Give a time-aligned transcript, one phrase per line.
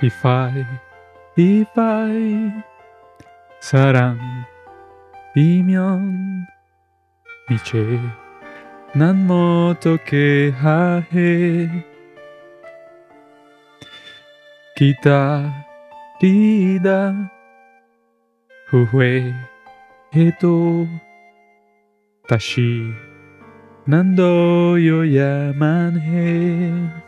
[0.00, 0.64] If I,
[1.36, 2.64] if I,
[3.60, 4.46] Saran,
[5.36, 6.46] Imion,
[7.50, 7.98] Miche,
[8.94, 9.98] Nan Moto
[14.78, 15.52] Kita,
[16.22, 17.30] Rida,
[18.70, 19.34] Huwe,
[20.14, 20.86] Eto,
[22.28, 22.94] Tashi,
[23.88, 27.07] Nando yamanhe.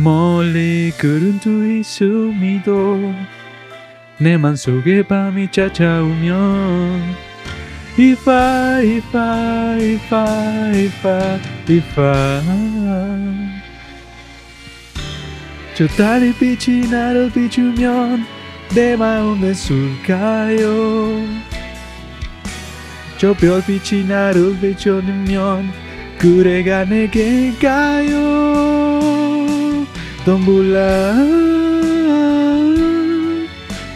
[0.00, 3.14] 멀리 그른투이 수미도
[4.18, 7.14] 내 맘속에 밤이 찾아오면
[7.98, 13.60] If I, if I, if I, if I, if I
[15.74, 18.24] 저 달의 빛이 나를 비추면
[18.74, 21.26] 내 마음에 술까요?
[23.18, 25.70] 저 별빛이 나를 비춰주면
[26.18, 28.69] 그래가 내게 가요
[30.24, 31.16] Tombula,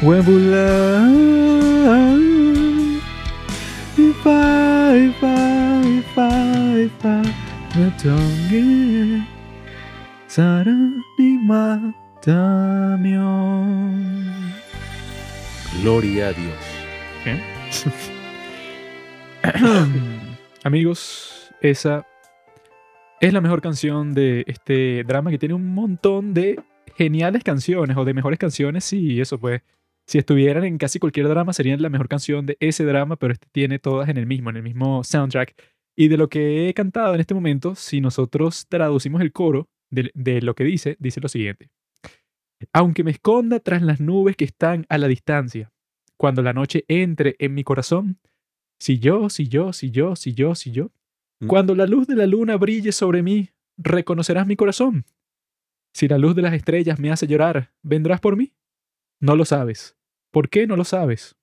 [0.01, 1.05] Wembula,
[3.99, 4.41] Ifa,
[4.97, 5.37] Ifa,
[5.85, 6.31] Ifa,
[6.81, 7.15] Ifa,
[7.77, 9.23] Natonge,
[10.27, 14.01] Saranima, Damión.
[15.83, 16.63] Gloria a Dios.
[17.27, 17.41] ¿Eh?
[20.65, 22.07] Amigos, esa
[23.21, 26.61] es la mejor canción de este drama que tiene un montón de
[26.97, 28.85] geniales canciones o de mejores canciones.
[28.85, 29.63] Sí, eso pues.
[30.07, 33.49] Si estuvieran en casi cualquier drama serían la mejor canción de ese drama, pero este
[33.53, 35.55] tiene todas en el mismo, en el mismo soundtrack.
[35.97, 40.43] Y de lo que he cantado en este momento, si nosotros traducimos el coro de,
[40.43, 41.71] lo que dice, dice lo siguiente.
[42.73, 45.73] Aunque me esconda tras las nubes que están a la distancia,
[46.17, 48.19] cuando la noche entre en mi corazón,
[48.79, 50.91] si yo, si yo, si yo, si yo, si yo.
[51.47, 55.05] Cuando la luz de la luna brille sobre mí, reconocerás mi corazón.
[55.93, 58.53] Si la luz de las estrellas me hace llorar, ¿vendrás por mí?
[59.21, 59.97] No lo sabes.
[60.31, 61.37] ¿Por qué no lo sabes?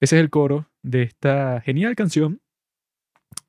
[0.00, 2.40] Ese es el coro de esta genial canción.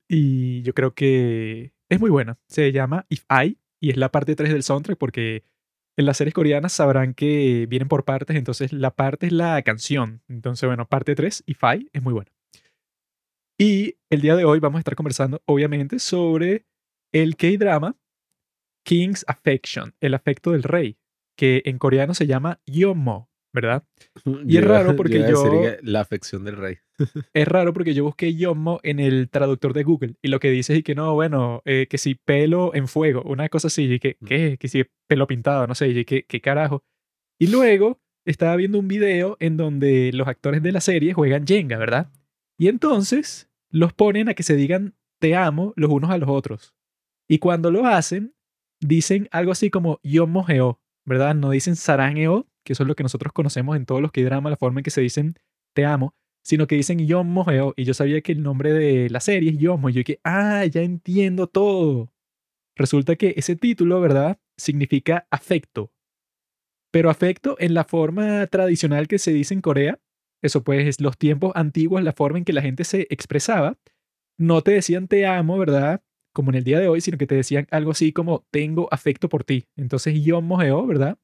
[0.07, 2.37] Y yo creo que es muy buena.
[2.47, 5.43] Se llama If I y es la parte 3 del soundtrack porque
[5.97, 10.21] en las series coreanas sabrán que vienen por partes, entonces la parte es la canción.
[10.27, 12.31] Entonces, bueno, parte 3, If I, es muy buena.
[13.59, 16.65] Y el día de hoy vamos a estar conversando, obviamente, sobre
[17.13, 17.97] el K-drama
[18.85, 20.97] King's Affection, el afecto del rey,
[21.37, 23.83] que en coreano se llama Yomo, ¿verdad?
[24.45, 26.77] Y es Yo raro porque yo- La afección del rey.
[27.33, 30.77] Es raro porque yo busqué Yomo en el traductor de Google y lo que dice
[30.77, 34.17] es que no, bueno, eh, que si pelo en fuego, una cosa así, y que,
[34.25, 34.57] ¿qué?
[34.59, 36.83] Que si pelo pintado, no sé, y que, ¿qué carajo?
[37.39, 41.77] Y luego estaba viendo un video en donde los actores de la serie juegan Jenga,
[41.77, 42.11] ¿verdad?
[42.61, 46.75] Y entonces los ponen a que se digan te amo los unos a los otros.
[47.27, 48.35] Y cuando lo hacen,
[48.79, 51.33] dicen algo así como Yomo Geo, ¿verdad?
[51.33, 54.23] No dicen Sarang Eo, que eso es lo que nosotros conocemos en todos los que
[54.23, 55.39] drama, la forma en que se dicen
[55.73, 56.13] te amo,
[56.43, 57.73] sino que dicen Yomo Geo.
[57.77, 59.89] Y yo sabía que el nombre de la serie es Yomo.
[59.89, 62.13] Y yo dije, ah, ya entiendo todo.
[62.75, 64.39] Resulta que ese título, ¿verdad?
[64.55, 65.91] Significa afecto.
[66.91, 69.99] Pero afecto en la forma tradicional que se dice en Corea.
[70.41, 73.77] Eso pues es los tiempos antiguos, la forma en que la gente se expresaba.
[74.39, 76.03] No te decían te amo, ¿verdad?
[76.33, 79.29] Como en el día de hoy, sino que te decían algo así como tengo afecto
[79.29, 79.67] por ti.
[79.77, 81.17] Entonces Yomo Geo, ¿verdad?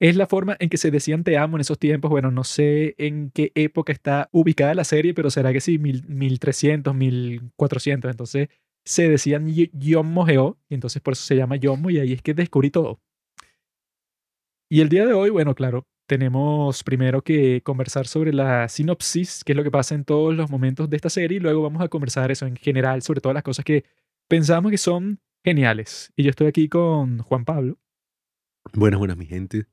[0.00, 2.10] Es la forma en que se decían te amo en esos tiempos.
[2.10, 6.04] Bueno, no sé en qué época está ubicada la serie, pero será que sí, mil,
[6.08, 8.10] 1300, 1400.
[8.10, 8.48] Entonces
[8.84, 12.22] se decían y- Yomo Geo, y entonces por eso se llama Yomo, y ahí es
[12.22, 13.00] que descubrí todo.
[14.70, 19.52] Y el día de hoy, bueno, claro, tenemos primero que conversar sobre la sinopsis, qué
[19.52, 21.88] es lo que pasa en todos los momentos de esta serie, y luego vamos a
[21.88, 23.84] conversar eso en general sobre todas las cosas que
[24.26, 26.12] pensamos que son geniales.
[26.16, 27.78] Y yo estoy aquí con Juan Pablo.
[28.74, 29.66] Buenas, buenas, mi gente.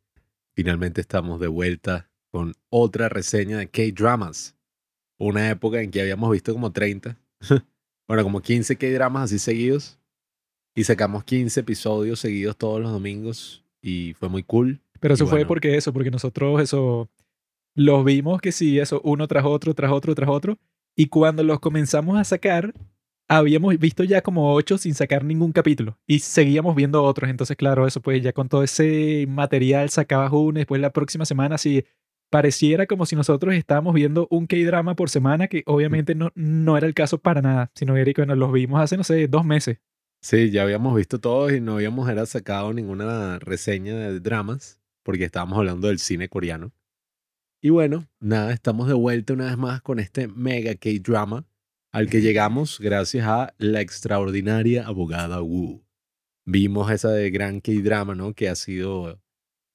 [0.56, 4.56] Finalmente estamos de vuelta con otra reseña de K-Dramas.
[5.18, 7.18] Una época en que habíamos visto como 30,
[8.08, 10.00] bueno, como 15 K-Dramas así seguidos.
[10.76, 13.66] Y sacamos 15 episodios seguidos todos los domingos.
[13.82, 14.82] Y fue muy cool.
[15.00, 17.10] Pero eso fue porque eso, porque nosotros eso
[17.78, 20.58] los vimos que sí, eso, uno tras otro, tras otro, tras otro.
[20.96, 22.74] Y cuando los comenzamos a sacar,
[23.28, 25.98] habíamos visto ya como ocho sin sacar ningún capítulo.
[26.08, 27.30] Y seguíamos viendo otros.
[27.30, 30.58] Entonces, claro, eso pues ya con todo ese material sacabas uno.
[30.58, 31.86] y Después la próxima semana, sí,
[32.32, 36.88] pareciera como si nosotros estábamos viendo un K-drama por semana, que obviamente no, no era
[36.88, 37.72] el caso para nada.
[37.76, 39.78] Sino que bueno, los vimos hace, no sé, dos meses.
[40.22, 45.24] Sí, ya habíamos visto todos y no habíamos era sacado ninguna reseña de dramas porque
[45.24, 46.74] estábamos hablando del cine coreano.
[47.64, 51.46] Y bueno, nada, estamos de vuelta una vez más con este mega K-drama
[51.94, 55.82] al que llegamos gracias a la extraordinaria abogada Wu.
[56.46, 58.34] vimos esa de gran K-drama, ¿no?
[58.34, 59.22] Que ha sido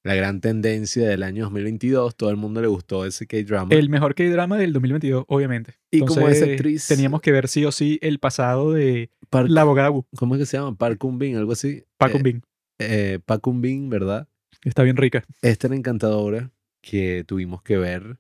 [0.05, 2.15] la gran tendencia del año 2022.
[2.15, 3.75] Todo el mundo le gustó ese K-drama.
[3.75, 5.77] El mejor K-drama del 2022, obviamente.
[5.91, 9.49] Y como esa Entonces, actriz- Teníamos que ver sí o sí el pasado de Park-
[9.49, 10.77] la abogada Wu, ¿Cómo es que se llama?
[10.77, 11.85] Park Kun Bin, algo así.
[11.97, 12.43] Park Eh, Eun-bin.
[12.81, 14.29] eh, Park Kun Bin, ¿verdad?
[14.65, 15.25] Está bien rica.
[15.43, 16.51] Es tan encantadora
[16.81, 18.19] que tuvimos que ver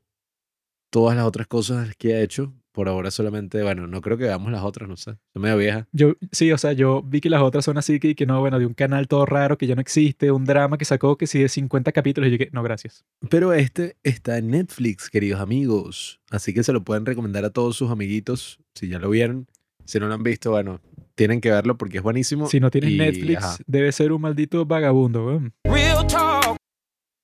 [0.90, 2.52] todas las otras cosas que ha hecho.
[2.72, 5.18] Por ahora solamente, bueno, no creo que veamos las otras, no sé.
[5.34, 5.86] Son medio vieja.
[5.92, 8.58] Yo, sí, o sea, yo vi que las otras son así que, que no, bueno,
[8.58, 11.38] de un canal todo raro que ya no existe, un drama que sacó que sí
[11.40, 13.04] de 50 capítulos y yo que no, gracias.
[13.28, 16.18] Pero este está en Netflix, queridos amigos.
[16.30, 18.58] Así que se lo pueden recomendar a todos sus amiguitos.
[18.74, 19.48] Si ya lo vieron.
[19.84, 20.80] Si no lo han visto, bueno,
[21.14, 22.46] tienen que verlo porque es buenísimo.
[22.48, 23.56] Si no tienes Y, Netflix, ajá.
[23.66, 25.52] debe ser un maldito vagabundo, weón.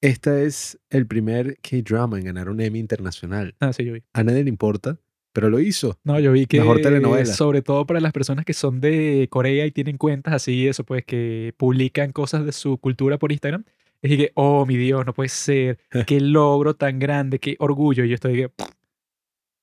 [0.00, 3.55] Este es el primer K-drama en ganar un Emmy internacional.
[3.61, 4.03] Ah, sí, yo vi.
[4.12, 4.99] A nadie le importa,
[5.33, 5.99] pero lo hizo.
[6.05, 7.27] No, yo vi que Mejor telenovela.
[7.27, 11.05] sobre todo para las personas que son de Corea y tienen cuentas así, eso pues,
[11.05, 13.65] que publican cosas de su cultura por Instagram,
[14.00, 18.05] es que, oh, mi Dios, no puede ser, qué logro tan grande, qué orgullo.
[18.05, 18.50] Y yo estoy que,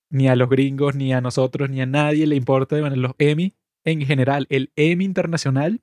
[0.09, 3.53] ni a los gringos, ni a nosotros, ni a nadie le importa, bueno, los Emmy
[3.85, 5.79] en general, el Emmy internacional,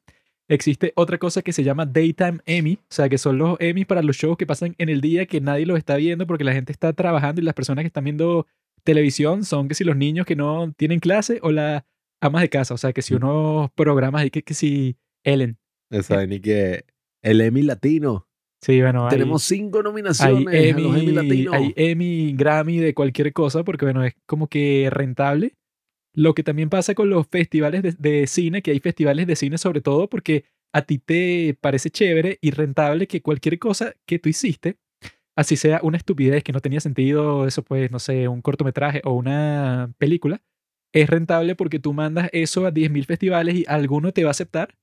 [0.55, 4.03] existe otra cosa que se llama Daytime Emmy, o sea, que son los Emmy para
[4.03, 6.73] los shows que pasan en el día que nadie los está viendo porque la gente
[6.73, 8.47] está trabajando y las personas que están viendo
[8.85, 11.83] televisión son que si los niños que no tienen clase o las
[12.21, 15.59] amas de casa, o sea, que si unos programas ahí que, que si Ellen.
[16.03, 16.85] Saben y que
[17.23, 18.27] el Emmy latino.
[18.65, 21.55] Sí, bueno, hay- Tenemos cinco hay nominaciones a los Emmy Emmy, latinos.
[21.55, 25.55] hay Emmy, Grammy de cualquier cosa, porque bueno, es como que rentable.
[26.15, 29.81] Lo que también pasa con los festivales de, cine, que hay festivales de cine sobre
[29.81, 34.79] todo porque a ti te parece chévere y rentable que cualquier cosa que tú hiciste,
[35.37, 39.13] así sea una estupidez que no tenía sentido, eso pues, no sé, un cortometraje o
[39.13, 40.43] una película,
[40.93, 44.77] es rentable porque tú mandas eso a 10.000 festivales y alguno te va a aceptar.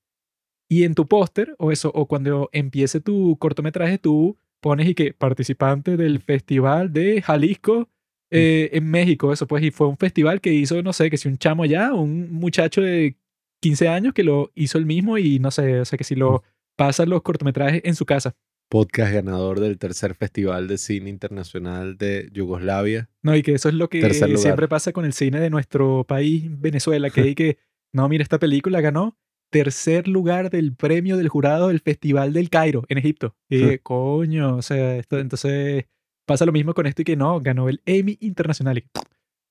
[0.68, 5.12] Y en tu póster o eso, o cuando empiece tu cortometraje, tú pones y que
[5.12, 7.88] participante del Festival de Jalisco
[8.30, 11.28] eh, en México, eso pues, y fue un festival que hizo, no sé, que si
[11.28, 13.16] un chamo allá, un muchacho de
[13.60, 16.42] 15 años que lo hizo el mismo y no sé, o sea, que si lo
[16.76, 18.34] pasan los cortometrajes en su casa.
[18.70, 23.10] Podcast ganador del tercer Festival de Cine Internacional de Yugoslavia.
[23.22, 26.44] No, y que eso es lo que siempre pasa con el cine de nuestro país,
[26.48, 27.58] Venezuela, que hay que,
[27.92, 29.18] no, mira, esta película ganó
[29.50, 33.36] tercer lugar del premio del jurado del Festival del Cairo en Egipto.
[33.48, 35.86] Y coño, o sea, esto, entonces
[36.30, 38.84] pasa lo mismo con esto y que no, ganó el Emmy Internacional.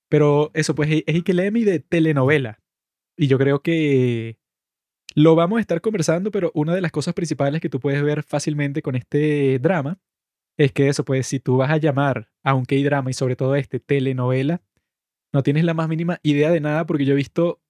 [0.10, 2.60] Pero eso, pues es que el Emmy de telenovela.
[3.18, 4.38] Y yo creo que
[5.14, 8.24] lo vamos a estar conversando, pero una de las cosas principales que tú puedes ver
[8.24, 10.00] fácilmente con este drama
[10.58, 13.56] es que eso, pues si tú vas a llamar a un K-drama y sobre todo
[13.56, 14.62] este telenovela,
[15.34, 17.62] no tienes la más mínima idea de nada porque yo he visto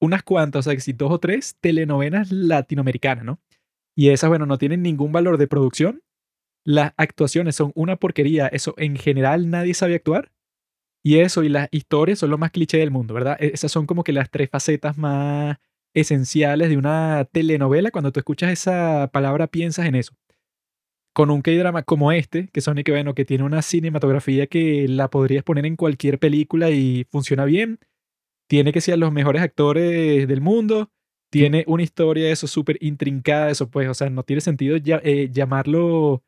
[0.00, 3.40] unas cuantas, o sea, si dos o tres telenovelas latinoamericanas, ¿no?
[3.96, 6.02] Y esas, bueno, no tienen ningún valor de producción.
[6.64, 8.46] Las actuaciones son una porquería.
[8.48, 10.32] Eso, en general, nadie sabe actuar.
[11.04, 13.36] Y eso, y las historias son lo más cliché del mundo, ¿verdad?
[13.40, 15.58] E- Esas son como que las tres facetas más
[15.94, 17.90] esenciales de una telenovela.
[17.90, 20.14] Cuando tú escuchas esa palabra, piensas en eso.
[21.12, 24.86] Con un K-drama como este, que son y que bueno, que tiene una cinematografía que
[24.88, 27.80] la podrías poner en cualquier película y funciona bien.
[28.48, 30.90] Tiene que ser los mejores actores del mundo.
[31.30, 36.24] Tiene una historia eso súper intrincada, eso pues, o sea, no tiene sentido eh, llamarlo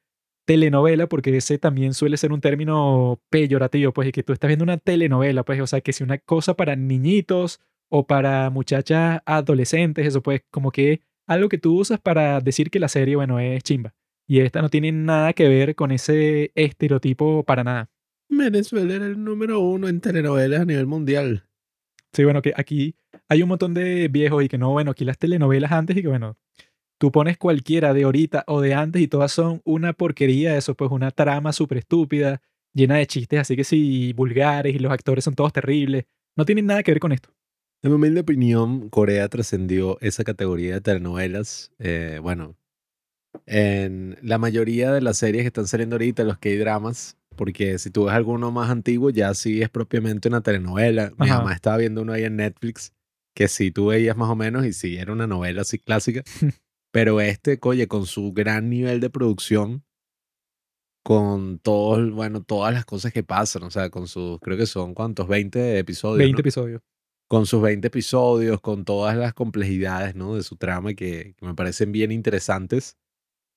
[0.53, 4.65] telenovela porque ese también suele ser un término peyorativo, pues, y que tú estás viendo
[4.65, 10.07] una telenovela, pues, o sea, que si una cosa para niñitos o para muchachas adolescentes,
[10.07, 13.63] eso pues, como que algo que tú usas para decir que la serie, bueno, es
[13.63, 13.95] chimba.
[14.29, 17.91] Y esta no tiene nada que ver con ese estereotipo para nada.
[18.29, 21.45] Venezuela era el número uno en telenovelas a nivel mundial.
[22.13, 22.95] Sí, bueno, que aquí
[23.29, 26.09] hay un montón de viejos y que no, bueno, aquí las telenovelas antes y que
[26.09, 26.37] bueno,
[27.03, 30.89] tú pones cualquiera de ahorita o de antes y todas son una porquería, eso pues
[30.93, 32.41] una trama súper estúpida,
[32.73, 36.05] llena de chistes, así que sí, vulgares y los actores son todos terribles.
[36.37, 37.31] No tienen nada que ver con esto.
[37.83, 41.73] En mi humilde opinión, Corea trascendió esa categoría de telenovelas.
[41.81, 42.55] eh, bueno,
[43.47, 48.05] en la mayoría de las series que están saliendo ahorita, los K-dramas, porque si tú
[48.05, 51.11] ves alguno más antiguo, ya sí es propiamente una telenovela.
[51.19, 51.39] Mi Ajá.
[51.39, 52.93] mamá estaba viendo uno ahí en Netflix,
[53.35, 56.23] que sí tú veías más o menos y sí era una novela así clásica.
[56.93, 59.85] Pero este, oye, con su gran nivel de producción,
[61.03, 64.95] con todo, bueno, todas las cosas que pasan, o sea, con sus, creo que son,
[64.95, 65.27] ¿cuántos?
[65.27, 66.19] 20 episodios.
[66.19, 66.41] 20 ¿no?
[66.41, 66.83] episodios.
[67.29, 70.37] con sus 20 episodios, con todas las complejidades ¿no?
[70.37, 72.99] de su trama que, que me parecen bien interesantes.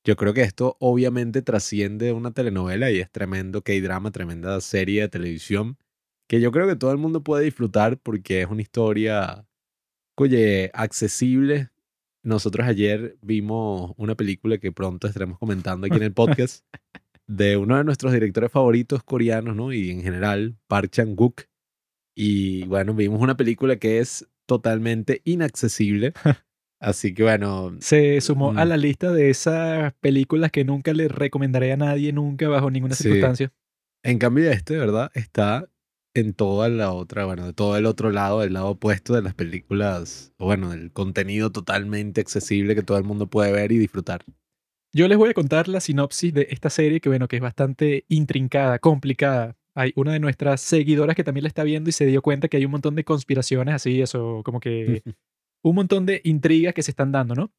[0.05, 5.09] Yo creo que esto obviamente trasciende una telenovela y es tremendo K-drama, tremenda serie de
[5.09, 5.77] televisión
[6.27, 9.47] que yo creo que todo el mundo puede disfrutar porque es una historia,
[10.15, 11.69] oye, accesible
[12.25, 16.65] nosotros ayer vimos una película que pronto estaremos comentando aquí en el podcast
[17.27, 19.71] de uno de nuestros directores favoritos coreanos, ¿no?
[19.71, 21.43] Y en general, Park Chan-wook.
[22.17, 26.13] Y bueno, vimos una película que es totalmente inaccesible.
[26.79, 27.75] Así que bueno.
[27.79, 32.11] Se sumó a mm, la lista de esas películas que nunca le recomendaré a nadie,
[32.11, 33.03] nunca, bajo ninguna Sí.
[33.03, 33.51] circunstancia.
[34.03, 35.09] En cambio, este, ¿verdad?
[35.15, 35.67] Está
[36.15, 39.35] en toda la otra, bueno, de todo el otro lado, el lado opuesto de las
[39.35, 44.23] películas, o bueno, del contenido totalmente accesible que todo el mundo puede ver y disfrutar.
[44.93, 48.05] Yo les voy a contar la sinopsis de esta serie, que bueno, que es bastante
[48.07, 49.57] intrincada, complicada.
[49.75, 52.55] Hay una de nuestras seguidoras que también la está viendo y se dio cuenta que
[52.55, 55.03] hay un montón de conspiraciones así, eso, como que
[55.63, 57.51] un montón de intrigas que se están dando, ¿no?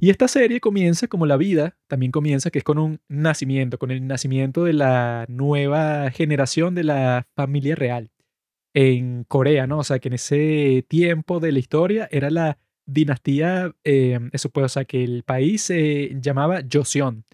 [0.00, 3.90] Y esta serie comienza como la vida, también comienza que es con un nacimiento, con
[3.90, 8.10] el nacimiento de la nueva generación de la familia real
[8.74, 9.78] en Corea, ¿no?
[9.78, 14.66] O sea, que en ese tiempo de la historia era la dinastía, eh, eso puede,
[14.66, 17.24] o sea, que el país se llamaba Joseon.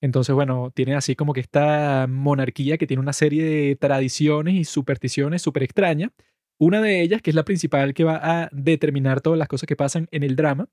[0.00, 4.64] Entonces, bueno, tiene así como que esta monarquía que tiene una serie de tradiciones y
[4.64, 6.10] supersticiones súper extrañas.
[6.58, 9.76] Una de ellas, que es la principal que va a determinar todas las cosas que
[9.76, 10.68] pasan en el drama,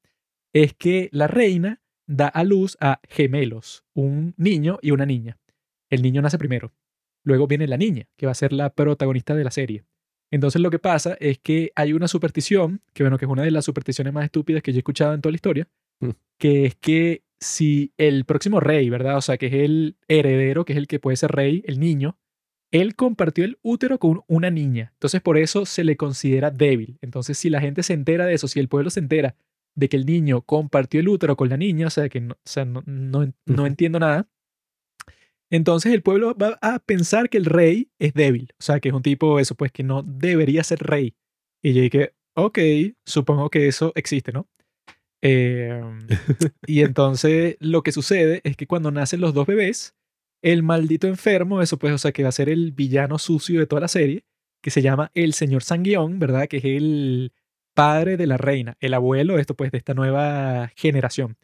[0.53, 5.37] es que la reina da a luz a gemelos, un niño y una niña.
[5.89, 6.73] El niño nace primero.
[7.23, 9.85] Luego viene la niña, que va a ser la protagonista de la serie.
[10.31, 13.51] Entonces lo que pasa es que hay una superstición, que bueno, que es una de
[13.51, 15.67] las supersticiones más estúpidas que yo he escuchado en toda la historia,
[15.99, 16.09] Mm.
[16.39, 19.17] que es que si el próximo rey, ¿verdad?
[19.17, 22.17] O sea, que es el heredero, que es el que puede ser rey, el niño,
[22.71, 24.89] él compartió el útero con una niña.
[24.93, 26.97] Entonces por eso se le considera débil.
[27.01, 29.35] Entonces si la gente se entera de eso, si el pueblo se entera
[29.75, 32.37] de que el niño compartió el útero con la niña, o sea, que no, o
[32.45, 34.27] sea, no, no, no entiendo nada,
[35.53, 38.95] entonces el pueblo va a pensar que el rey es débil, o sea, que es
[38.95, 41.15] un tipo, eso, pues que no debería ser rey.
[41.61, 42.57] Y yo dije, ok,
[43.05, 44.49] supongo que eso existe, ¿no?
[45.21, 45.99] Em,
[46.65, 49.95] y entonces lo que sucede es que cuando nacen los dos bebés,
[50.41, 53.67] el maldito enfermo, eso pues, o sea, que va a ser el villano sucio de
[53.67, 54.25] toda la serie,
[54.59, 56.47] que se llama el señor Sanguión, ¿verdad?
[56.47, 57.31] Que es el
[57.73, 61.37] padre de la reina, el abuelo, esto pues, de esta nueva generación.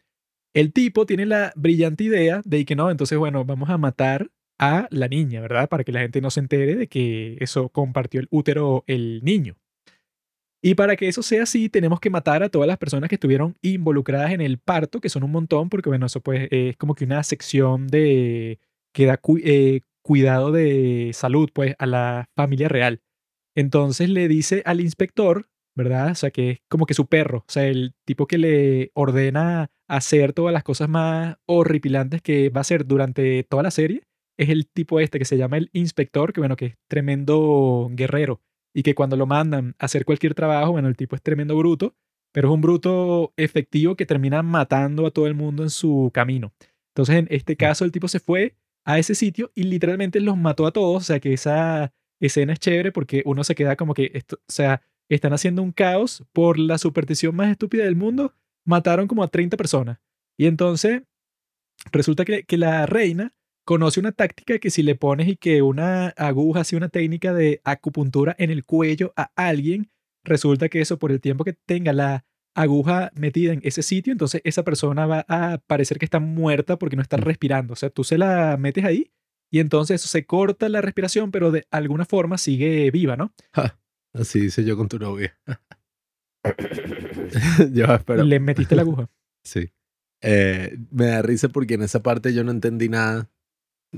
[0.54, 4.88] El tipo tiene la brillante idea de que no, entonces, bueno, vamos a matar a
[4.90, 5.68] la niña, ¿verdad?
[5.68, 9.56] Para que la gente no se entere de que eso compartió el útero el niño.
[10.62, 13.56] Y para que eso sea así, tenemos que matar a todas las personas que estuvieron
[13.62, 17.04] involucradas en el parto, que son un montón, porque bueno, eso pues es como que
[17.04, 18.58] una sección de
[18.92, 23.00] que da eh, cuidado de salud, pues, a la familia real.
[23.54, 25.48] Entonces le dice al inspector,
[25.82, 26.10] ¿verdad?
[26.10, 29.70] O sea, que es como que su perro, o sea, el tipo que le ordena
[29.88, 34.02] hacer todas las cosas más horripilantes que va a hacer durante toda la serie,
[34.38, 38.40] es el tipo este que se llama el inspector, que bueno, que es tremendo guerrero
[38.74, 41.94] y que cuando lo mandan a hacer cualquier trabajo, bueno, el tipo es tremendo bruto,
[42.32, 46.52] pero es un bruto efectivo que termina matando a todo el mundo en su camino.
[46.94, 50.66] Entonces, en este caso, el tipo se fue a ese sitio y literalmente los mató
[50.66, 54.10] a todos, o sea, que esa escena es chévere porque uno se queda como que,
[54.14, 54.82] esto, o sea,
[55.14, 59.56] están haciendo un caos por la superstición más estúpida del mundo, mataron como a 30
[59.56, 59.98] personas.
[60.38, 61.02] Y entonces,
[61.92, 66.08] resulta que, que la reina conoce una táctica que si le pones y que una
[66.08, 69.90] aguja, así una técnica de acupuntura en el cuello a alguien,
[70.24, 72.24] resulta que eso por el tiempo que tenga la
[72.54, 76.96] aguja metida en ese sitio, entonces esa persona va a parecer que está muerta porque
[76.96, 77.20] no está Mm.
[77.22, 77.72] respirando.
[77.74, 79.12] O sea, tú se la metes ahí
[79.52, 83.32] y entonces eso se corta la respiración, pero de alguna forma sigue viva, ¿no?
[83.54, 83.78] Ja,
[84.12, 85.36] así dice yo con tu novia.
[87.72, 89.08] ya, pero Le metiste la aguja.
[89.44, 89.70] sí.
[90.22, 93.30] Eh, me da risa porque en esa parte yo no entendí nada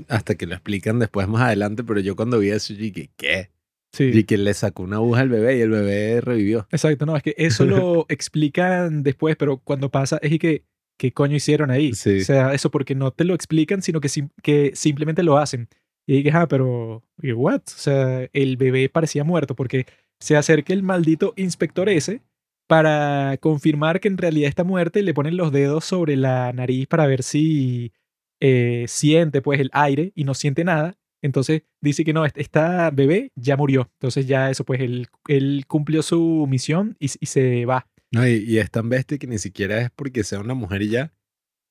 [0.07, 3.49] hasta que lo explican después más adelante, pero yo cuando vi eso, yo dije, ¿qué?
[3.91, 4.05] Sí.
[4.05, 6.67] Y que le sacó una aguja al bebé y el bebé revivió.
[6.71, 10.63] Exacto, no, es que eso lo explican después, pero cuando pasa es y que,
[10.97, 11.93] ¿qué coño hicieron ahí?
[11.93, 12.21] Sí.
[12.21, 15.67] O sea, eso porque no te lo explican, sino que, sim- que simplemente lo hacen.
[16.07, 17.61] Y dije, ah, pero, ¿y what?
[17.67, 19.85] O sea, el bebé parecía muerto porque
[20.23, 22.21] se acerca el maldito inspector ese
[22.65, 26.87] para confirmar que en realidad está muerta y le ponen los dedos sobre la nariz
[26.87, 27.91] para ver si
[28.39, 30.95] eh, siente pues el aire y no siente nada.
[31.21, 33.89] Entonces dice que no, est- esta bebé ya murió.
[33.95, 37.85] Entonces ya eso, pues él, él cumplió su misión y, se va.
[38.13, 40.89] No, y, y es tan bestia que ni siquiera es porque sea una mujer y
[40.89, 41.13] ya,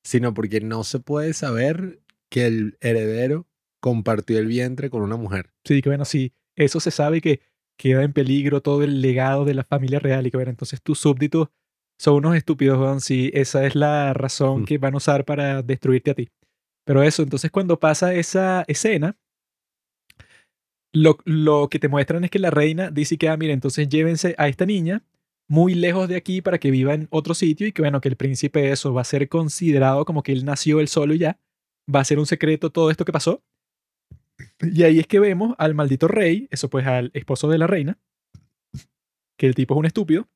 [0.04, 3.46] sino porque no se puede saber que el heredero
[3.80, 5.54] compartió el vientre con una mujer.
[5.64, 7.40] Sí, que bueno, sí, eso se sabe que
[7.76, 10.98] queda en peligro todo el legado de la familia real y que bueno, entonces tus
[10.98, 11.48] súbditos
[11.98, 14.64] son unos estúpidos, weón, si esa es la razón Mm.
[14.64, 16.28] que van a usar para destruirte a ti.
[16.84, 19.16] Pero eso, entonces cuando pasa esa escena,
[20.92, 24.34] lo, lo que te muestran es que la reina dice que, ah, mira, entonces llévense
[24.36, 25.02] a esta niña,
[25.48, 28.16] muy lejos de aquí para que viva en otro sitio y que bueno, que el
[28.16, 31.38] príncipe eso va a ser considerado como que él nació él solo y ya.
[31.92, 33.42] Va a ser un secreto todo esto que pasó.
[34.62, 37.98] Y ahí es que vemos al maldito rey, eso pues al esposo de la reina,
[39.36, 40.28] que el tipo es un estúpido.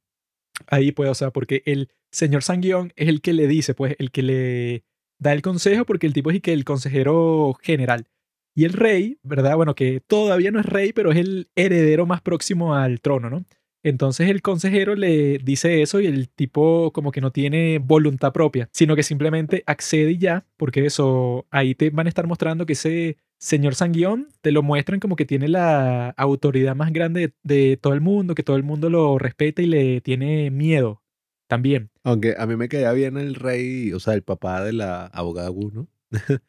[0.67, 4.11] Ahí pues, o sea, porque el señor Sanguión es el que le dice, pues, el
[4.11, 4.85] que le
[5.19, 8.09] da el consejo, porque el tipo es el, que el consejero general.
[8.55, 9.57] Y el rey, ¿verdad?
[9.57, 13.45] Bueno, que todavía no es rey, pero es el heredero más próximo al trono, ¿no?
[13.83, 18.69] Entonces el consejero le dice eso y el tipo como que no tiene voluntad propia,
[18.73, 22.73] sino que simplemente accede y ya, porque eso, ahí te van a estar mostrando que
[22.73, 27.93] ese señor Sanguión te lo muestran como que tiene la autoridad más grande de, todo
[27.93, 31.03] el mundo, que todo el mundo lo respeta y le tiene miedo
[31.47, 31.91] también.
[32.03, 35.51] Aunque a mí me caía bien el rey, o sea, el papá de la abogada
[35.51, 35.89] Wu, ¿no?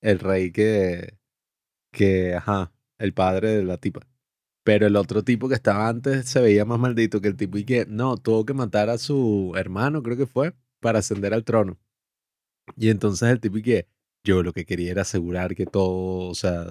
[0.00, 1.18] el rey que,
[1.92, 4.06] que, ajá, el padre de la tipa.
[4.64, 7.64] Pero el otro tipo que estaba antes se veía más maldito que el tipo y
[7.64, 11.78] que no, tuvo que matar a su hermano, creo que fue, para ascender al trono.
[12.76, 13.88] Y entonces el tipo y que
[14.24, 16.64] yo lo que quería era asegurar que todo, o sea,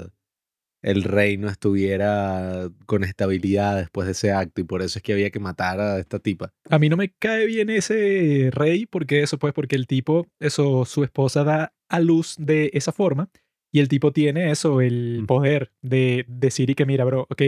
[0.81, 5.29] el reino estuviera con estabilidad después de ese acto y por eso es que había
[5.29, 6.51] que matar a esta tipa.
[6.69, 10.83] A mí no me cae bien ese rey porque eso pues porque el tipo, eso,
[10.85, 13.29] su esposa da a luz de esa forma
[13.71, 15.25] y el tipo tiene eso, el Mm.
[15.25, 17.41] poder de decir y que mira, bro, ok,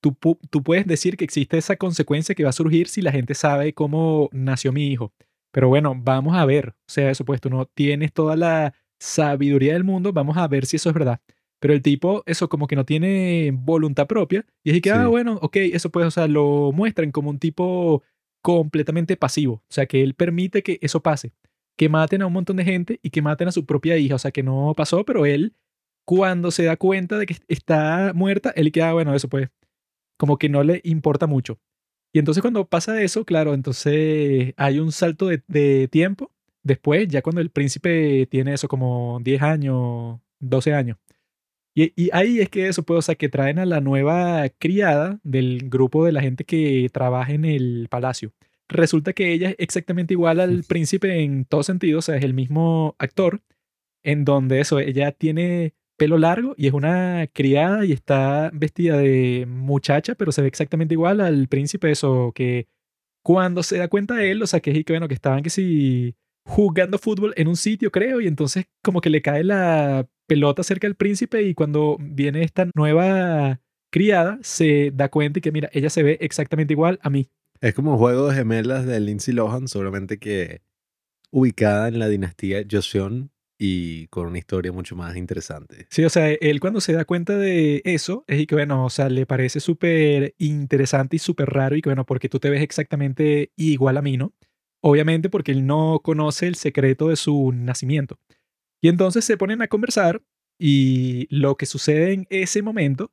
[0.00, 0.16] tú,
[0.50, 3.74] tú puedes decir que existe esa consecuencia que va a surgir si la gente sabe
[3.74, 5.12] cómo nació mi hijo.
[5.52, 6.70] Pero bueno, vamos a ver.
[6.70, 8.72] O sea, eso pues tú no tienes toda la
[9.02, 11.20] sabiduría del mundo, vamos a ver si eso es verdad.
[11.60, 14.44] Pero el tipo, eso como que no tiene voluntad propia.
[14.64, 15.08] Y es que, ah, Sí.
[15.08, 18.02] bueno, ok, eso pues, o sea, lo muestran como un tipo
[18.42, 19.54] completamente pasivo.
[19.54, 21.32] O sea, que él permite que eso pase.
[21.76, 24.16] Que maten a un montón de gente y que maten a su propia hija.
[24.16, 25.54] O sea, que no pasó, pero él,
[26.04, 29.48] cuando se da cuenta de que está muerta, él queda, bueno, eso pues,
[30.18, 31.60] como que no le importa mucho.
[32.12, 36.31] Y entonces cuando pasa eso, claro, entonces hay un salto de, de tiempo.
[36.62, 40.98] Después, ya cuando el príncipe tiene eso como 10 años, 12 años.
[41.74, 45.20] Y, y ahí es que eso puede, o sea, que traen a la nueva criada
[45.22, 48.32] del grupo de la gente que trabaja en el palacio.
[48.68, 52.34] Resulta que ella es exactamente igual al príncipe en todo sentido, o sea, es el
[52.34, 53.42] mismo actor,
[54.02, 59.46] en donde eso, ella tiene pelo largo y es una criada y está vestida de
[59.48, 62.66] muchacha, pero se ve exactamente igual al príncipe, eso que
[63.22, 66.16] cuando se da cuenta él, o sea, que es que bueno, que estaban que si
[66.44, 70.86] jugando fútbol en un sitio, creo, y entonces como que le cae la pelota cerca
[70.86, 75.90] del príncipe y cuando viene esta nueva criada se da cuenta y que mira, ella
[75.90, 77.30] se ve exactamente igual a mí.
[77.60, 80.62] Es como un juego de gemelas de Lindsay Lohan, solamente que
[81.30, 85.86] ubicada en la dinastía Joseon y con una historia mucho más interesante.
[85.88, 88.90] Sí, o sea, él cuando se da cuenta de eso, es y que bueno, o
[88.90, 92.62] sea, le parece súper interesante y súper raro y que bueno, porque tú te ves
[92.62, 94.34] exactamente igual a mí, ¿no?
[94.82, 98.18] Obviamente porque él no conoce el secreto de su nacimiento.
[98.80, 100.22] Y entonces se ponen a conversar
[100.58, 103.12] y lo que sucede en ese momento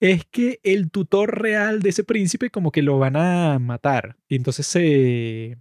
[0.00, 4.16] es que el tutor real de ese príncipe como que lo van a matar.
[4.28, 5.58] Y entonces se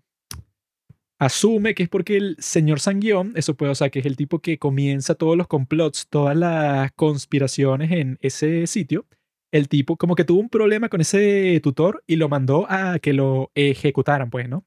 [1.20, 4.40] asume que es porque el señor Sanguión, eso puede, o sea, que es el tipo
[4.40, 9.06] que comienza todos los complots, todas las conspiraciones en ese sitio,
[9.52, 13.14] el tipo como que tuvo un problema con ese tutor y lo mandó a que
[13.14, 14.66] lo ejecutaran, pues, ¿no?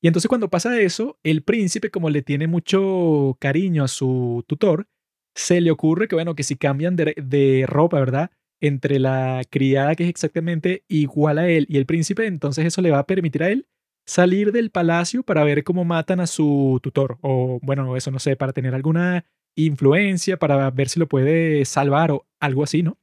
[0.00, 4.86] Y entonces cuando pasa eso, el príncipe, como le tiene mucho cariño a su tutor,
[5.34, 8.30] se le ocurre que, bueno, que si cambian de, ropa, ¿verdad?
[8.60, 12.90] Entre la criada que es exactamente igual a él y el príncipe, entonces eso le
[12.90, 13.66] va a permitir a él
[14.06, 17.18] salir del palacio para ver cómo matan a su tutor.
[17.20, 22.10] O bueno, eso no sé, para tener alguna influencia, para ver si lo puede salvar
[22.12, 22.98] o algo así, ¿no?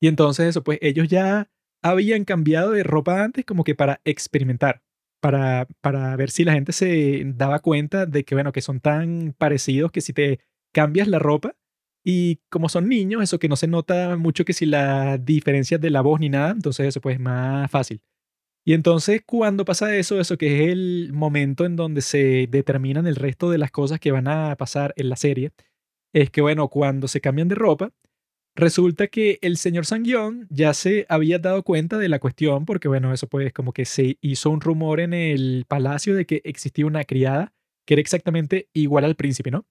[0.00, 1.50] Y entonces eso, pues ellos ya
[1.82, 4.82] habían cambiado de ropa antes como que para experimentar,
[5.22, 9.34] para, para ver si la gente se daba cuenta de que, bueno, que son tan
[9.38, 10.40] parecidos que si te
[10.74, 11.54] cambias la ropa
[12.04, 15.90] y como son niños, eso que no se nota mucho que si la diferencia de
[15.90, 18.02] la voz ni nada, entonces eso pues es más fácil.
[18.66, 23.14] Y entonces cuando pasa eso, eso que es el momento en donde se determinan el
[23.14, 25.52] resto de las cosas que van a pasar en la serie,
[26.12, 27.92] es que bueno, cuando se cambian de ropa,
[28.54, 33.12] resulta que el señor Sanguión ya se había dado cuenta de la cuestión, porque bueno,
[33.12, 37.04] eso pues como que se hizo un rumor en el palacio de que existía una
[37.04, 37.52] criada
[37.86, 39.66] que era exactamente igual al príncipe, ¿no?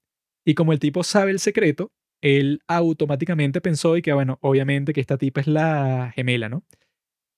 [0.45, 1.91] Y como el tipo sabe el secreto,
[2.21, 6.63] él automáticamente pensó y que bueno, obviamente que esta tipa es la gemela, ¿no?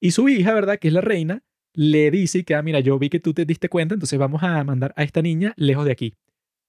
[0.02, 0.80] Y su hija, ¿verdad?
[0.80, 3.70] Que es la reina, le dice que, ah, mira, yo vi que tú te diste
[3.70, 6.16] cuenta, entonces vamos a mandar a esta niña lejos de aquí.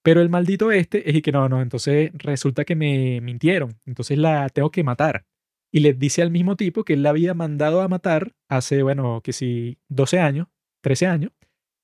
[0.05, 4.19] Pero el maldito este es y que no, no, entonces resulta que me mintieron, entonces
[4.19, 5.25] la tengo que matar.
[5.73, 9.23] Y le dice al mismo tipo que él la había mandado a matar hace, bueno,
[9.25, 10.49] que sí, 12 años,
[10.83, 11.33] 13 años.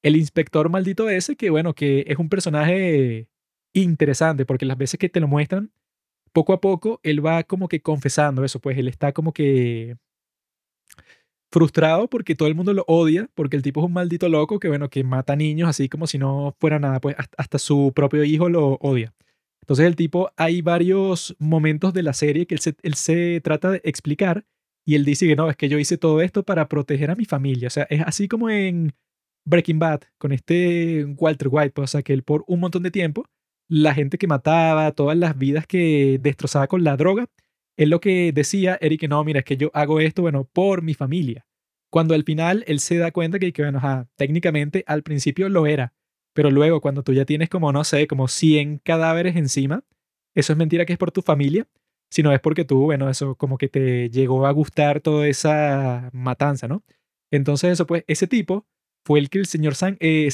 [0.03, 3.29] El inspector maldito ese, que bueno, que es un personaje
[3.73, 5.73] interesante, porque las veces que te lo muestran,
[6.33, 9.97] poco a poco, él va como que confesando eso, pues él está como que
[11.51, 14.69] frustrado porque todo el mundo lo odia, porque el tipo es un maldito loco que,
[14.69, 18.49] bueno, que mata niños así como si no fuera nada, pues hasta su propio hijo
[18.49, 19.13] lo odia.
[19.63, 23.71] Entonces el tipo, hay varios momentos de la serie que él se, él se trata
[23.71, 24.45] de explicar
[24.85, 27.25] y él dice que no, es que yo hice todo esto para proteger a mi
[27.25, 27.69] familia.
[27.69, 28.95] O sea, es así como en
[29.45, 32.91] Breaking Bad, con este Walter White, pues, o sea, que él por un montón de
[32.91, 33.27] tiempo,
[33.69, 37.27] la gente que mataba, todas las vidas que destrozaba con la droga,
[37.81, 40.93] él lo que decía que no, mira, es que yo hago esto, bueno, por mi
[40.93, 41.47] familia.
[41.90, 43.81] Cuando al final él se da cuenta que, que bueno,
[44.16, 45.95] técnicamente al principio lo era,
[46.35, 49.83] pero luego cuando tú ya tienes como, no sé, como 100 cadáveres encima,
[50.35, 51.66] eso es mentira que es por tu familia,
[52.11, 56.69] sino es porque tú, bueno, eso como que te llegó a gustar toda esa matanza,
[56.69, 56.85] ¿no?
[57.31, 58.66] Entonces eso pues, ese tipo
[59.07, 60.29] fue el que el señor San, eh,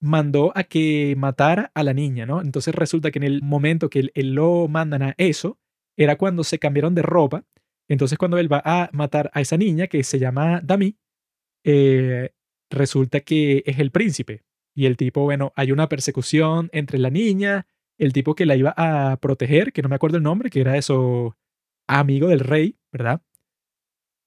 [0.00, 2.40] mandó a que matara a la niña, ¿no?
[2.40, 5.60] Entonces resulta que en el momento que él, lo mandan a eso,
[5.96, 7.44] era cuando se cambiaron de ropa.
[7.88, 10.96] Entonces cuando él va a matar a esa niña que se llama Dami,
[11.64, 12.30] eh,
[12.70, 14.44] resulta que es el príncipe.
[14.74, 17.66] Y el tipo, bueno, hay una persecución entre la niña,
[17.98, 20.76] el tipo que la iba a proteger, que no me acuerdo el nombre, que era
[20.76, 21.36] eso,
[21.86, 23.20] amigo del rey, ¿verdad?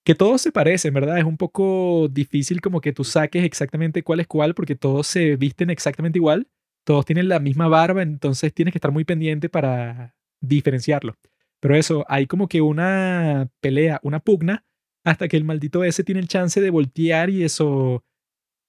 [0.05, 1.17] Que todos se parecen, ¿verdad?
[1.17, 5.37] Es un poco difícil como que tú saques exactamente cuál es cuál, porque todos se
[5.37, 6.47] visten exactamente igual,
[6.83, 11.15] todos tienen la misma barba, entonces tienes que estar muy pendiente para diferenciarlo.
[11.63, 14.65] Pero eso, hay como que una pelea, una pugna,
[15.05, 18.03] hasta que el maldito ese tiene el chance de voltear y eso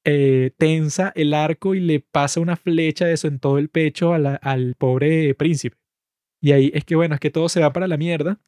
[0.05, 4.77] eh, tensa el arco y le pasa una flecha eso en todo el pecho al
[4.79, 5.77] pobre príncipe.
[6.41, 8.41] Y ahí es que, bueno, es que todo se va para la mierda.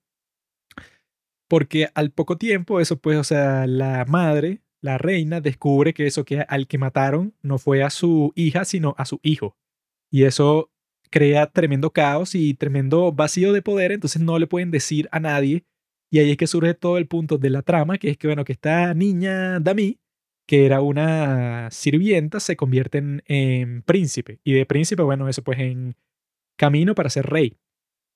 [1.49, 6.25] Porque al poco tiempo, eso pues, o sea, la madre, la reina, descubre que eso
[6.25, 9.57] que al que mataron no fue a su hija, sino a su hijo.
[10.09, 10.71] Y eso
[11.11, 15.65] crea tremendo caos y tremendo vacío de poder, entonces no le pueden decir a nadie.
[16.11, 18.45] Y ahí es que surge todo el punto de la trama, que es que, bueno,
[18.45, 19.99] que esta niña Dami
[20.47, 24.41] que era una sirvienta, se convierte en, príncipe.
[24.45, 25.97] Y de príncipe, bueno, eso pues en
[26.57, 27.59] camino para ser rey.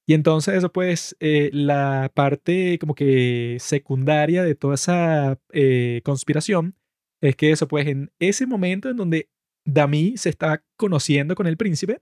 [0.07, 6.75] Y entonces eso pues eh, la parte como que secundaria de toda esa eh, conspiración
[7.21, 9.29] es que eso pues en ese momento en donde
[9.65, 12.01] Dami se está conociendo con el príncipe,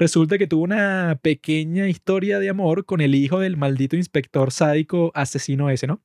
[0.00, 5.12] resulta que tuvo una pequeña historia de amor con el hijo del maldito inspector sádico
[5.14, 6.02] asesino ese, ¿no?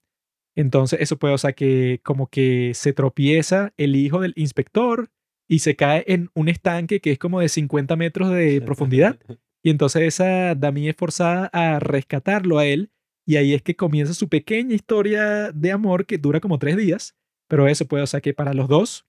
[0.54, 5.10] Entonces eso puede, o sea, que como que se tropieza el hijo del inspector
[5.48, 9.18] y se cae en un estanque que es como de 50 metros de profundidad.
[9.64, 12.92] Y entonces esa Dami es forzada a rescatarlo a él.
[13.26, 17.16] Y ahí es que comienza su pequeña historia de amor que dura como tres días.
[17.48, 19.08] Pero eso puede, o sea, que para los dos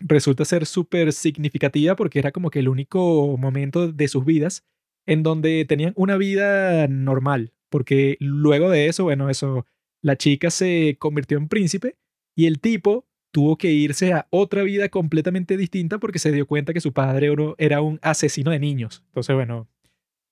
[0.00, 4.64] resulta ser súper significativa porque era como que el único momento de sus vidas
[5.06, 7.52] en donde tenían una vida normal.
[7.68, 9.66] Porque luego de eso, bueno, eso
[10.02, 11.96] la chica se convirtió en príncipe
[12.34, 16.72] y el tipo tuvo que irse a otra vida completamente distinta porque se dio cuenta
[16.72, 19.04] que su padre era un asesino de niños.
[19.08, 19.68] Entonces, bueno,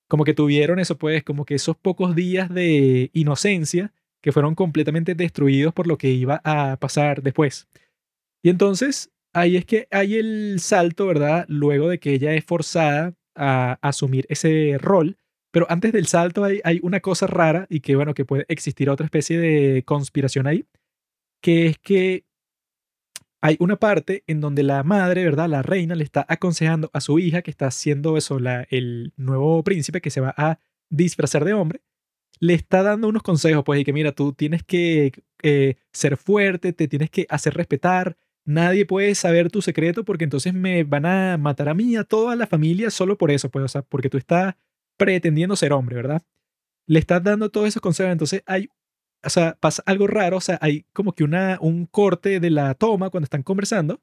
[0.09, 5.15] como que tuvieron eso, pues, como que esos pocos días de inocencia que fueron completamente
[5.15, 7.69] destruidos por lo que iba a pasar después.
[8.43, 11.45] Y entonces, ahí es que hay el salto, ¿verdad?
[11.49, 15.17] Luego de que ella es forzada a asumir ese rol
[15.51, 19.07] pero antes del salto hay, una cosa rara y que, bueno, que puede existir otra
[19.07, 20.67] especie de conspiración ahí,
[21.43, 22.27] que es que
[23.41, 25.49] hay una parte en donde la madre, ¿verdad?
[25.49, 29.63] La reina le está aconsejando a su hija que está haciendo eso, la, el nuevo
[29.63, 30.59] príncipe que se va a
[30.91, 31.83] disfrazar de hombre,
[32.41, 36.73] le está dando unos consejos, pues, y que mira, tú tienes que eh, ser fuerte,
[36.73, 38.17] te tienes que hacer respetar,
[38.49, 42.35] nadie puede saber tu secreto porque entonces me van a matar a mí, a toda
[42.35, 44.55] la familia, solo por eso, pues, o sea, porque tú estás
[44.97, 46.23] pretendiendo ser hombre, ¿verdad?
[46.87, 48.71] Le estás dando todos esos consejos, entonces hay,
[49.23, 52.73] o sea, pasa algo raro, o sea, hay como que una, un corte de la
[52.75, 54.01] toma cuando están conversando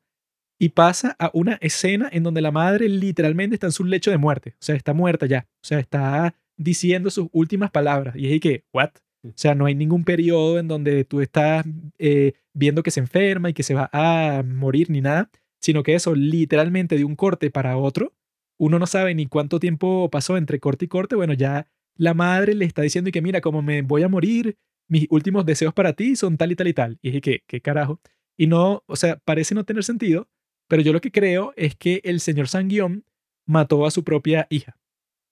[0.60, 4.20] y pasa a una escena en donde la madre literalmente está en su lecho de
[4.20, 8.40] muerte, o sea, está muerta ya, o sea, está diciendo sus últimas palabras y es
[8.40, 8.92] que, ¿what?
[9.30, 11.66] O sea, no hay ningún periodo en donde tú estás
[11.98, 15.96] eh, viendo que se enferma y que se va a morir ni nada, sino que
[15.96, 18.14] eso literalmente de un corte para otro
[18.58, 22.54] uno no sabe ni cuánto tiempo pasó entre corte y corte, bueno, ya la madre
[22.54, 24.58] le está diciendo y que mira, como me voy a morir,
[24.88, 27.00] mis últimos deseos para ti son tal y tal y tal.
[27.02, 28.00] Y dije que, ¿qué carajo?
[28.38, 30.30] Y no, o sea, parece no tener sentido,
[30.68, 33.06] pero yo lo que creo es que el señor Sanguión
[33.46, 34.78] mató a su propia hija.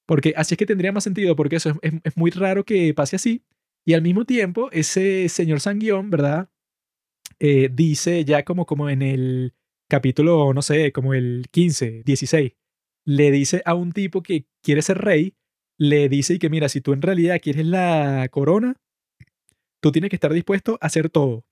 [0.05, 3.15] Porque así es que tendría más sentido, porque eso es, es, muy raro que pase
[3.15, 3.43] así.
[3.85, 6.49] Y al mismo tiempo, ese señor Sanguión, ¿verdad?
[7.39, 9.53] Eh, dice ya como, como en el
[9.89, 12.53] capítulo, no sé, como el 15, 16,
[13.05, 15.35] le dice a un tipo que quiere ser rey,
[15.77, 18.77] le dice y que mira, si tú en realidad quieres la corona,
[19.81, 21.45] tú tienes que estar dispuesto a hacer todo.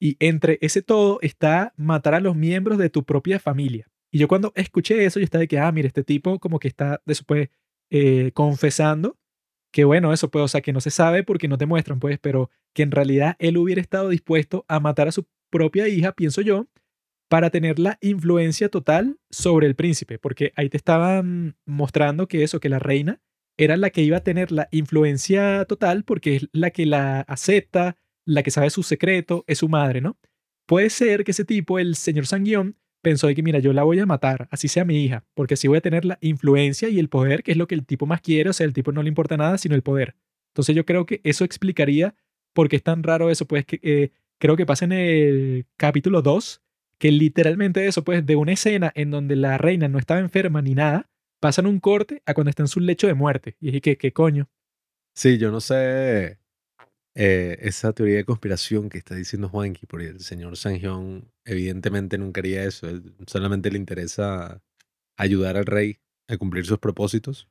[0.00, 3.88] Y entre ese todo está matar a los miembros de tu propia familia.
[4.10, 6.68] Y yo cuando escuché eso, yo estaba de que, ah, mira, este tipo como que
[6.68, 7.48] está después
[7.90, 9.19] eh, confesando
[9.72, 12.18] que bueno, eso pues, o sea, que no se sabe porque no te muestran, pues,
[12.18, 16.40] pero que en realidad él hubiera estado dispuesto a matar a su propia hija, pienso
[16.40, 16.66] yo,
[17.28, 22.58] para tener la influencia total sobre el príncipe, porque ahí te estaban mostrando que eso,
[22.58, 23.20] que la reina
[23.56, 27.96] era la que iba a tener la influencia total porque es la que la acepta,
[28.24, 30.18] la que sabe su secreto, es su madre, ¿no?
[30.66, 33.98] Puede ser que ese tipo, el señor Sanguión, pensó de que, mira, yo la voy
[33.98, 37.08] a matar, así sea mi hija, porque así voy a tener la influencia y el
[37.08, 39.08] poder, que es lo que el tipo más quiere, o sea, el tipo no le
[39.08, 40.16] importa nada, sino el poder.
[40.48, 42.14] Entonces yo creo que eso explicaría
[42.52, 46.22] por qué es tan raro eso, pues que eh, creo que pasa en el capítulo
[46.22, 46.62] 2,
[46.98, 50.74] que literalmente eso, pues de una escena en donde la reina no estaba enferma ni
[50.74, 51.08] nada,
[51.40, 53.56] pasan un corte a cuando está en su lecho de muerte.
[53.60, 54.48] Y dije, ¿qué, qué coño?
[55.14, 56.40] Sí, yo no sé
[57.14, 62.40] eh, esa teoría de conspiración que está diciendo Juanqui, porque el señor Sanjión evidentemente nunca
[62.40, 62.88] haría eso.
[62.88, 64.62] Él solamente le interesa
[65.16, 67.48] ayudar al rey a cumplir sus propósitos.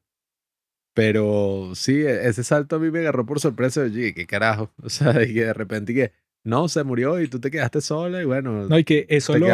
[0.93, 3.81] Pero sí, e, ese salto a mí me agarró por sorpresa.
[3.81, 4.71] Oye, qué carajo.
[4.83, 6.11] O sea, de que de repente que
[6.43, 8.67] no, se murió y tú te quedaste sola y bueno.
[8.67, 9.47] No, y que eso lo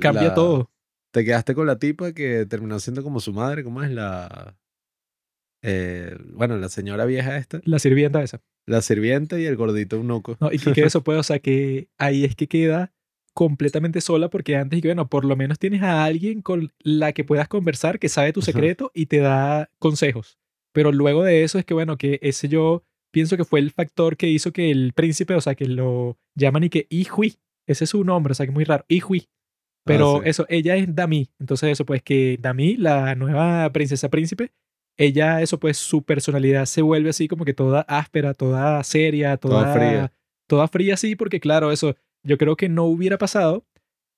[0.00, 0.70] cambia todo.
[1.12, 3.62] Te quedaste con la tipa que terminó siendo como su madre.
[3.62, 4.56] ¿Cómo es la...?
[5.62, 7.60] Eh, bueno, la señora vieja esta.
[7.64, 8.42] La sirvienta esa.
[8.66, 10.36] La sirvienta y el gordito eunuco.
[10.40, 12.92] No, y que, eso puede, o sea, que ahí es que queda
[13.34, 17.48] completamente sola porque antes, bueno, por lo menos tienes a alguien con la que puedas
[17.48, 20.38] conversar, que sabe tu secreto y te da consejos.
[20.72, 24.16] Pero luego de eso es que, bueno, que ese yo pienso que fue el factor
[24.16, 27.90] que hizo que el príncipe, o sea, que lo llaman y que Ihui, ese es
[27.90, 29.28] su nombre, o sea, que es muy raro, Ihui.
[29.84, 31.28] Pero ah, eso, ella es Dami.
[31.38, 34.50] Entonces, eso, pues que Dami, la nueva princesa príncipe,
[34.96, 39.72] ella, eso pues, su personalidad se vuelve así como que toda áspera, toda seria, toda,
[39.74, 40.12] fría.
[40.46, 43.66] Toda fría, sí, porque claro, eso yo creo que no hubiera pasado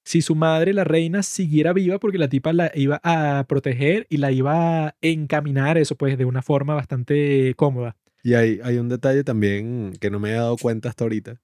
[0.05, 4.19] si su madre, la reina, siguiera viva porque la tipa la iba a proteger y
[4.19, 7.97] la iba a encaminar, eso pues, de una forma bastante cómoda.
[8.23, 11.41] Y hay, hay un detalle también que no me he dado cuenta hasta ahorita.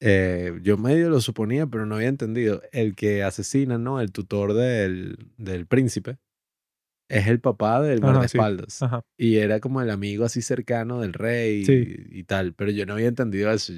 [0.00, 2.62] Eh, yo medio lo suponía, pero no había entendido.
[2.72, 4.00] El que asesina, ¿no?
[4.00, 6.18] El tutor del, del príncipe
[7.08, 8.80] es el papá del guardaespaldas.
[9.16, 11.64] Y era como el amigo así cercano del rey
[12.10, 12.52] y, tal.
[12.54, 13.72] Pero yo no había entendido eso.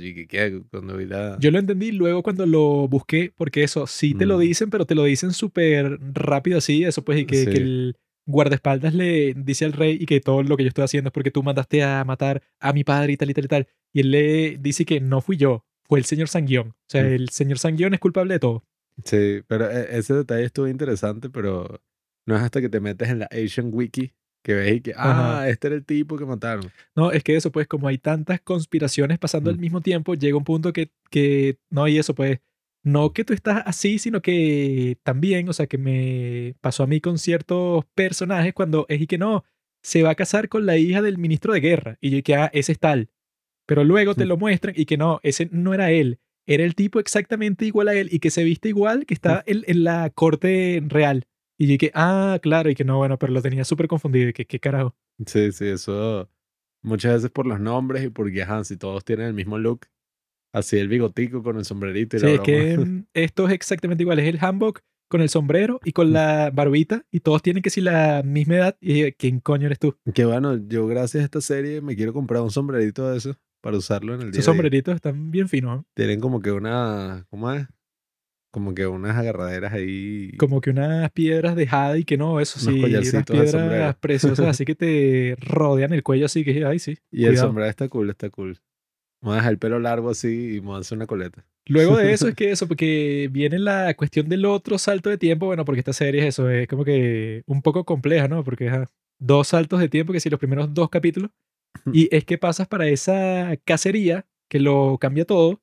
[0.71, 4.41] cuando vi Yo lo entendí luego cuando lo busqué, porque eso sí te lo mm.
[4.41, 6.85] dicen, pero te lo dicen súper rápido así.
[6.85, 10.57] Eso pues, y que, que, el guardaespaldas le dice al rey y que todo lo
[10.57, 13.31] que yo estoy haciendo es porque tú mandaste a matar a mi padre y tal
[13.31, 13.69] y tal y tal.
[13.93, 16.69] Y él le dice que no fui yo, fue el señor Sanguión.
[16.69, 17.07] O sea, mm.
[17.07, 18.65] el señor Sanguión es culpable de todo.
[19.05, 21.81] Sí, pero e, ese detalle estuvo interesante, pero
[22.29, 24.13] no es hasta que te metes en la Asian Wiki
[24.43, 26.71] que ves y que, ah, este era el tipo que mataron.
[26.95, 29.61] No, es que eso, pues, como hay tantas conspiraciones pasando al mm.
[29.61, 32.39] mismo tiempo, llega un punto que, que, no, y eso, pues,
[32.85, 37.01] no que tú estás así, sino que también, o sea, que me pasó a mí
[37.01, 39.45] con ciertos personajes cuando es y que no,
[39.83, 41.99] se va a casar con la hija del ministro de guerra.
[42.01, 43.11] Y yo que, ah, ese es tal.
[43.67, 46.21] Pero luego te lo muestran y que no, ese no era él.
[46.47, 49.65] Era el tipo exactamente igual a él y que se viste igual que está en,
[49.67, 51.27] en la corte real.
[51.59, 54.29] Y dije, ah, claro, y que no, bueno, pero lo tenía súper confundido.
[54.29, 54.95] Y que, ¿qué carajo?
[55.27, 56.31] Sí, sí, eso.
[56.83, 59.87] Muchas veces por los nombres y porque, ajá, si todos tienen el mismo look.
[60.53, 64.19] Así el bigotico con el sombrerito y sí, es que mm, esto es exactamente igual.
[64.19, 66.13] Es el hanbok con el sombrero y con mm.
[66.13, 67.05] la barbita.
[67.11, 68.77] Y todos tienen que ser la misma edad.
[68.81, 69.99] Y dije, ¿quién coño eres tú?
[70.15, 73.77] Que bueno, yo gracias a esta serie me quiero comprar un sombrerito de eso para
[73.77, 74.41] usarlo en el día.
[74.41, 75.85] Esos sombreritos están bien finos.
[75.95, 77.27] Tienen como que una.
[77.29, 77.67] ¿Cómo es?
[78.51, 80.33] Como que unas agarraderas ahí.
[80.39, 84.65] Como que unas piedras de jade y que no, eso sí, unas piedras preciosas así
[84.65, 86.99] que te rodean el cuello así que, ay, sí.
[87.11, 88.59] Y el sombrero está cool, está cool.
[89.21, 91.45] Vamos a dejar el pelo largo así y vamos a hacer una coleta.
[91.67, 95.47] Luego de eso es que eso, porque viene la cuestión del otro salto de tiempo,
[95.47, 98.45] bueno, porque esta serie es eso, es como que un poco compleja, ¿no?
[98.45, 98.73] Porque es
[99.19, 101.31] dos saltos de tiempo, que si los primeros dos capítulos,
[101.93, 105.61] y es que pasas para esa cacería que lo cambia todo,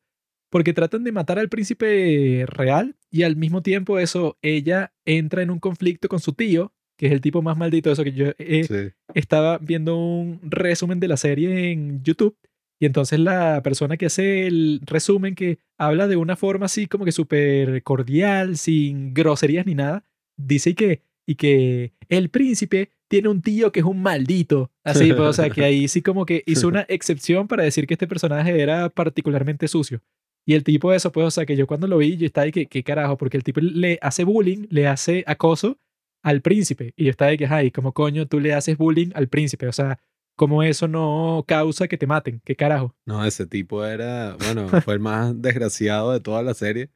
[0.55, 5.51] porque tratan de matar al príncipe real y al mismo tiempo eso, ella entra en
[5.51, 8.27] un conflicto con su tío, que es el tipo más maldito de eso que yo
[8.37, 12.37] eh, estaba viendo un resumen de la serie en YouTube
[12.79, 17.03] y entonces la persona que hace el resumen que habla de una forma así como
[17.03, 20.05] que súper cordial, sin groserías ni nada,
[20.37, 24.71] dice que, y que el príncipe tiene un tío que es un maldito.
[24.83, 27.95] Así, pues, o sea, que ahí sí como que hizo una excepción para decir que
[27.95, 30.01] este personaje era particularmente sucio.
[30.45, 32.45] Y el tipo de eso, pues, o sea, que yo cuando lo vi, yo estaba
[32.45, 33.17] de que, ¿qué carajo?
[33.17, 35.79] Porque el tipo le hace bullying, le hace acoso
[36.23, 36.93] al príncipe.
[36.95, 39.67] Y yo estaba de que, ay, ¿cómo coño tú le haces bullying al príncipe?
[39.67, 39.99] O sea,
[40.35, 42.41] ¿cómo eso no causa que te maten?
[42.45, 42.95] ¿Qué carajo?
[43.05, 46.89] No, ese tipo era, bueno, fue el más desgraciado de toda la serie.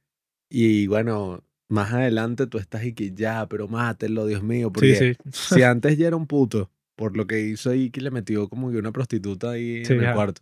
[0.51, 4.71] Y bueno, más adelante tú estás y que ya, pero mátenlo, Dios mío.
[4.71, 5.55] Porque Sí, sí.
[5.55, 8.71] si antes ya era un puto, por lo que hizo ahí que le metió como
[8.71, 10.15] que una prostituta ahí Sí, en el ajá.
[10.15, 10.41] cuarto.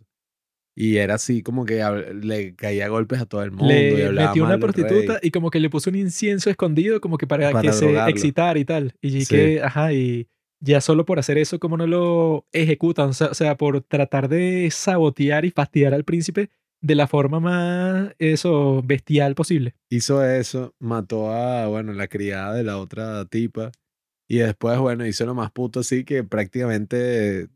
[0.80, 1.82] Y era así como que
[2.22, 4.60] le caía golpes a todo el mundo y hablaba metió una rey.
[4.60, 7.96] prostituta y como que le puso un incienso escondido como que para, Para que se
[8.08, 8.94] excitara y tal.
[9.02, 9.34] Y Sí.
[9.34, 10.28] que, ajá, y
[10.60, 13.08] ya solo por hacer eso, como no lo ejecutan?
[13.08, 16.48] O sea, o sea, por tratar de sabotear y fastidiar al príncipe
[16.80, 19.74] de la forma más, eso, bestial posible.
[19.90, 23.72] hizo eso, mató a, bueno, la criada de la otra tipa.
[24.28, 27.48] Y después, bueno, hizo lo más puto así que prácticamente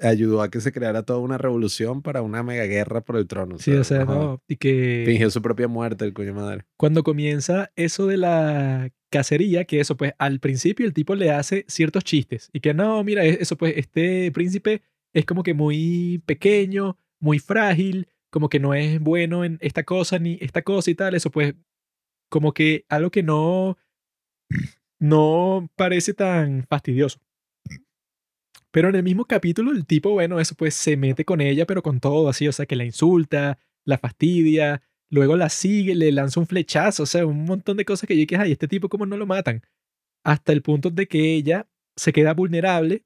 [0.00, 3.58] ayudó a que se creara toda una revolución para una mega guerra por el trono.
[3.58, 4.42] Sí, o sea, no.
[4.48, 6.64] Y que Fingió su propia muerte, el coño madre.
[6.76, 11.64] cuando comienza eso de la cacería, que eso, pues al principio el tipo le hace
[11.68, 12.48] ciertos chistes.
[12.52, 14.82] Y que no, mira, e- eso, pues este príncipe
[15.12, 20.18] es como que muy pequeño, muy frágil, como que no es bueno en esta cosa
[20.18, 21.14] ni esta cosa y tal.
[21.14, 21.54] Eso, pues,
[22.28, 23.76] como que algo que no,
[24.98, 27.20] no parece tan fastidioso.
[28.72, 31.82] Pero en el mismo capítulo, el tipo, bueno, eso pues se mete con ella, pero
[31.82, 36.40] con todo así, o sea, que la insulta, la fastidia, luego la sigue, le lanza
[36.40, 39.06] un flechazo, o sea, un montón de cosas que yo dije, ay, este tipo, ¿cómo
[39.06, 39.62] no lo matan?
[40.24, 43.04] Hasta el punto de que ella se queda vulnerable,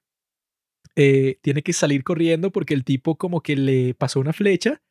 [0.97, 4.83] eh, tiene que salir corriendo porque el tipo como que le pasó una flecha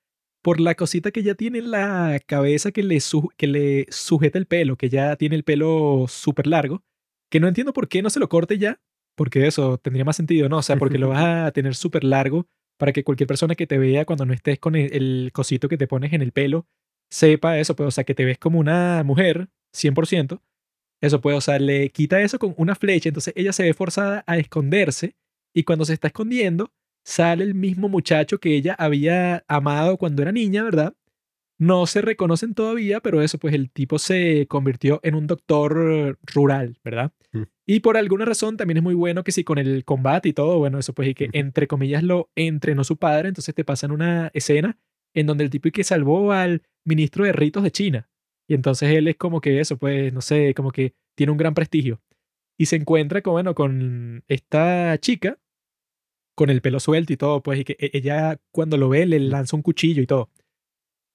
[0.41, 2.99] por la cosita que ya tiene en la cabeza que le,
[3.37, 6.83] que le sujeta el pelo, que ya tiene el pelo súper largo,
[7.31, 8.81] que no entiendo por qué no se lo corte ya,
[9.15, 10.57] porque eso tendría más sentido, ¿no?
[10.57, 12.47] O sea, porque lo vas a tener súper largo
[12.77, 15.77] para que cualquier persona que te vea cuando no estés con el, el cosito que
[15.77, 16.67] te pones en el pelo
[17.09, 20.41] sepa eso, pues, o sea, que te ves como una mujer, 100%.
[21.01, 24.23] Eso puede, o sea, le quita eso con una flecha, entonces ella se ve forzada
[24.25, 25.15] a esconderse
[25.53, 26.71] y cuando se está escondiendo
[27.05, 30.95] sale el mismo muchacho que ella había amado cuando era niña, ¿verdad?
[31.59, 36.79] No se reconocen todavía, pero eso, pues el tipo se convirtió en un doctor rural,
[36.83, 37.13] ¿verdad?
[37.31, 37.43] Mm.
[37.65, 40.57] Y por alguna razón también es muy bueno que si con el combate y todo,
[40.59, 41.31] bueno, eso pues y que Ujú.
[41.37, 44.77] entre comillas lo entrenó su padre, entonces te pasan una escena
[45.13, 48.09] en donde el tipo y que salvó al ministro de ritos de China.
[48.47, 51.53] Y entonces él es como que eso, pues, no sé, como que tiene un gran
[51.53, 52.01] prestigio.
[52.57, 55.39] Y se encuentra con, bueno, con esta chica,
[56.35, 59.19] con el pelo suelto y todo, pues, y que e- ella cuando lo ve le
[59.19, 60.29] lanza un cuchillo y todo.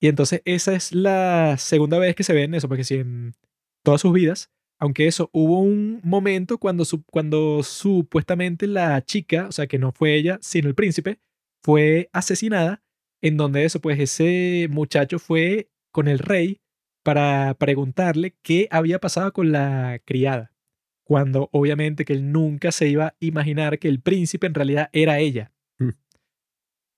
[0.00, 3.34] Y entonces esa es la segunda vez que se ven eso, porque si en
[3.82, 9.66] todas sus vidas, aunque eso, hubo un momento cuando, cuando supuestamente la chica, o sea,
[9.66, 11.18] que no fue ella, sino el príncipe,
[11.62, 12.82] fue asesinada,
[13.20, 16.60] en donde eso, pues ese muchacho fue con el rey
[17.02, 20.52] para preguntarle qué había pasado con la criada,
[21.04, 25.18] cuando obviamente que él nunca se iba a imaginar que el príncipe en realidad era
[25.18, 25.52] ella.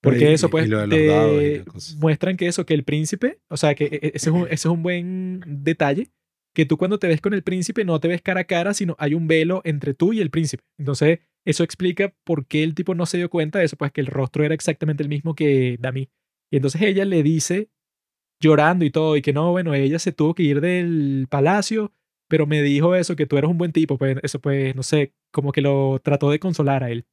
[0.03, 1.65] Porque Y- eso, pues, te
[1.99, 4.55] muestran que eso, que el príncipe, o sea, que e- e- ese es, un, ese
[4.55, 6.09] es un buen detalle,
[6.55, 8.97] que tú cuando te ves con el príncipe no te ves cara a cara, sino
[8.99, 10.65] hay un velo entre tú y el príncipe.
[10.79, 14.01] Entonces, eso explica por qué el tipo no se dio cuenta de eso, pues que
[14.01, 16.09] el rostro era exactamente el mismo que Dami.
[16.51, 17.71] Y entonces ella le dice,
[18.43, 21.93] llorando y todo, y que no, bueno, ella se tuvo que ir del palacio,
[22.29, 25.15] pero me dijo eso, que tú eres un buen tipo, pues eso pues, no sé,
[25.31, 27.07] como que lo trató de consolar a él.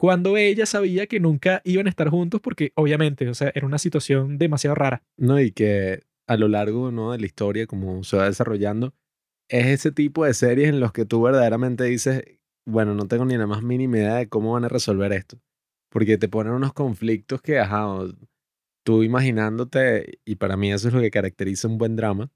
[0.00, 3.76] Cuando ella sabía que nunca iban a estar juntos porque obviamente, o sea, era una
[3.76, 5.02] situación demasiado rara.
[5.18, 7.12] No, y que a lo largo ¿no?
[7.12, 8.94] de la historia, como se va desarrollando,
[9.50, 12.24] es ese tipo de series en los que tú verdaderamente dices,
[12.64, 15.38] bueno, no tengo ni la más mínima idea de cómo van a resolver esto.
[15.90, 17.86] Porque te ponen unos conflictos que, ajá,
[18.82, 22.32] tú imaginándote, y para mí eso es lo que caracteriza un buen drama,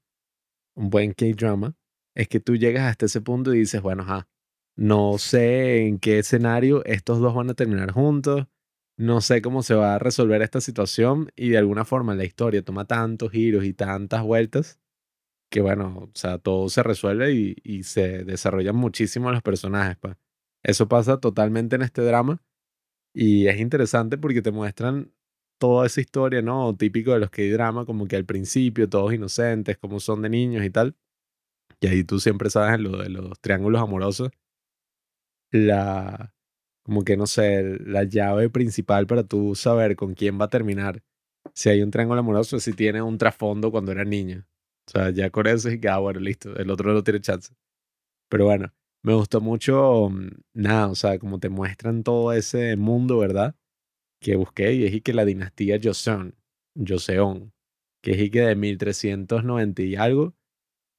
[0.75, 1.75] un buen K-drama,
[2.13, 4.29] es que tú llegas hasta ese punto y dices, bueno, ajá,
[4.75, 8.47] no sé en qué escenario estos dos van a terminar juntos,
[8.97, 12.63] no sé cómo se va a resolver esta situación y de alguna forma la historia
[12.63, 14.79] toma tantos giros y tantas vueltas
[15.49, 17.31] que bueno, o sea, todo se resuelve
[17.63, 19.97] y, se desarrollan muchísimo los personajes.
[19.97, 20.17] pa.
[20.63, 22.43] Eso pasa totalmente en este drama
[23.13, 25.13] y es interesante porque te muestran
[25.59, 26.75] toda esa historia, ¿no?
[26.75, 30.29] Típico de los que hay drama, como que al principio todos inocentes, como son de
[30.29, 30.97] niños y tal.
[31.81, 34.31] Y ahí tú siempre sabes lo de los triángulos amorosos.
[35.55, 36.33] La,
[36.83, 41.03] como que no sé, la llave principal para tú saber con quién va a terminar.
[41.53, 44.45] Si hay un triángulo amoroso, si tiene un trasfondo cuando era niño.
[44.87, 47.53] O sea, ya con eso y que, ah, bueno, listo, el otro no tiene chance.
[48.29, 53.19] Pero bueno, me gustó mucho, mm, nada, o sea, como te muestran todo ese mundo,
[53.19, 53.55] ¿verdad?
[54.21, 56.35] Que busqué y es que la dinastía Joseon,
[56.75, 57.53] Joseon,
[58.03, 60.35] que es y que de 1390 y algo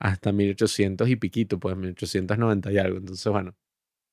[0.00, 2.98] hasta 1800 y piquito, pues 1890 y algo.
[2.98, 3.56] Entonces, bueno,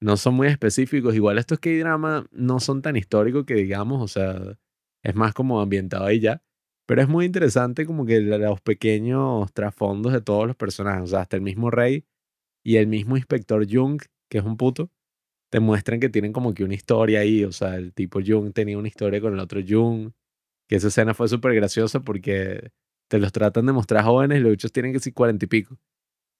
[0.03, 1.15] no son muy específicos.
[1.15, 4.57] Igual estos que drama no son tan históricos que digamos, o sea,
[5.03, 6.43] es más como ambientado ahí ya.
[6.85, 11.21] Pero es muy interesante como que los pequeños trasfondos de todos los personajes, o sea,
[11.21, 12.05] hasta el mismo rey
[12.63, 14.91] y el mismo inspector Jung, que es un puto,
[15.51, 18.77] te muestran que tienen como que una historia ahí, o sea, el tipo Jung tenía
[18.77, 20.11] una historia con el otro Jung,
[20.69, 22.71] que esa escena fue súper graciosa porque
[23.09, 25.77] te los tratan de mostrar jóvenes y los bichos tienen que ser cuarenta y pico.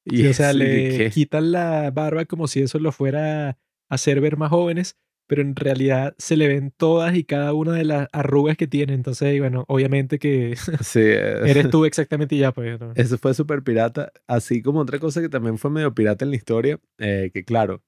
[0.06, 3.58] Y o sea, le quitan la barba como si eso lo fuera a
[3.90, 4.98] hacer ver más jóvenes,
[5.28, 8.94] pero en realidad se le ven todas y cada una de las arrugas que tiene.
[8.94, 12.80] Entonces, bueno, obviamente que sí, eres tú exactamente y ya, pues.
[12.96, 14.12] Eso fue súper pirata.
[14.28, 17.84] Así como otra cosa que también fue medio pirata en la historia, eh, que claro,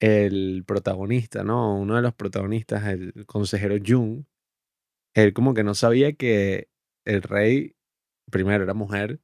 [0.00, 1.78] el protagonista, ¿no?
[1.78, 4.24] Uno de los protagonistas, el consejero Jung,
[5.14, 6.68] él como que no sabía que
[7.04, 7.76] el rey,
[8.30, 9.20] primero, era mujer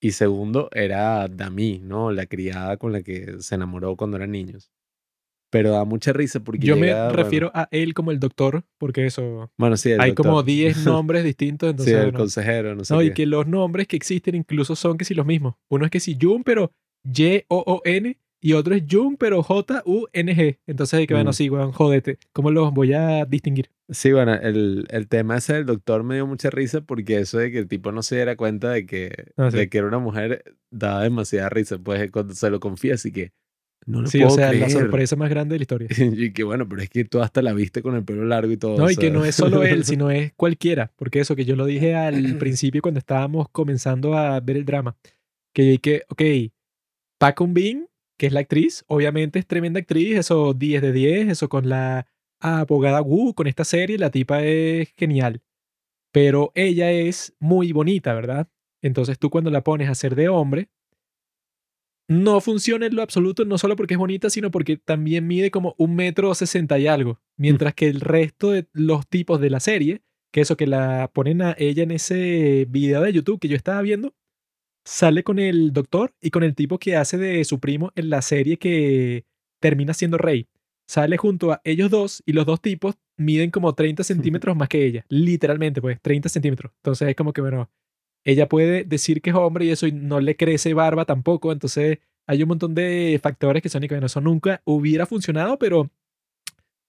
[0.00, 2.12] y segundo, era Dami, ¿no?
[2.12, 4.70] La criada con la que se enamoró cuando eran niños.
[5.50, 6.66] Pero da mucha risa porque.
[6.66, 9.50] Yo me refiero a él como el doctor, porque eso.
[9.56, 11.70] Bueno, sí, Hay como 10 nombres distintos.
[11.70, 12.94] Entonces, sí, el consejero, no sé.
[12.94, 15.54] No, y que los nombres que existen incluso son que si los mismos.
[15.70, 16.70] Uno es que si Jun, pero
[17.04, 20.58] Y-O-O-N, y otro es Jung, pero J-U-N-G.
[20.66, 21.34] Entonces, que bueno, mm.
[21.34, 22.18] sí, weón, jodete.
[22.32, 23.70] ¿Cómo los voy a distinguir?
[23.88, 27.50] Sí, bueno, el, el tema ese del doctor me dio mucha risa porque eso de
[27.50, 30.44] que el tipo no se diera cuenta de que, ah, de que era una mujer
[30.70, 31.78] daba demasiada risa.
[31.78, 33.32] Pues cuando se lo confía, así que
[33.86, 35.88] no lo sí, o sea, la sorpresa más grande de la historia.
[35.98, 38.56] y que bueno, pero es que tú hasta la viste con el pelo largo y
[38.56, 38.76] todo.
[38.76, 40.92] No, y que no es solo él, sino es cualquiera.
[40.94, 44.96] Porque eso que yo lo dije al principio cuando estábamos comenzando a ver el drama.
[45.52, 46.52] Que yo dije, ok,
[47.18, 47.88] Paco Bean
[48.18, 48.84] que es la actriz.
[48.88, 52.06] Obviamente es tremenda actriz, eso 10 de 10, eso con la
[52.40, 55.42] abogada Wu, con esta serie, la tipa es genial.
[56.12, 58.48] Pero ella es muy bonita, ¿verdad?
[58.82, 60.68] Entonces tú cuando la pones a ser de hombre,
[62.08, 65.74] no funciona en lo absoluto, no solo porque es bonita, sino porque también mide como
[65.76, 67.14] un metro sesenta y algo.
[67.14, 67.42] Mm.
[67.42, 70.02] Mientras que el resto de los tipos de la serie,
[70.32, 73.82] que eso que la ponen a ella en ese video de YouTube que yo estaba
[73.82, 74.14] viendo,
[74.88, 78.22] sale con el doctor y con el tipo que hace de su primo en la
[78.22, 79.26] serie que
[79.60, 80.48] termina siendo rey.
[80.88, 84.86] Sale junto a ellos dos y los dos tipos miden como 30 centímetros más que
[84.86, 85.04] ella.
[85.10, 86.72] Literalmente, pues, 30 centímetros.
[86.76, 87.70] Entonces es como que, bueno,
[88.24, 91.52] ella puede decir que es hombre y eso y no le crece barba tampoco.
[91.52, 95.58] Entonces hay un montón de factores que son y que, bueno, eso nunca hubiera funcionado,
[95.58, 95.90] pero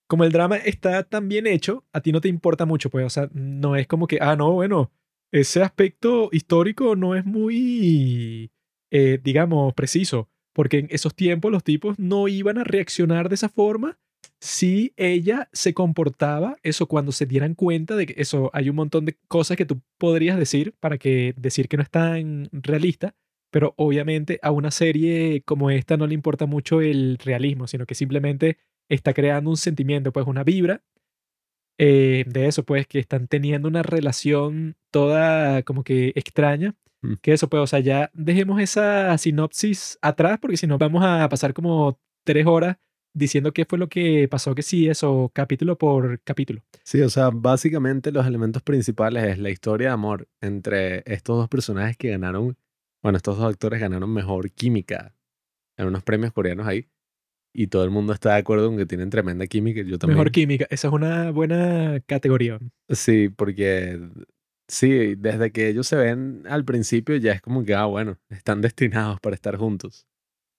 [0.07, 3.09] como el drama está tan bien hecho, a ti no te importa mucho, pues, o
[3.09, 4.89] sea, no es como que, ah, no, bueno,
[5.31, 8.51] ese aspecto histórico no es muy,
[8.91, 13.49] eh, digamos, preciso, porque en esos tiempos los tipos no iban a reaccionar de esa
[13.49, 13.99] forma
[14.41, 19.05] si ella se comportaba, eso cuando se dieran cuenta de que eso, hay un montón
[19.05, 23.15] de cosas que tú podrías decir para que decir que no es tan realista,
[23.51, 27.95] pero obviamente a una serie como esta no le importa mucho el realismo, sino que
[27.95, 28.57] simplemente
[28.87, 30.83] está creando un sentimiento, pues una vibra
[31.81, 36.75] eh, de eso, pues, que están teniendo una relación toda como que extraña.
[37.01, 37.13] Mm.
[37.21, 41.27] Que eso, pues, o sea, ya dejemos esa sinopsis atrás, porque si no vamos a
[41.29, 42.77] pasar como tres horas
[43.13, 46.61] diciendo qué fue lo que pasó, que sí, eso, capítulo por capítulo.
[46.83, 51.47] Sí, o sea, básicamente los elementos principales es la historia de amor entre estos dos
[51.47, 52.57] personajes que ganaron,
[53.01, 55.15] bueno, estos dos actores ganaron mejor química
[55.77, 56.87] en unos premios coreanos ahí
[57.53, 59.81] y todo el mundo está de acuerdo en que tienen tremenda química.
[59.81, 60.17] Yo también.
[60.17, 62.59] Mejor química, esa es una buena categoría.
[62.89, 63.99] Sí, porque
[64.67, 68.61] sí, desde que ellos se ven al principio ya es como que, ah, bueno, están
[68.61, 70.07] destinados para estar juntos.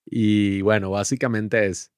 [0.04, 1.92] Y bueno, básicamente es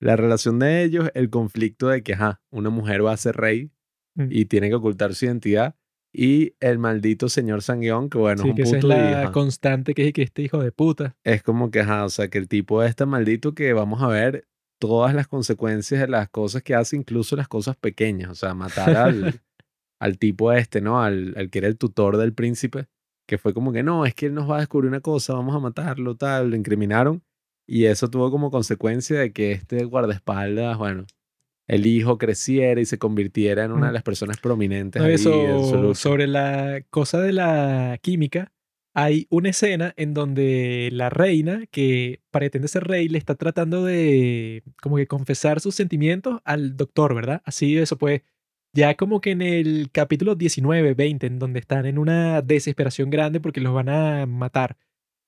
[0.00, 3.70] la relación de ellos, el conflicto de que, ajá, una mujer va a ser rey
[4.14, 4.28] mm.
[4.30, 5.76] y tiene que ocultar su identidad.
[6.20, 10.08] Y el maldito señor Sanguión, que bueno, es un que esa es la constante que
[10.08, 11.16] es que este hijo de puta.
[11.22, 14.08] Es como que, ajá, o sea, que el tipo es tan maldito que vamos a
[14.08, 14.48] ver
[14.80, 18.30] todas las consecuencias de las cosas que hace, incluso las cosas pequeñas.
[18.30, 19.40] O sea, matar al,
[20.00, 21.00] al tipo este, ¿no?
[21.00, 22.88] Al, al que era el tutor del príncipe,
[23.28, 25.54] que fue como que, no, es que él nos va a descubrir una cosa, vamos
[25.54, 27.22] a matarlo, tal, lo incriminaron.
[27.64, 31.06] Y eso tuvo como consecuencia de que este guardaespaldas, bueno,
[31.68, 35.02] el hijo creciera y se convirtiera en una de las personas prominentes.
[35.02, 38.50] eso, sobre la cosa de la química,
[38.94, 44.64] hay una escena en donde la reina, que pretende ser rey, le está tratando de
[44.82, 47.42] como que confesar sus sentimientos al doctor, ¿verdad?
[47.44, 48.22] Así eso pues,
[48.72, 53.40] ya como que en el capítulo 19, 20, en donde están en una desesperación grande
[53.40, 54.78] porque los van a matar,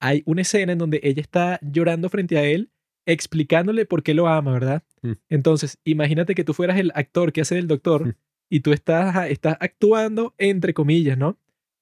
[0.01, 2.71] hay una escena en donde ella está llorando frente a él
[3.07, 4.83] explicándole por qué lo ama, ¿verdad?
[5.03, 5.13] Mm.
[5.29, 8.15] Entonces, imagínate que tú fueras el actor que hace del doctor mm.
[8.51, 11.39] y tú estás, estás actuando entre comillas, ¿no?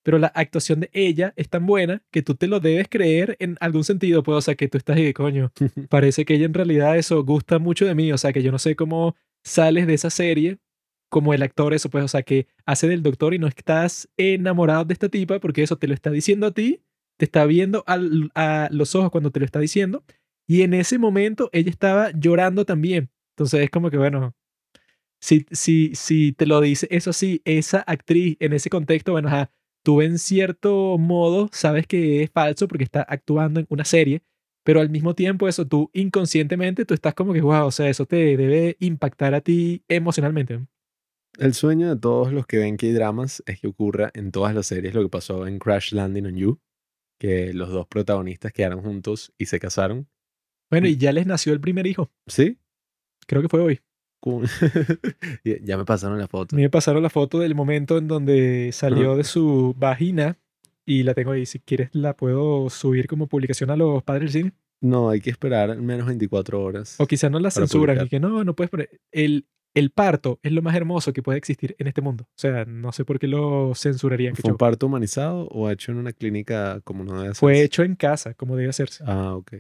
[0.09, 3.59] pero la actuación de ella es tan buena que tú te lo debes creer en
[3.61, 5.53] algún sentido, pues, o sea, que tú estás ahí, coño,
[5.91, 8.59] parece que ella en realidad eso gusta mucho de mí, o sea, que yo no
[8.59, 10.57] sé cómo sales de esa serie
[11.11, 14.87] como el actor eso, pues, o sea, que hace del doctor y no estás enamorado
[14.87, 16.81] de esta tipa porque eso te lo está diciendo a ti,
[17.19, 20.05] te está viendo al- a los ojos cuando te lo está diciendo
[20.49, 23.11] y en ese momento ella estaba llorando también.
[23.36, 24.34] Entonces es como que, bueno,
[25.20, 29.53] si, si, si te lo dice eso sí, esa actriz en ese contexto, bueno, ajá,
[29.84, 34.22] tú en cierto modo sabes que es falso porque está actuando en una serie,
[34.64, 38.07] pero al mismo tiempo eso tú inconscientemente tú estás como que, wow, o sea, eso
[38.07, 40.61] te debe impactar a ti emocionalmente.
[41.38, 44.94] El sueño de todos los que ven K-dramas es que ocurra en todas las series
[44.94, 46.61] lo que pasó en Crash Landing on You,
[47.18, 50.09] que los dos protagonistas quedaron juntos y se casaron.
[50.71, 52.59] Bueno, y ya les nació el primer hijo, ¿Sí?
[53.27, 53.81] creo que fue hoy.
[55.64, 56.57] Ya- me pasaron la foto.
[56.57, 60.37] me pasaron la foto del momento en donde salió de su vagina
[60.85, 61.47] y la tengo ahí.
[61.47, 64.53] Si quieres, la puedo subir como publicación a los padres del cine.
[64.81, 66.97] No, hay que esperar al menos 24 horas.
[66.99, 69.01] O quizás no la censuran y que no, no puedes poner.
[69.12, 72.25] El, el parto es lo más hermoso que puede existir en este mundo.
[72.29, 74.35] O sea, no sé por qué lo censurarían.
[74.37, 77.64] ¿Fue un parto humanizado o hecho en una clínica como no debe Fue hacerse?
[77.64, 79.05] hecho en casa, como debe hacerse.
[79.07, 79.55] Ah, ok.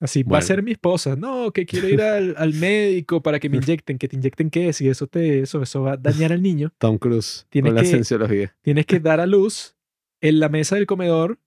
[0.00, 0.46] Así, va a Bueno.
[0.46, 1.16] ser mi esposa.
[1.16, 3.96] No, que quiero ir al, al médico para que me inyecten.
[3.98, 4.72] ¿Que te inyecten qué?
[4.72, 6.72] Si eso, te, eso, eso va a dañar al niño.
[6.78, 8.54] Tom Cruise Tienes con la cienciología.
[8.62, 9.74] tienes que dar a luz
[10.20, 11.38] en la mesa del comedor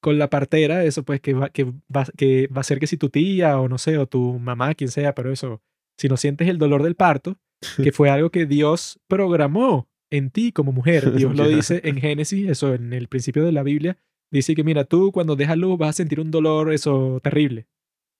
[0.00, 2.96] con la partera, eso pues que va, que va, que va a ser que si
[2.96, 5.60] tu tía o no sé, o tu mamá, quien sea, pero eso,
[5.96, 7.36] si no sientes el dolor del parto,
[7.82, 12.48] que fue algo que Dios programó en ti como mujer, Dios lo dice en Génesis,
[12.48, 13.96] eso en el principio de la Biblia,
[14.30, 17.66] dice que mira, tú cuando dejas luz vas a sentir un dolor, eso terrible.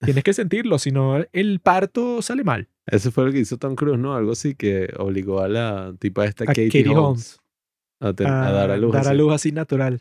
[0.01, 2.69] Tienes que sentirlo, si no el parto sale mal.
[2.87, 4.15] Ese fue lo que hizo Tom Cruise, ¿no?
[4.15, 7.41] Algo así que obligó a la tipa esta A Katie, Katie Holmes,
[8.01, 8.93] a, ten- a dar a luz.
[8.93, 9.19] dar a así.
[9.19, 10.01] luz así natural.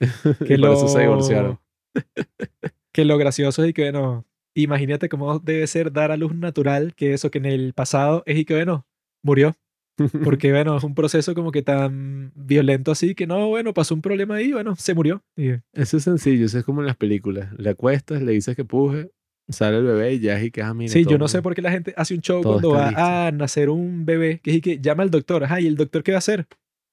[0.46, 1.58] Que por lo, eso se divorciaron.
[2.92, 4.24] que lo gracioso es y que, bueno,
[4.54, 8.38] imagínate cómo debe ser dar a luz natural, que eso que en el pasado es
[8.38, 8.86] y que, bueno,
[9.22, 9.56] murió.
[10.24, 14.00] Porque, bueno, es un proceso como que tan violento así que no, bueno, pasó un
[14.00, 15.22] problema ahí, bueno, se murió.
[15.36, 17.52] Y, Eso es sencillo, eso es como en las películas.
[17.58, 19.10] Le acuestas, le dices que puje,
[19.50, 21.54] sale el bebé y ya es y que, ah, mira, sí, yo no sé por
[21.54, 23.02] qué la gente hace un show cuando va listo.
[23.02, 25.44] a nacer un bebé, que es y que llama al doctor.
[25.44, 26.46] Ajá, ¿y el doctor qué va a hacer?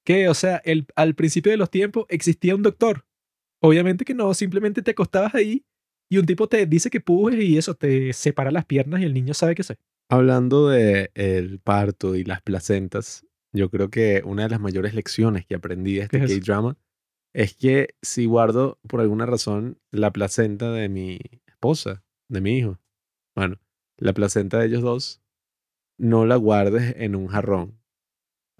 [0.05, 0.29] ¿Qué?
[0.29, 3.05] O sea, el, al principio de los tiempos existía un doctor.
[3.61, 5.65] Obviamente que no, simplemente te acostabas ahí
[6.09, 9.13] y un tipo te dice que pujes y eso te separa las piernas y el
[9.13, 9.77] niño sabe qué hacer.
[10.09, 15.45] Hablando de el parto y las placentas, yo creo que una de las mayores lecciones
[15.45, 16.39] que aprendí de este ¿Qué es eso?
[16.39, 16.77] K-drama
[17.33, 22.79] es que si guardo por alguna razón la placenta de mi esposa, de mi hijo,
[23.35, 23.57] bueno,
[23.97, 25.21] la placenta de ellos dos,
[25.97, 27.79] no la guardes en un jarrón.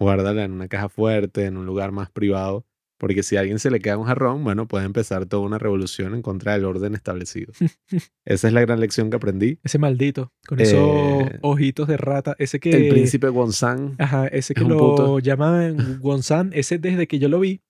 [0.00, 2.64] Guárdala en una caja fuerte, en un lugar más privado,
[2.98, 6.14] porque si a alguien se le queda un jarrón, bueno, puede empezar toda una revolución
[6.14, 7.52] en contra del orden establecido.
[8.24, 9.58] Esa es la gran lección que aprendí.
[9.64, 12.70] Ese maldito, con esos Eh, ojitos de rata, ese que...
[12.70, 15.18] El príncipe Gonzán Ajá, ese que es lo puto.
[15.18, 17.60] llaman Gonzan, ese desde que yo lo vi,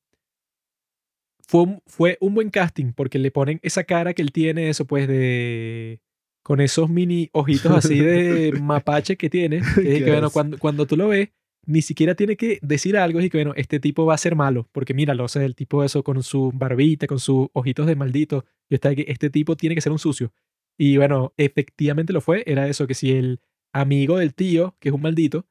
[1.49, 4.87] fue un, fue un buen casting, porque le ponen esa cara que él tiene, eso
[4.87, 6.01] pues de...
[6.43, 10.97] Con esos mini ojitos así de mapache que tiene, que, que, bueno, cuando, cuando tú
[10.97, 11.29] lo ves,
[11.67, 14.67] ni siquiera tiene que decir algo y que, bueno, este tipo va a ser malo,
[14.73, 18.45] porque míralo, o sea, el tipo eso con su barbita, con sus ojitos de maldito,
[18.71, 20.33] yo estaba que este tipo tiene que ser un sucio.
[20.79, 23.41] Y bueno, efectivamente lo fue, era eso, que si el
[23.75, 25.47] amigo del tío, que es un maldito,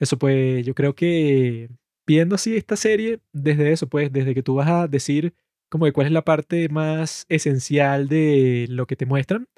[0.00, 1.68] eso pues yo creo que
[2.06, 5.34] viendo así esta serie, desde eso pues, desde que tú vas a decir
[5.70, 9.48] como que cuál es la parte más esencial de lo que te muestran,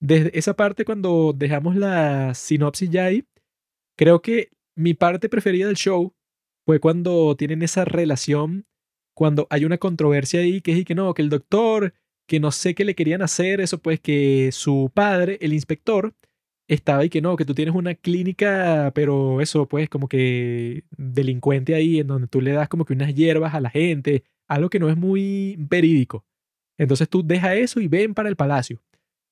[0.00, 3.24] desde esa parte cuando dejamos la sinopsis ya ahí,
[3.96, 6.14] creo que mi parte preferida del show
[6.64, 8.66] fue cuando tienen esa relación,
[9.14, 11.94] cuando hay una controversia ahí, que es y que no, que el doctor,
[12.28, 16.14] que no sé qué le querían hacer, eso pues que su padre, el inspector,
[16.68, 21.74] estaba y que no, que tú tienes una clínica, pero eso pues como que delincuente
[21.74, 24.78] ahí, en donde tú le das como que unas hierbas a la gente, algo que
[24.78, 26.24] no es muy verídico.
[26.78, 28.80] Entonces tú deja eso y ven para el palacio.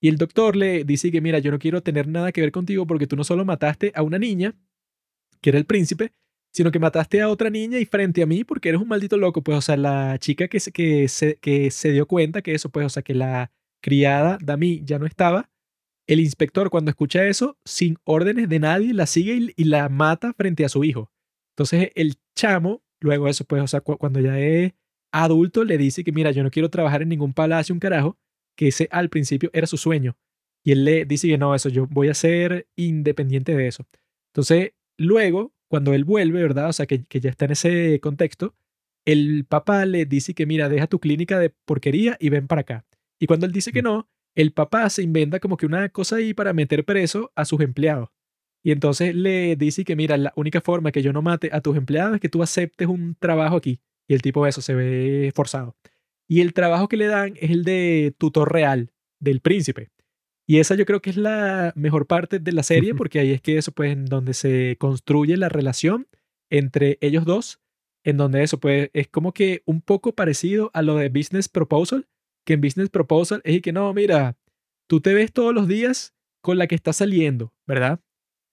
[0.01, 2.87] Y el doctor le dice que mira, yo no quiero tener nada que ver contigo
[2.87, 4.55] porque tú no solo mataste a una niña,
[5.41, 6.13] que era el príncipe,
[6.53, 9.43] sino que mataste a otra niña y frente a mí porque eres un maldito loco.
[9.43, 12.71] Pues, o sea, la chica que se, que se, que se dio cuenta que eso,
[12.71, 13.53] pues, o sea, que la
[13.83, 15.51] criada de mí ya no estaba,
[16.07, 20.65] el inspector cuando escucha eso, sin órdenes de nadie, la sigue y, la mata frente
[20.65, 21.11] a su hijo.
[21.55, 24.73] Entonces el chamo, luego eso, pues, o sea, cu- cuando ya es
[25.13, 28.19] adulto, le dice que mira, yo no quiero trabajar en ningún palacio, un carajo,
[28.57, 30.17] que ese al principio era su sueño.
[30.65, 33.87] Y él le dice que no, eso, yo voy a ser independiente de eso.
[34.33, 36.69] Entonces, luego, cuando él vuelve, ¿verdad?
[36.69, 38.55] O sea, que, que ya está en ese contexto,
[39.05, 42.85] el papá le dice que mira, deja tu clínica de porquería y ven para acá.
[43.21, 46.35] Y cuando él dice que no, el papá se inventa como que una cosa ahí
[46.35, 48.11] para meter preso a sus empleados.
[48.63, 51.77] Y entonces le dice que mira, la única forma que yo no mate a tus
[51.77, 53.81] empleados es que tú aceptes un trabajo aquí.
[54.09, 55.77] Y el tipo eso se ve forzado.
[56.29, 59.91] Y el trabajo que le dan es el de tutor real del príncipe.
[60.47, 63.41] Y esa yo creo que es la mejor parte de la serie porque ahí es
[63.41, 66.07] que eso pues en donde se construye la relación
[66.51, 67.61] entre ellos dos,
[68.05, 72.07] en donde eso pues es como que un poco parecido a lo de Business Proposal,
[72.45, 74.37] que en Business Proposal es que no, mira,
[74.87, 78.01] tú te ves todos los días con la que está saliendo, ¿verdad?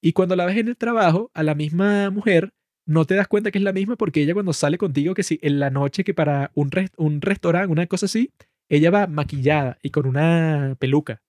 [0.02, 2.54] Y cuando la ves en el trabajo, a la misma mujer,
[2.86, 5.40] no te das cuenta que es la misma porque ella cuando sale contigo, que si
[5.42, 8.32] en la noche que para un, un restaurante, una cosa así,
[8.70, 11.22] ella va maquillada y con una peluca.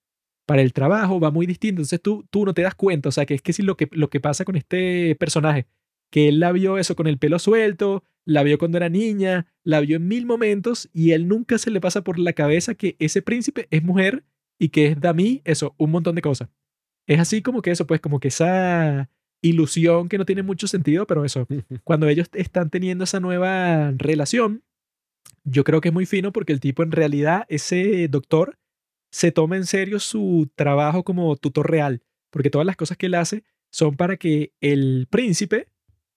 [0.47, 3.25] Para el trabajo va muy distinto, entonces tú, tú no te das cuenta, o sea,
[3.25, 5.67] que es que si lo que, lo que pasa con este personaje,
[6.11, 9.81] que él la vio eso con el pelo suelto, la vio cuando era niña, la
[9.81, 13.23] vio en mil momentos y él nunca se le pasa por la cabeza que ese
[13.23, 14.25] príncipe es mujer
[14.59, 16.49] y que es de mí, eso, un montón de cosas.
[17.07, 19.11] Es así como que eso, pues como que esa
[19.45, 21.47] ilusión que no tiene mucho sentido, pero eso,
[21.85, 24.65] cuando ellos están teniendo esa nueva relación,
[25.45, 28.59] yo creo que es muy fino porque el tipo en realidad, ese doctor,
[29.11, 33.15] se toma en serio su trabajo como tutor real, porque todas las cosas que él
[33.15, 35.69] hace son para que el príncipe,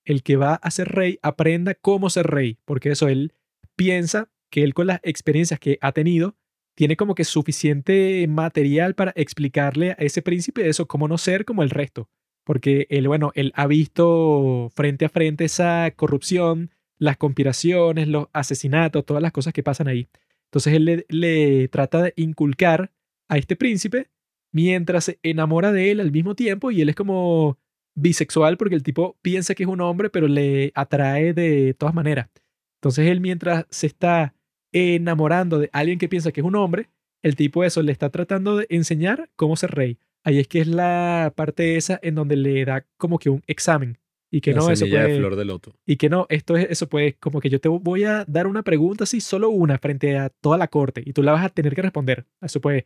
[0.06, 3.34] el que va a ser rey, aprenda cómo ser rey, porque eso él
[3.76, 6.38] piensa que él con las experiencias que ha tenido,
[6.76, 11.64] tiene como que suficiente material para explicarle a ese príncipe eso, cómo no ser como
[11.64, 12.10] el resto
[12.48, 19.06] porque él, bueno, él ha visto frente a frente esa corrupción, las conspiraciones, los asesinatos,
[19.06, 20.08] todas las cosas que pasan ahí.
[20.46, 22.94] Entonces él le, trata de inculcar
[23.28, 24.10] a este príncipe
[24.54, 27.60] mientras se enamora de él al mismo tiempo y él es como
[27.96, 32.30] bisexual porque el tipo piensa que es un hombre pero le atrae de todas maneras.
[32.78, 34.36] Entonces él mientras se está
[34.72, 36.90] enamorando de alguien que piensa que es un hombre,
[37.24, 40.00] el tipo eso le está tratando de enseñar cómo ser rey.
[40.28, 43.98] Ahí es que es la parte esa en donde le da como que un examen.
[44.30, 45.74] Y que no, eso puede, de flor de loto.
[45.86, 48.62] Y que no, esto es, eso pues, como que yo te voy a dar una
[48.62, 51.74] pregunta así, solo una, frente a toda la corte, y tú la vas a tener
[51.74, 52.26] que responder.
[52.42, 52.84] Eso pues,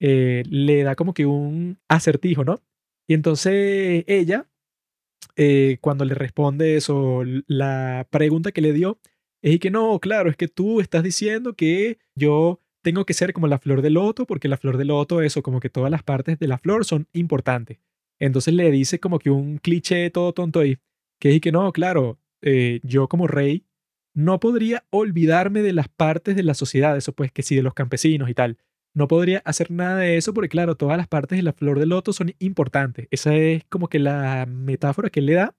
[0.00, 2.60] eh, le da como que un acertijo, ¿no?
[3.08, 4.50] Y entonces ella,
[5.36, 8.98] eh, cuando le responde eso, la pregunta que le dio,
[9.40, 13.46] es que no, claro, es que tú estás diciendo que yo tengo que ser como
[13.46, 16.38] la flor de loto, porque la flor de loto, eso, como que todas las partes
[16.38, 17.78] de la flor son importantes.
[18.18, 20.78] Entonces le dice como que un cliché todo tonto ahí,
[21.18, 23.64] que es que no, claro, eh, yo como rey
[24.14, 27.74] no podría olvidarme de las partes de la sociedad, eso pues que sí, de los
[27.74, 28.58] campesinos y tal.
[28.94, 31.86] No podría hacer nada de eso porque claro, todas las partes de la flor de
[31.86, 33.08] loto son importantes.
[33.10, 35.54] Esa es como que la metáfora que él le da,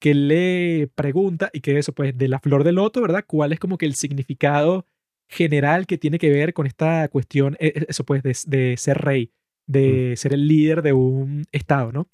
[0.00, 3.24] que le pregunta y que eso pues de la flor de loto, ¿verdad?
[3.26, 4.86] ¿Cuál es como que el significado
[5.28, 9.32] general que tiene que ver con esta cuestión, e, e, eso pues, de, ser rey,
[9.66, 12.08] de ser el líder de un estado, ¿no?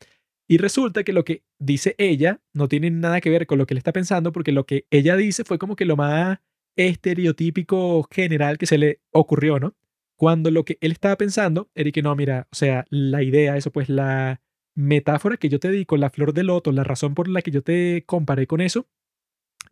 [0.49, 3.75] Y resulta que lo que dice ella no tiene nada que ver con lo que
[3.75, 6.41] él está pensando, porque lo que ella dice fue como que lo más
[6.77, 9.77] estereotípico general que se le ocurrió, ¿no?
[10.17, 13.71] Cuando lo que él estaba pensando era que no, mira, o sea, la idea, eso
[13.71, 14.43] pues la
[14.75, 17.51] metáfora que yo te di con la flor de loto, la razón por la que
[17.51, 18.89] yo te comparé con eso,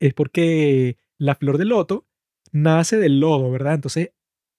[0.01, 2.07] es porque la flor de loto
[2.53, 3.74] nace del lodo, ¿verdad?
[3.74, 4.11] Entonces,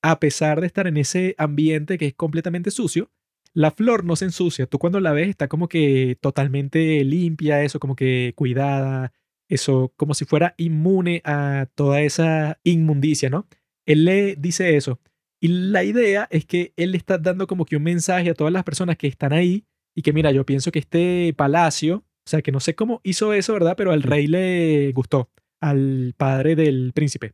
[0.01, 3.11] a pesar de estar en ese ambiente que es completamente sucio,
[3.53, 4.67] la flor no se ensucia.
[4.67, 9.13] Tú cuando la ves está como que totalmente limpia, eso como que cuidada,
[9.49, 13.47] eso como si fuera inmune a toda esa inmundicia, ¿no?
[13.85, 14.99] Él le dice eso.
[15.41, 18.53] Y la idea es que él le está dando como que un mensaje a todas
[18.53, 19.65] las personas que están ahí
[19.95, 23.33] y que mira, yo pienso que este palacio, o sea, que no sé cómo hizo
[23.33, 23.75] eso, ¿verdad?
[23.75, 25.29] Pero al rey le gustó,
[25.61, 27.33] al padre del príncipe.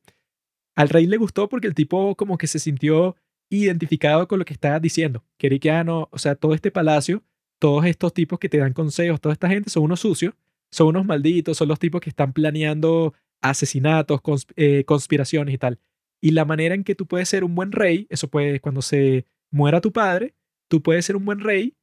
[0.75, 3.15] Al rey le gustó porque el tipo como que se sintió
[3.49, 5.23] identificado con lo que estaba diciendo.
[5.37, 7.23] Quería que, ah, no, o sea, todo este palacio,
[7.59, 10.33] todos estos tipos que te dan consejos, toda esta gente son unos sucios,
[10.71, 14.21] son unos malditos, son los tipos que están planeando asesinatos,
[14.55, 15.79] eh, conspiraciones y tal.
[16.21, 19.25] Y la manera en que tú puedes ser un buen rey, eso puede, cuando se
[19.51, 20.35] muera tu padre,
[20.67, 21.75] tú puedes ser un buen rey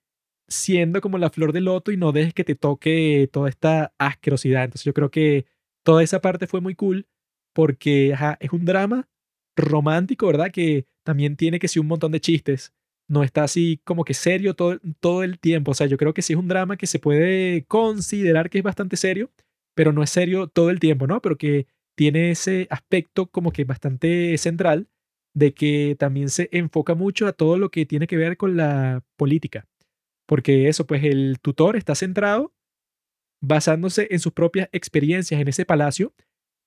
[0.48, 4.64] siendo como la flor del loto y no dejes que te toque toda esta asquerosidad.
[4.64, 5.46] Entonces yo creo que
[5.84, 7.06] toda esa parte fue muy cool
[7.52, 9.08] porque es un drama
[9.56, 10.50] romántico, ¿verdad?
[10.50, 12.72] Que también tiene que ser un montón de chistes.
[13.08, 15.72] No está así como que serio todo, todo el tiempo.
[15.72, 18.64] O sea, yo creo que sí es un drama que se puede considerar que es
[18.64, 19.30] bastante serio,
[19.74, 21.20] pero no es serio todo el tiempo, ¿no?
[21.20, 24.88] Pero que tiene ese aspecto como que bastante central
[25.34, 29.02] de que también se enfoca mucho a todo lo que tiene que ver con la
[29.16, 29.66] política.
[30.26, 32.54] Porque eso, pues el tutor está centrado
[33.42, 36.14] basándose en sus propias experiencias en ese palacio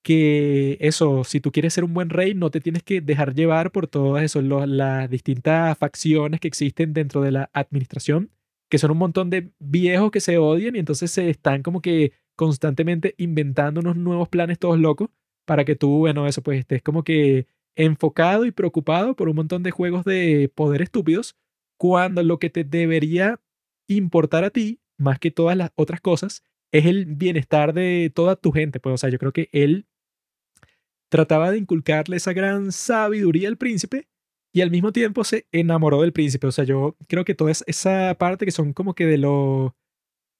[0.06, 3.72] que eso, si tú quieres ser un buen rey, no te tienes que dejar llevar
[3.72, 8.30] por todas eso, las distintas facciones que existen dentro de la administración,
[8.70, 12.12] que son un montón de viejos que se odian y entonces se están como que
[12.36, 15.08] constantemente inventando unos nuevos planes todos locos
[15.44, 19.64] para que tú, bueno, eso pues estés como que enfocado y preocupado por un montón
[19.64, 21.34] de juegos de poder estúpidos,
[21.78, 23.40] cuando lo que te debería
[23.88, 28.52] importar a ti, más que todas las otras cosas, es el bienestar de toda tu
[28.52, 28.78] gente.
[28.78, 29.88] Pues, o sea, yo creo que él
[31.08, 34.08] trataba de inculcarle esa gran sabiduría al príncipe
[34.52, 36.46] y al mismo tiempo se enamoró del príncipe.
[36.46, 39.72] O sea, yo creo que toda esa parte que son como que de los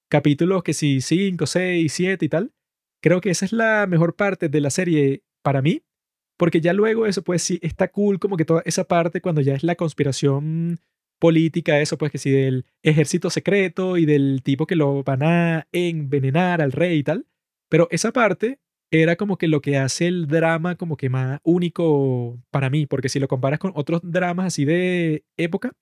[0.08, 2.52] capítulos que sí, 5, 6, 7 y tal,
[3.02, 5.82] creo que esa es la mejor parte de la serie para mí,
[6.38, 9.54] porque ya luego eso pues sí está cool como que toda esa parte cuando ya
[9.54, 10.80] es la conspiración
[11.18, 15.68] política, eso pues que sí, del ejército secreto y del tipo que lo van a
[15.72, 17.26] envenenar al rey y tal.
[17.68, 18.60] Pero esa parte
[18.90, 23.08] era como que lo que hace el drama como que más único para mí, porque
[23.08, 25.72] si lo comparas con otros dramas así de época,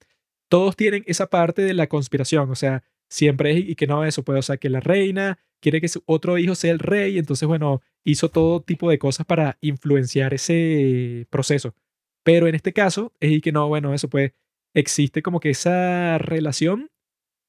[0.48, 4.24] todos tienen esa parte de la conspiración, o sea, siempre es y que no eso
[4.24, 7.48] puede, o sea, que la reina quiere que su otro hijo sea el rey, entonces
[7.48, 11.74] bueno, hizo todo tipo de cosas para influenciar ese proceso.
[12.22, 14.32] Pero en este caso es y que no, bueno, eso pues
[14.74, 16.90] existe como que esa relación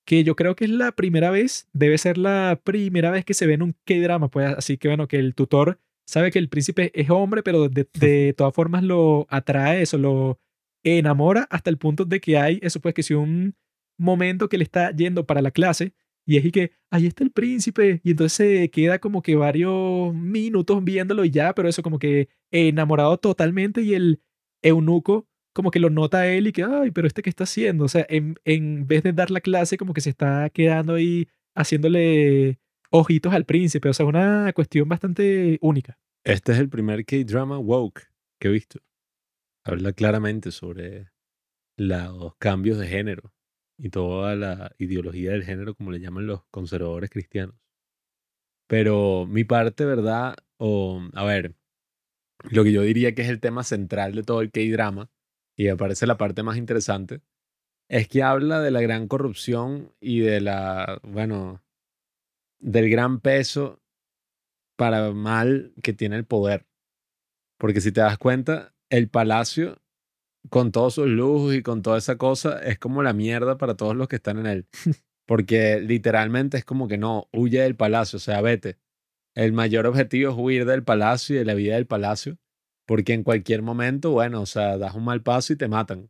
[0.06, 3.48] que yo creo que es la primera vez, debe ser la primera vez que se
[3.48, 6.92] ve en un K-drama, pues así que bueno, que el tutor sabe que el príncipe
[6.94, 10.40] es hombre, pero de, de todas formas lo atrae, eso lo
[10.84, 13.56] enamora hasta el punto de que hay, eso pues que si un
[13.98, 15.94] momento que le está yendo para la clase
[16.26, 20.14] y es y que ahí está el príncipe y entonces se queda como que varios
[20.14, 24.22] minutos viéndolo y ya, pero eso como que enamorado totalmente y el
[24.62, 27.86] eunuco como que lo nota él y que, ay, pero este qué está haciendo.
[27.86, 31.30] O sea, en, en vez de dar la clase, como que se está quedando ahí
[31.56, 32.60] haciéndole
[32.92, 33.88] ojitos al príncipe.
[33.88, 35.98] O sea, una cuestión bastante única.
[36.26, 38.02] Este es el primer K-drama woke
[38.38, 38.82] que he visto.
[39.64, 41.08] Habla claramente sobre
[41.78, 43.34] los cambios de género
[43.78, 47.56] y toda la ideología del género, como le llaman los conservadores cristianos.
[48.68, 50.36] Pero mi parte, ¿verdad?
[50.58, 51.56] O, a ver,
[52.50, 55.10] lo que yo diría que es el tema central de todo el K-drama
[55.56, 57.22] y me parece la parte más interesante,
[57.88, 61.64] es que habla de la gran corrupción y de la, bueno,
[62.60, 63.82] del gran peso
[64.76, 66.66] para mal que tiene el poder.
[67.58, 69.82] Porque si te das cuenta, el palacio,
[70.50, 73.96] con todos sus lujos y con toda esa cosa, es como la mierda para todos
[73.96, 74.68] los que están en él.
[75.26, 78.78] Porque literalmente es como que no, huye del palacio, o sea, vete.
[79.34, 82.38] El mayor objetivo es huir del palacio y de la vida del palacio.
[82.86, 86.10] Porque en cualquier momento, bueno, o sea, das un mal paso y te matan.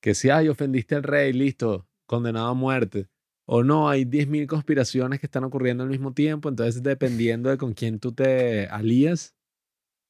[0.00, 3.08] Que si, ay, ofendiste al rey, listo, condenado a muerte.
[3.46, 7.74] O no, hay 10.000 conspiraciones que están ocurriendo al mismo tiempo, entonces dependiendo de con
[7.74, 9.34] quién tú te alías,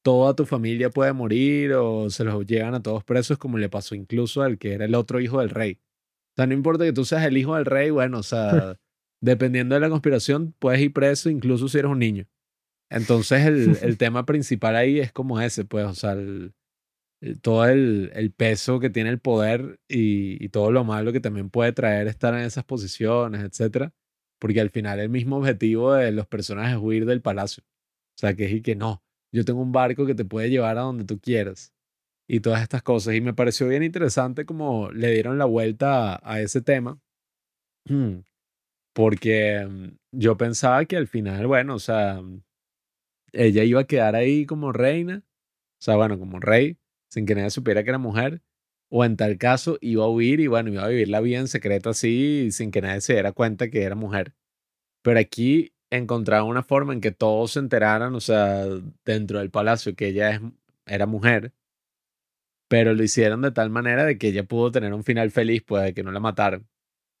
[0.03, 3.95] toda tu familia puede morir o se los llevan a todos presos como le pasó
[3.95, 5.79] incluso al que era el otro hijo del rey.
[6.33, 8.77] O sea, no importa que tú seas el hijo del rey, bueno, o sea,
[9.21, 12.27] dependiendo de la conspiración, puedes ir preso incluso si eres un niño.
[12.91, 16.15] Entonces el, el tema principal ahí es como ese, pues, o sea,
[17.41, 21.49] todo el, el, peso que tiene el poder y, y, todo lo malo que también
[21.49, 23.93] puede traer estar en esas posiciones, etcétera,
[24.39, 27.63] porque al final el mismo objetivo de los personajes es huir del palacio.
[27.63, 30.77] O sea, que es y que no, yo tengo un barco que te puede llevar
[30.77, 31.73] a donde tú quieras
[32.27, 33.15] y todas estas cosas.
[33.15, 36.99] Y me pareció bien interesante como le dieron la vuelta a, a ese tema,
[38.93, 42.21] porque mm, yo pensaba que al final, bueno, o sea,
[43.33, 45.23] ella iba a quedar ahí como reina,
[45.79, 46.77] o sea, bueno, como rey,
[47.09, 48.41] sin que nadie supiera que era mujer,
[48.89, 51.47] o en tal caso iba a huir y bueno, iba a vivir la vida en
[51.47, 54.33] secreto así, sin que nadie se diera cuenta que era mujer.
[55.03, 58.65] Pero aquí encontraron una forma en que todos se enteraran, o sea,
[59.05, 60.41] dentro del palacio, que ella es,
[60.85, 61.53] era mujer,
[62.67, 65.83] pero lo hicieron de tal manera de que ella pudo tener un final feliz, pues
[65.83, 66.69] de que no la mataron.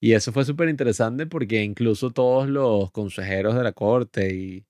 [0.01, 4.65] Y eso fue súper interesante porque incluso todos los consejeros de la corte y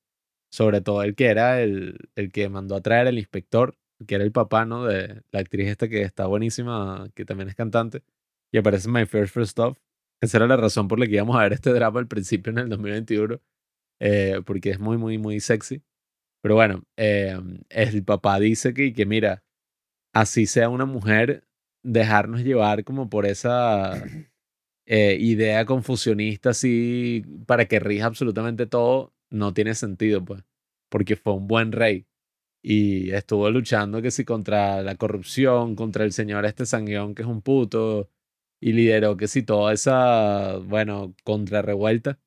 [0.52, 3.78] sobre todo el que era el, el que mandó a traer el inspector,
[4.08, 4.86] que era el papá, ¿no?
[4.86, 8.04] De la actriz esta que está buenísima, que también es cantante,
[8.52, 9.78] y aparece en My First First Stuff.
[10.22, 12.60] Esa era la razón por la que íbamos a ver este drama al principio en
[12.60, 13.42] el 2021,
[14.00, 15.82] eh, porque es muy, muy, muy sexy.
[16.42, 17.40] Pero bueno, eh,
[17.70, 19.44] el papá dice que, que, mira,
[20.14, 21.48] así sea una mujer,
[21.84, 23.94] dejarnos llevar como por esa
[24.86, 30.44] eh, idea confusionista, así, para que rija absolutamente todo, no tiene sentido, pues,
[30.90, 32.06] porque fue un buen rey
[32.64, 37.28] y estuvo luchando que sí contra la corrupción, contra el señor este sangueón que es
[37.28, 38.10] un puto
[38.60, 42.20] y lideró que sí toda esa, bueno, contra revuelta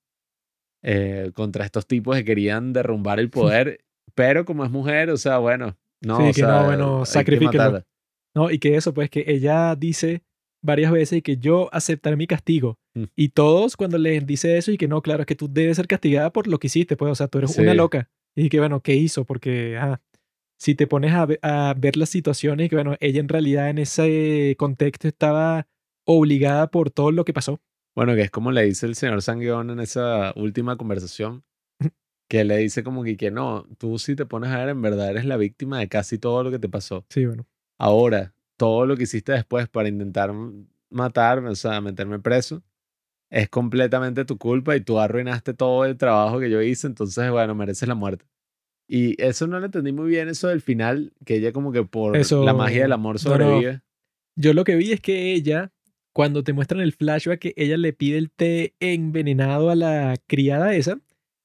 [0.87, 3.85] eh, contra estos tipos que querían derrumbar el poder,
[4.15, 7.85] Pero como es mujer, o sea, bueno, no, Sí, o que sea, no, bueno, sacrifíquenlo.
[8.35, 10.25] No, y que eso, pues que ella dice
[10.63, 12.79] varias veces que yo aceptaré mi castigo.
[13.17, 15.87] Y todos cuando les dice eso y que no, claro, es que tú debes ser
[15.89, 17.77] castigada por lo que hiciste, pues, o sea, tú eres una Sí.
[17.77, 18.09] loca.
[18.37, 19.25] Y que bueno, ¿qué hizo?
[19.25, 20.01] Porque, ah,
[20.59, 24.55] si te pones a, a ver las situaciones, que bueno, ella en realidad en ese
[24.59, 25.67] contexto estaba
[26.07, 27.61] obligada por todo lo que pasó.
[27.97, 31.45] Bueno, que es como le dice el señor Sanguión en esa última conversación,
[32.29, 35.11] que le dice como que, que no, tú si te pones a ver, en verdad
[35.11, 37.05] eres la víctima de casi todo lo que te pasó.
[37.11, 37.47] Sí, bueno.
[37.79, 40.33] Ahora, todo lo que hiciste después para intentar
[40.91, 42.63] matarme, o sea, meterme preso,
[43.35, 47.55] es completamente tu culpa y tú arruinaste todo el trabajo que yo hice, entonces, bueno,
[47.55, 48.25] mereces la muerte.
[48.89, 52.17] Y eso no lo entendí muy bien, eso del final, que ella como que por
[52.17, 53.37] Eso- la magia del amor no, no.
[53.37, 53.81] sobrevive.
[54.37, 55.73] Yo lo que vi es que ella,
[56.13, 60.75] cuando te muestran el flashback, que ella le pide el té envenenado a la criada
[60.77, 61.01] esa,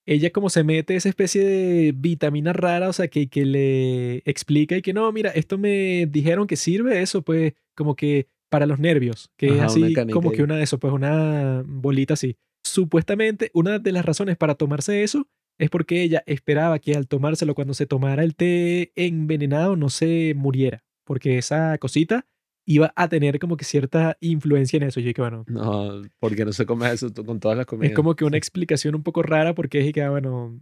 [0.05, 4.75] ella como se mete esa especie de vitamina rara, o sea, que, que le explica
[4.77, 8.79] y que no, mira, esto me dijeron que sirve eso, pues como que para los
[8.79, 12.35] nervios, que es Ajá, así como que una de eso, pues una bolita así.
[12.63, 15.27] Supuestamente, una de las razones para tomarse eso
[15.57, 20.33] es porque ella esperaba que al tomárselo cuando se tomara el té envenenado no se
[20.35, 22.25] muriera, porque esa cosita
[22.65, 24.99] iba a tener como que cierta influencia en eso.
[24.99, 27.89] Yo dije, bueno, No, porque no se come eso con todas las comidas.
[27.91, 30.59] es como que una explicación un poco rara porque dije que, ah, bueno,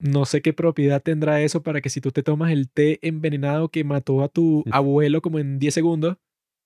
[0.00, 3.68] no sé qué propiedad tendrá eso para que si tú te tomas el té envenenado
[3.68, 6.16] que mató a tu abuelo como en 10 segundos,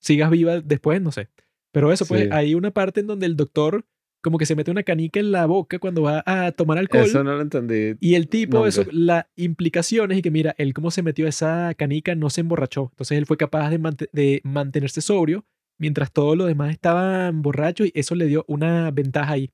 [0.00, 1.28] sigas viva después, no sé.
[1.72, 2.28] Pero eso, pues Sí.
[2.32, 3.84] hay una parte en donde el doctor
[4.20, 7.04] como que se mete una canica en la boca cuando va a tomar alcohol.
[7.04, 7.94] Eso no lo entendí.
[8.00, 8.92] Y el tipo, eso, Nunca.
[8.96, 12.88] la implicación es que, mira, él cómo se metió esa canica no se emborrachó.
[12.92, 13.78] Entonces él fue capaz de,
[14.12, 15.46] de mantenerse sobrio
[15.78, 19.50] mientras todos los demás estaban borrachos y eso le dio una ventaja ahí.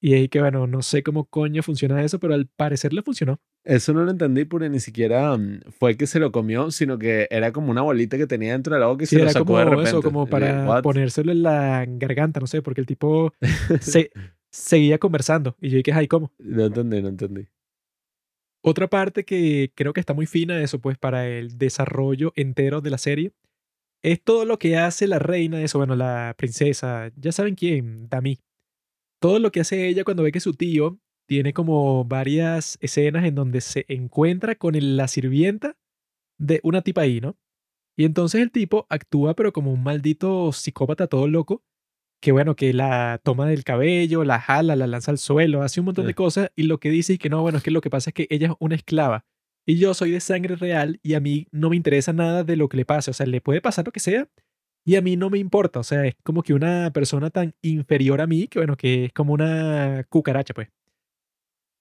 [0.00, 3.40] Y ahí que, bueno, no sé cómo coño funciona eso, pero al parecer le funcionó.
[3.64, 7.26] Eso no lo entendí porque ni siquiera mm, fue que se lo comió, sino que
[7.30, 9.32] era como una bolita que tenía dentro de la boca y Sí, se lo era
[9.32, 9.88] sacó como de repente.
[9.90, 10.82] eso, como para "What?".
[10.82, 13.32] ponérselo en la garganta, no sé, porque el tipo
[13.80, 14.10] se,
[14.52, 15.56] seguía conversando.
[15.60, 16.32] Y yo dije, ay, ¿cómo?
[16.38, 17.48] No entendí, no entendí.
[18.62, 22.90] Otra parte que creo que está muy fina, eso pues para el desarrollo entero de
[22.90, 23.32] la serie,
[24.02, 28.38] es todo lo que hace la reina, eso, bueno, la princesa, ya saben quién, Dami.
[29.20, 33.34] Todo lo que hace ella cuando ve que su tío tiene como varias escenas en
[33.34, 35.76] donde se encuentra con la sirvienta
[36.38, 37.36] de una tipa ahí, ¿no?
[37.96, 41.64] Y entonces el tipo actúa pero como un maldito psicópata todo loco,
[42.20, 45.86] que bueno, que la toma del cabello, la jala, la lanza al suelo, hace un
[45.86, 47.90] montón de cosas y lo que dice es que no, bueno, es que lo que
[47.90, 49.26] pasa es que ella es una esclava
[49.66, 52.68] y yo soy de sangre real y a mí no me interesa nada de lo
[52.68, 54.28] que le pase, o sea, le puede pasar lo que sea
[54.88, 58.22] y a mí no me importa, o sea, es como que una persona tan inferior
[58.22, 60.68] a mí que bueno, que es como una cucaracha, pues.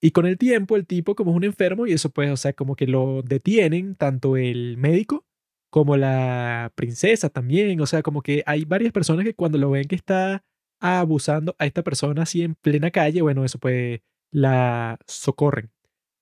[0.02, 2.52] Y con el tiempo el tipo como es un enfermo y eso pues, o sea,
[2.52, 5.26] como que lo detienen tanto el médico
[5.70, 9.88] como la princesa también, o sea, como que hay varias personas que cuando lo ven
[9.88, 10.44] que está
[10.82, 14.02] abusando a esta persona así en plena calle, bueno, eso pues
[14.32, 15.72] la socorren.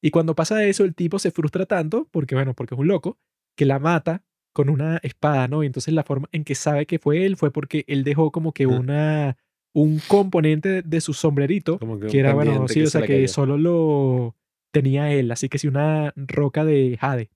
[0.04, 3.18] Y cuando pasa eso, el tipo se frustra tanto, porque bueno, porque es un loco,
[3.58, 4.24] que la mata
[4.56, 5.64] con una espada, ¿no?
[5.64, 8.54] Y entonces la forma en que sabe que fue él fue porque él dejó como
[8.54, 9.36] que una,
[9.74, 13.02] un componente de, su sombrerito, Como que, que era, bueno, sí, que o se sea,
[13.02, 13.28] que cayó.
[13.28, 14.34] solo lo
[14.72, 17.30] tenía él, así que sí, una roca de jade.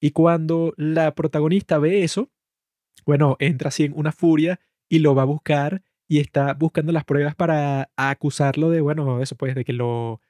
[0.00, 2.30] Y cuando la protagonista ve eso,
[3.04, 7.04] bueno, entra así en una furia y lo va a buscar y está buscando las
[7.04, 10.20] pruebas para acusarlo de, bueno, eso pues, de que lo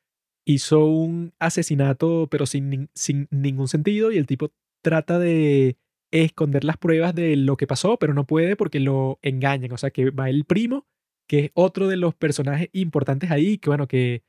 [0.46, 5.76] hizo un asesinato pero sin, sin ningún sentido y el tipo trata de
[6.22, 9.72] esconder las pruebas de lo que pasó, pero no puede porque lo engañan.
[9.72, 10.86] O sea, que va el primo,
[11.28, 14.22] que es otro de los personajes importantes ahí, que bueno, que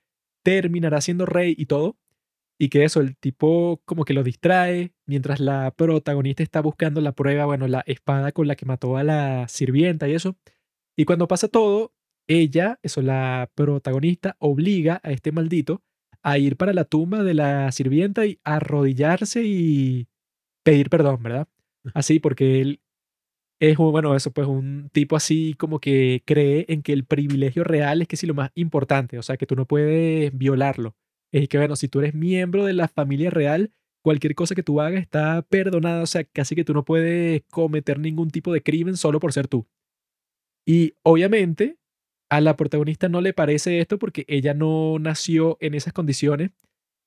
[0.43, 1.97] terminará siendo rey y todo.
[2.57, 7.11] Y que eso, el tipo como que lo distrae mientras la protagonista está buscando la
[7.11, 10.37] prueba, bueno, la espada con la que mató a la sirvienta y eso.
[10.97, 11.93] Y cuando pasa todo,
[12.27, 15.83] ella, eso, la protagonista, obliga a este maldito
[16.23, 20.07] a ir para la tumba de la sirvienta y arrodillarse y
[20.63, 21.47] pedir perdón, ¿verdad?
[21.93, 22.81] Así, porque él
[23.59, 27.63] es, un- bueno, eso, pues un tipo así como que cree en que el privilegio
[27.63, 30.95] real es que sí lo más importante, o sea, que tú no puedes violarlo.
[31.31, 33.71] Es que, bueno, si tú eres miembro de la familia real,
[34.03, 37.99] cualquier cosa que tú hagas está perdonada, o sea, casi que tú no puedes cometer
[37.99, 39.67] ningún tipo de crimen solo por ser tú.
[40.65, 41.77] Y obviamente
[42.29, 46.51] a la protagonista no le parece esto porque ella no nació en esas condiciones,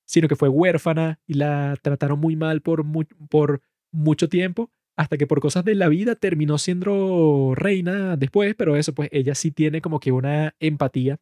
[0.05, 2.85] sino que fue huérfana y la trataron muy mal por,
[3.29, 3.61] por
[3.91, 8.93] mucho tiempo, hasta que por cosas de la vida terminó siendo reina después, pero eso,
[8.93, 11.19] pues ella sí tiene como que una empatía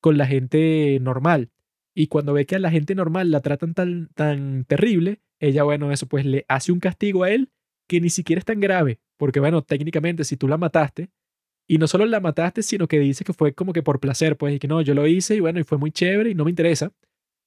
[0.00, 1.50] con la gente normal.
[1.94, 5.92] y cuando ve que a la gente normal la tratan tan, tan terrible, ella, bueno,
[5.92, 7.50] eso pues le hace un castigo a él
[7.88, 11.10] que ni siquiera es tan grave, porque bueno, técnicamente si tú la mataste,
[11.68, 14.54] y no solo la mataste, sino que dice que fue como que por placer, pues,
[14.56, 16.50] y que no, yo lo hice y bueno, y fue muy chévere y no me
[16.50, 16.92] interesa.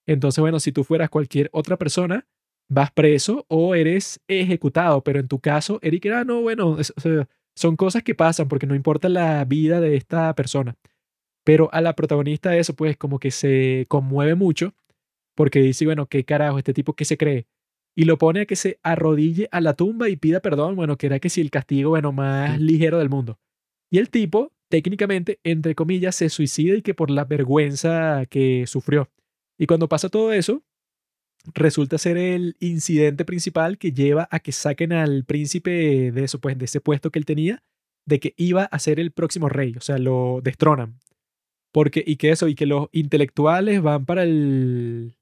[0.08, 2.28] Entonces, bueno, si tú fueras cualquier otra persona,
[2.70, 6.78] vas preso o eres ejecutado, pero en tu caso, Eric era, no, bueno,
[7.56, 10.76] son cosas que pasan porque no importa la vida de esta persona.
[11.44, 14.74] Pero a la protagonista eso, pues, como que se conmueve mucho
[15.36, 17.46] porque dice, bueno, qué carajo, este tipo que se cree.
[17.96, 21.06] Y lo pone a que se arrodille a la tumba y pida perdón, bueno, que
[21.06, 23.40] era que si el castigo, bueno, más ligero del mundo.
[23.92, 29.10] Y el tipo, técnicamente, entre comillas, se suicida y que por la vergüenza que sufrió.
[29.58, 30.64] Y cuando pasa todo eso,
[31.54, 36.58] resulta ser el incidente principal que lleva a que saquen al príncipe de eso, pues,
[36.58, 37.64] de ese puesto que él tenía,
[38.06, 41.00] de que iba a ser el próximo rey, o sea, lo destronan.
[41.72, 45.18] Porque, y que eso, y que los intelectuales van para el,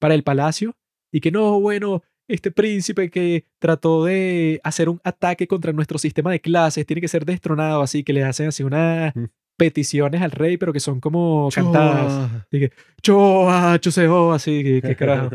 [0.00, 0.76] para el palacio,
[1.12, 6.32] y que no, bueno, este príncipe que trató de hacer un ataque contra nuestro sistema
[6.32, 9.24] de clases tiene que ser destronado, así que le hacen así unas mm.
[9.56, 12.30] Peticiones al rey, pero que son como cantadas.
[12.46, 15.30] Así que, choa, chuseo, así que, carajo.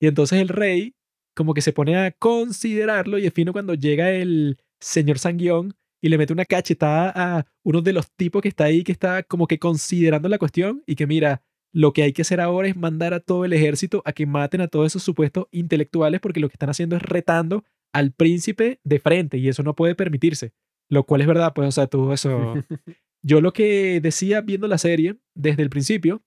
[0.00, 0.94] y entonces el rey
[1.34, 6.08] como que se pone a considerarlo y es fino cuando llega el señor Sanguión y
[6.08, 9.46] le mete una cachetada a uno de los tipos que está ahí, que está como
[9.46, 11.42] que considerando la cuestión y que mira,
[11.72, 14.62] lo que hay que hacer ahora es mandar a todo el ejército a que maten
[14.62, 18.98] a todos esos supuestos intelectuales porque lo que están haciendo es retando al príncipe de
[18.98, 20.52] frente y eso no puede permitirse.
[20.88, 22.54] Lo cual es verdad, pues, o sea, todo eso.
[23.22, 26.22] Yo lo que decía viendo la serie desde el principio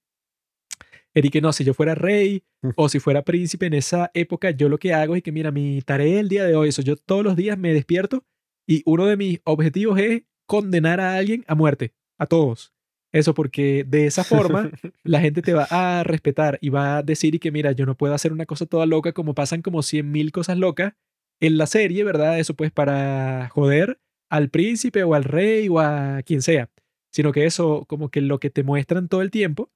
[1.13, 2.43] era que no, si yo fuera rey
[2.75, 5.81] o si fuera príncipe en esa época, yo lo que hago es que, mira, mi
[5.81, 8.25] tarea el día de hoy, eso, yo todos los días me despierto
[8.67, 12.73] y uno de mis objetivos es condenar a alguien a muerte, a todos.
[13.11, 14.69] Eso porque de esa forma
[15.03, 17.97] la gente te va a respetar y va a decir y que mira, yo no
[17.97, 20.93] puedo hacer una cosa toda loca como pasan como cien mil cosas locas
[21.39, 22.39] en la serie, ¿verdad?
[22.39, 26.69] Eso pues para joder al príncipe o al rey o a quien sea,
[27.11, 29.71] sino que eso como que lo que te muestran todo el tiempo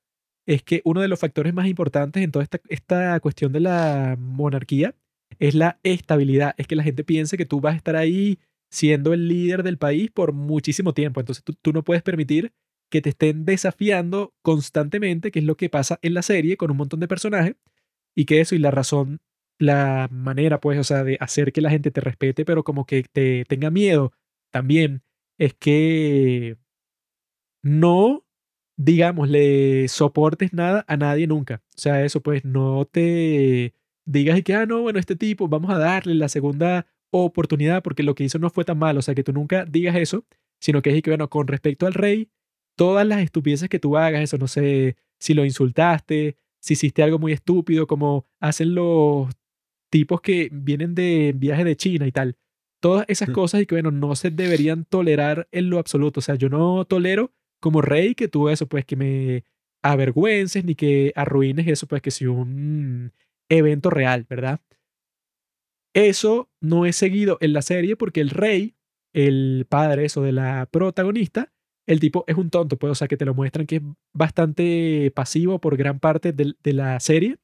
[0.45, 4.17] es que uno de los factores más importantes en toda esta, esta cuestión de la
[4.19, 4.95] monarquía
[5.39, 9.13] es la estabilidad, es que la gente piense que tú vas a estar ahí siendo
[9.13, 12.53] el líder del país por muchísimo tiempo, entonces tú, tú no puedes permitir
[12.89, 16.77] que te estén desafiando constantemente, que es lo que pasa en la serie con un
[16.77, 17.55] montón de personajes,
[18.15, 19.19] y que eso y la razón,
[19.59, 23.03] la manera, pues, o sea, de hacer que la gente te respete, pero como que
[23.11, 24.11] te tenga miedo
[24.51, 25.01] también,
[25.39, 26.57] es que
[27.63, 28.25] no,
[28.77, 31.63] digamos, le soportes nada a nadie nunca.
[31.75, 33.73] O sea, eso, pues, no te
[34.05, 38.03] digas y que, ah, no, bueno, este tipo, vamos a darle la segunda oportunidad porque
[38.03, 38.97] lo que hizo no fue tan mal.
[38.97, 40.25] O sea, que tú nunca digas eso,
[40.59, 42.29] sino que es que, bueno, con respecto al rey,
[42.75, 47.19] todas las estupideces que tú hagas, eso no sé, si lo insultaste, si hiciste algo
[47.19, 49.29] muy estúpido, como hacen los
[49.89, 52.37] tipos que vienen de viaje de China y tal.
[52.81, 56.19] Todas esas cosas y que, bueno, no se deberían tolerar en lo absoluto.
[56.19, 57.31] O sea, yo no tolero
[57.63, 59.45] como rey que tú eso, pues que me
[59.81, 63.13] avergüences ni que arruines eso, pues que si un
[63.49, 64.59] evento real, ¿verdad?
[65.93, 68.75] Eso no es seguido en la serie porque el rey,
[69.13, 71.53] el padre eso de la protagonista,
[71.87, 73.81] el tipo es un tonto, pues, o sea, que te lo muestran que es
[74.13, 77.37] bastante pasivo por gran parte de, la serie.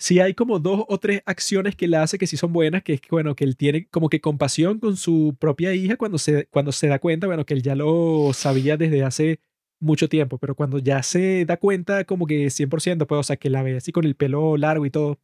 [0.00, 2.94] Sí hay como dos o tres acciones que él hace que sí son buenas, que
[2.94, 6.46] es que, bueno, que él tiene como que compasión con su propia hija cuando se,
[6.46, 9.40] cuando se da cuenta, bueno, que él ya lo sabía desde hace
[9.78, 13.50] mucho tiempo, pero cuando ya se da cuenta como que 100%, pues, o sea, que
[13.50, 15.18] la ve así con el pelo largo y todo,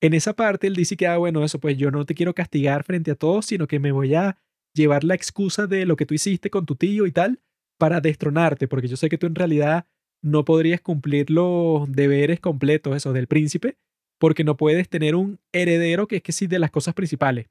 [0.00, 2.82] en esa parte él dice que, ah, bueno, eso, pues yo no te quiero castigar
[2.84, 4.38] frente a todos, sino que me voy a
[4.74, 7.40] llevar la excusa de lo que tú hiciste con tu tío y tal
[7.78, 9.86] para destronarte, porque yo sé que tú en realidad
[10.22, 13.76] no podrías cumplir los deberes completos, eso, del príncipe,
[14.20, 17.46] porque no puedes tener un heredero que es que sí de las cosas principales.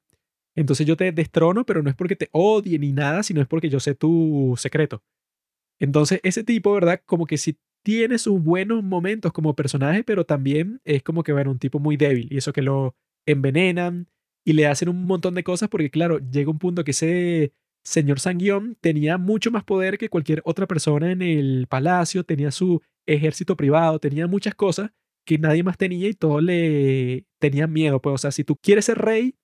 [0.56, 3.70] Entonces yo te destrono, pero no es porque te odie ni nada, sino es porque
[3.70, 5.02] yo sé tu secreto.
[5.80, 7.02] Entonces ese tipo, ¿verdad?
[7.06, 11.52] Como que sí tiene sus buenos momentos como personaje, pero también es como que, bueno,
[11.52, 12.96] un tipo muy débil y eso que lo
[13.26, 14.08] envenenan,
[14.46, 17.54] y le hacen un montón de cosas porque, claro, llega un punto que ese
[17.84, 22.82] señor Sanguión tenía mucho más poder que cualquier otra persona en el palacio, tenía su
[23.08, 24.92] ejército privado, tenía muchas cosas
[25.30, 28.02] que nadie más tenía y todos le tenían miedo.
[28.02, 29.36] Pues, o sea, si tú quieres ser rey,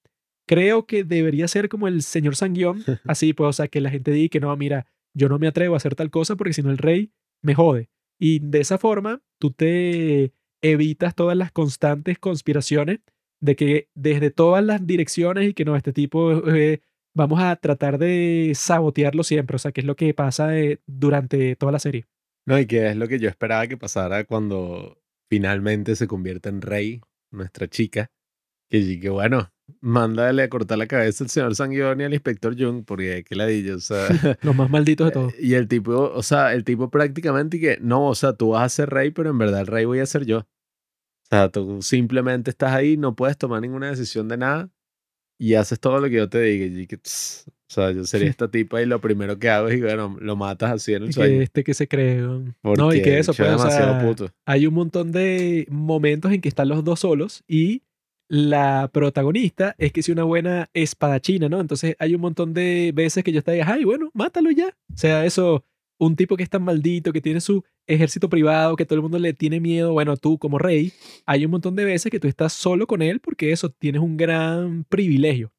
[0.48, 4.10] creo que debería ser como el señor Sanguión, así, pues, o sea, que la gente
[4.10, 6.72] diga que no, mira, yo no me atrevo a hacer tal cosa porque si no
[6.72, 7.12] el rey
[7.44, 7.92] me jode.
[8.20, 10.34] Y de esa forma, tú te
[10.64, 13.02] evitas todas las constantes conspiraciones
[13.40, 16.82] de que desde todas las direcciones y que no, este tipo eh,
[17.14, 21.56] vamos a tratar de sabotearlo siempre, o sea, que es lo que pasa eh, durante
[21.56, 22.08] toda la serie.
[22.48, 24.98] No, y que es lo que yo esperaba que pasara cuando
[25.30, 27.02] finalmente se convierte en rey,
[27.32, 28.12] nuestra chica,
[28.70, 29.52] que que bueno,
[29.82, 33.78] mándale a cortar la cabeza al señor Sanguioni y al inspector Jung, porque qué ladillo,
[33.78, 34.08] o sea.
[34.42, 35.34] Los más malditos de todos.
[35.40, 38.70] y el tipo, o sea, el tipo prácticamente que, no, o sea, tú vas a
[38.70, 40.40] ser rey, pero en verdad el rey voy a ser yo.
[40.40, 44.70] O sea, tú simplemente estás ahí, no puedes tomar ninguna decisión de nada
[45.38, 46.82] y haces todo lo que yo te diga.
[46.82, 49.82] Y que, tss, o sea, yo sería esta tipa y lo primero que hago es,
[49.82, 51.38] bueno, lo matas así en el sueño.
[51.38, 52.22] que este que se cree.
[52.22, 54.32] No, y que eso, chico pues, es o demasiado sea, puto.
[54.46, 57.84] hay un montón de momentos en que están los dos solos y
[58.28, 61.60] la protagonista es que es una buena espadachina, ¿no?
[61.60, 64.76] Entonces hay un montón de veces que yo estaba, ay, bueno, mátalo ya.
[64.94, 65.64] O sea, eso,
[65.98, 69.20] un tipo que es tan maldito, que tiene su ejército privado, que todo el mundo
[69.20, 70.94] le tiene miedo, bueno, tú como rey,
[71.26, 74.18] hay un montón de veces que tú estás solo con él porque eso, tienes un
[74.18, 75.54] gran privilegio.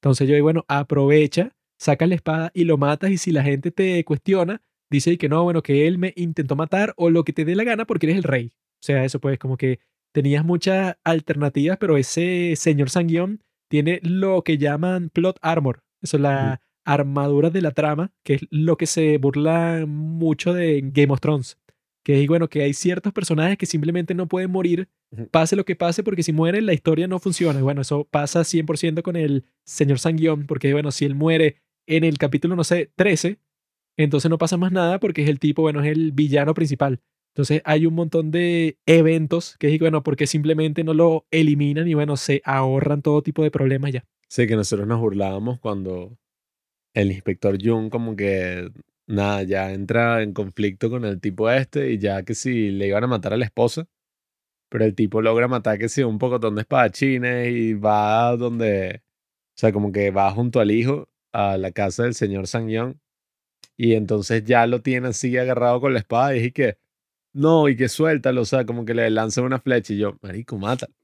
[0.00, 3.70] Entonces yo digo, bueno, aprovecha, sacas la espada y lo matas y si la gente
[3.70, 7.44] te cuestiona, dice que no, bueno, que él me intentó matar o lo que te
[7.44, 8.52] dé la gana porque eres el rey.
[8.56, 9.80] O sea, eso pues como que
[10.12, 15.82] tenías muchas alternativas, pero ese señor Sanguión tiene lo que llaman plot armor.
[16.02, 20.80] Eso es la armadura de la trama, que es lo que se burla mucho de
[20.84, 21.58] Game of Thrones.
[22.04, 24.88] Que es, bueno, que hay ciertos personajes que simplemente no pueden morir,
[25.30, 27.60] pase lo que pase, porque si mueren la historia no funciona.
[27.60, 32.02] Y bueno, eso pasa 100% con el señor Sanguión, porque bueno, si él muere en
[32.02, 33.38] el capítulo, no sé, 13,
[33.96, 37.00] entonces no pasa más nada porque es el tipo, bueno, es el villano principal.
[37.34, 41.94] Entonces hay un montón de eventos que es, bueno, porque simplemente no lo eliminan y
[41.94, 44.04] bueno, se ahorran todo tipo de problemas ya.
[44.28, 46.18] Sí, que nosotros nos burlábamos cuando
[46.94, 48.70] el inspector Jung como que,
[49.06, 53.04] nada, ya entra en conflicto con el tipo este y ya que si le iban
[53.04, 53.86] a matar a la esposa,
[54.68, 59.58] pero el tipo logra matar que si un pocotón de espadachines y va donde, o
[59.58, 62.98] sea, como que va junto al hijo a la casa del señor Sangyong
[63.76, 66.78] y entonces ya lo tiene así agarrado con la espada y dije que,
[67.34, 70.58] no, y que suéltalo, o sea, como que le lanzan una flecha y yo, marico,
[70.58, 70.94] mátalo.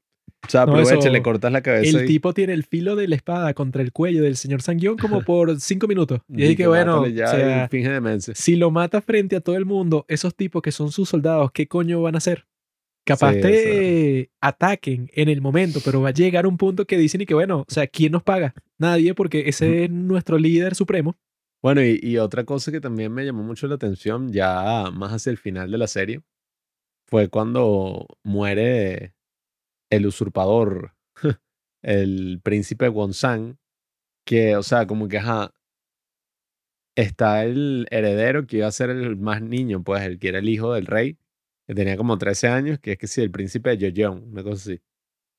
[0.47, 2.97] O sea, No, aprovecha, eso- le cortas la cabeza El y- tipo tiene el filo
[2.97, 6.21] de la espada contra el cuello del señor Sanguión como por cinco minutos.
[6.29, 8.35] Y es y que bueno, ya o sea, finge demencia.
[8.35, 11.67] si lo mata frente a todo el mundo, esos tipos que son sus soldados, ¿qué
[11.67, 12.47] coño van a hacer?
[13.05, 17.21] Capaz Sí, te ataquen en el momento, pero va a llegar un punto que dicen
[17.23, 18.55] y que bueno, o sea, ¿quién nos paga?
[18.79, 21.17] Nadie, porque ese es nuestro líder supremo.
[21.63, 25.31] Bueno, y, y otra cosa que también me llamó mucho la atención, ya más hacia
[25.31, 26.21] el final de la serie,
[27.07, 29.15] fue cuando muere
[29.91, 30.95] el usurpador,
[31.83, 33.59] el príncipe Wonsan,
[34.27, 35.53] que, o sea, como que, ajá,
[36.97, 40.49] está el heredero que iba a ser el más niño, pues, el que era el
[40.49, 41.19] hijo del rey,
[41.67, 44.81] que tenía como 13 años, que es que sí, el príncipe de una cosa así.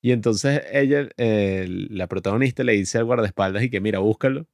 [0.04, 4.48] Y entonces ella, el- la protagonista, le dice al guardaespaldas y que, mira, búscalo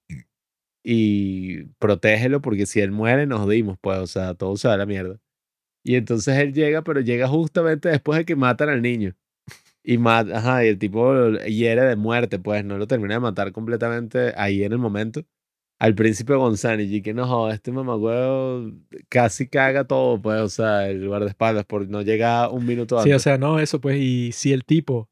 [0.83, 4.77] y protégelo porque si él muere nos dimos, pues, o sea, todo se va a
[4.77, 5.19] la mierda.
[5.83, 9.15] Y entonces él llega, pero llega justamente después de que matan al niño.
[9.88, 11.13] Y mata, ajá, y el tipo
[11.47, 15.23] hiere de muerte, pues, no lo termina de matar completamente ahí en el momento.
[15.77, 18.71] Al príncipe González, y que no este mamagüeo
[19.09, 23.15] casi caga todo, pues, o sea, el guardaespaldas, por no llega un minuto Sí, antes.
[23.17, 25.10] o sea, no, eso pues, y si el tipo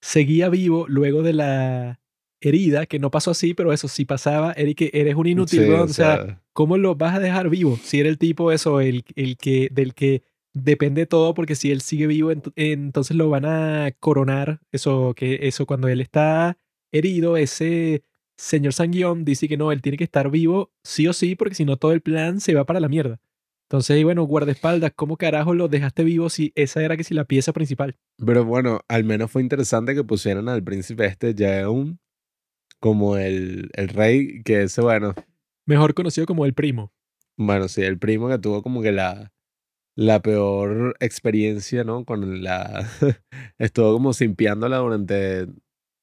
[0.00, 2.00] seguía vivo luego de la
[2.40, 5.80] herida, que no pasó así, pero eso sí pasaba, Eric, eres un inútil, Sí, weón,
[5.82, 7.78] o o sea, sea, ¿cómo lo vas a dejar vivo?
[7.82, 10.22] Si era el tipo eso, el, el que, del que
[10.56, 14.60] depende todo, porque si él sigue vivo, ent- entonces lo van a coronar.
[14.72, 16.56] Eso, que eso cuando él está
[16.92, 18.02] herido, ese
[18.38, 21.64] señor Sanguión dice que no, él tiene que estar vivo sí o sí, porque si
[21.64, 23.20] no todo el plan se va para la mierda.
[23.68, 27.52] Entonces, bueno, guardaespaldas, ¿cómo carajo lo dejaste vivo si esa era que si la pieza
[27.52, 27.96] principal?
[28.24, 31.98] Pero bueno, al menos fue interesante que pusieran al príncipe este Jaeun
[32.80, 35.14] como el, el rey, que ese, bueno,
[35.66, 36.92] Mejor conocido como el primo.
[37.36, 39.32] bueno, sí, el primo que tuvo como que la,
[39.96, 42.04] la peor experiencia, ¿no?
[42.04, 42.88] Con la...
[43.58, 45.46] Estuvo como simpiándola durante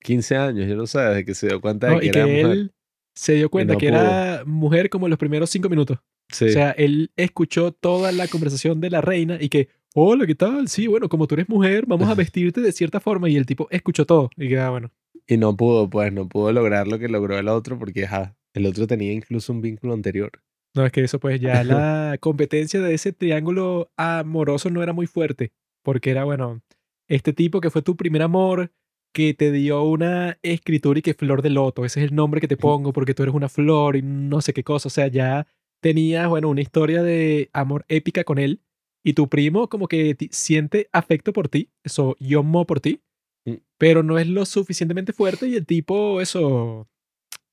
[0.02, 2.00] 15 años, yo no sé, desde que se dio cuenta de ¿no?
[2.00, 2.46] que Y era que mujer.
[2.52, 2.74] él
[3.16, 6.00] se dio cuenta no que era mujer como en los primeros cinco minutos.
[6.30, 6.46] Sí.
[6.46, 10.68] O sea, él escuchó toda la conversación de la reina y que, hola, ¿qué tal?
[10.68, 13.30] Sí, bueno, como tú eres mujer, vamos a vestirte de cierta forma.
[13.30, 14.32] Y el tipo escuchó todo.
[14.36, 14.92] Y que, ah, bueno.
[15.28, 18.66] Y no pudo, pues, no pudo lograr lo que logró el otro porque, ajá, el
[18.66, 20.32] otro tenía incluso un vínculo anterior.
[20.76, 25.08] No, es que eso, pues ya la competencia de ese triángulo amoroso no era muy
[25.08, 25.52] fuerte.
[25.84, 26.62] Porque era, bueno,
[27.08, 28.72] este tipo que fue tu primer amor,
[29.14, 31.86] que te dio una escritura y que flor de loto.
[31.86, 34.54] Ese es el nombre que te pongo porque tú eres una flor y no sé
[34.54, 34.88] qué cosa.
[34.88, 35.46] O sea, ya
[35.82, 38.62] tenías, bueno, una historia de amor épica con él.
[39.06, 41.70] Y tu primo como que siente afecto por ti.
[41.84, 43.02] Eso, yo mo por ti.
[43.46, 43.56] Mm.
[43.78, 46.88] Pero no es lo suficientemente fuerte y el tipo, eso,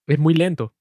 [0.06, 0.72] es muy lento.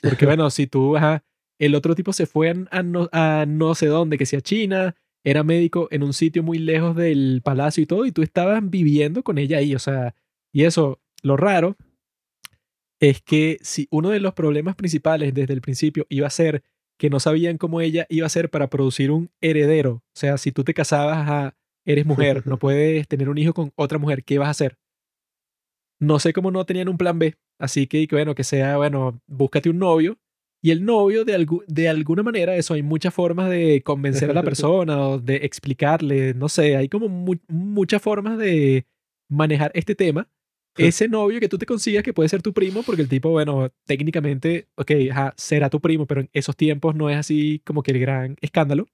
[0.00, 1.24] Porque bueno, si tú, ajá,
[1.62, 4.96] el otro tipo se fue a, a no, a no sé dónde, que sea China,
[5.22, 9.22] era médico en un sitio muy lejos del palacio y todo, y tú estabas viviendo
[9.22, 10.16] con ella ahí, o sea,
[10.52, 11.76] y eso, lo raro
[13.00, 16.64] es que si uno de los problemas principales desde el principio iba a ser
[16.98, 20.50] que no sabían cómo ella iba a ser para producir un heredero, o sea, si
[20.50, 24.38] tú te casabas a, eres mujer, no puedes tener un hijo con otra mujer, ¿qué
[24.38, 24.78] vas a hacer?
[26.00, 29.70] No sé cómo no tenían un plan B, así que bueno, que sea, bueno, búscate
[29.70, 30.18] un novio
[30.62, 34.42] y el novio, de, de alguna manera, eso hay muchas formas de convencer a la
[34.44, 37.08] persona o de explicarle, no sé, hay como
[37.48, 38.86] muchas formas de
[39.28, 40.28] manejar este tema
[40.76, 43.70] ese novio que tú te consigas que puede ser tu primo, porque el tipo, bueno,
[43.84, 44.92] técnicamente, ok,
[45.36, 48.86] será tu primo, pero en esos tiempos no es así como que el gran escándalo.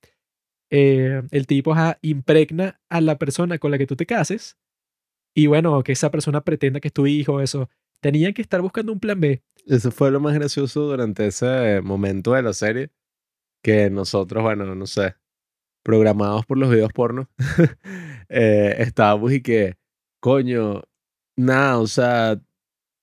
[0.71, 4.59] Eh, el tipo impregna a la persona con la que tú te cases
[5.35, 7.71] y bueno, que esa persona pretenda que es tu hijo, eso.
[8.01, 9.43] Tenían que estar buscando un plan B.
[9.67, 12.91] Eso fue lo más gracioso durante ese momento de la serie,
[13.63, 15.17] que nosotros, bueno, no sé,
[15.83, 17.29] programados por los videos porno,
[18.29, 19.77] eh, estábamos y que,
[20.21, 20.83] coño,
[21.37, 22.41] nada, o sea,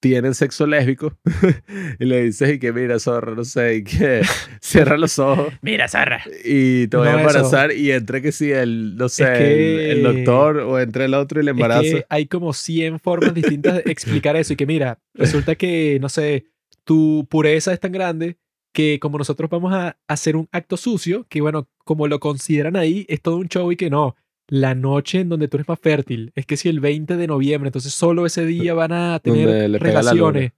[0.06, 1.18] tienen sexo lésbico
[2.00, 4.22] y le dices y que mira, zorra, no sé, y que
[4.62, 5.52] cierra los ojos.
[5.64, 6.22] Mira, zorra.
[6.44, 10.80] Y te voy a embarazar y entre que si el, no sé, el, doctor o
[10.80, 12.06] entre el otro y le embaraza.
[12.08, 16.46] hay como 100 formas distintas de explicar eso y que mira, resulta que, no sé,
[16.84, 18.38] tu pureza es tan grande
[18.74, 23.08] que como nosotros vamos a hacer un acto sucio, que bueno, como lo consideran ahí,
[23.10, 24.16] es todo un show y que no,
[24.48, 26.32] la noche en donde tú eres más fértil.
[26.36, 30.54] Es que si el 20 de noviembre, entonces solo ese día van a tener relaciones.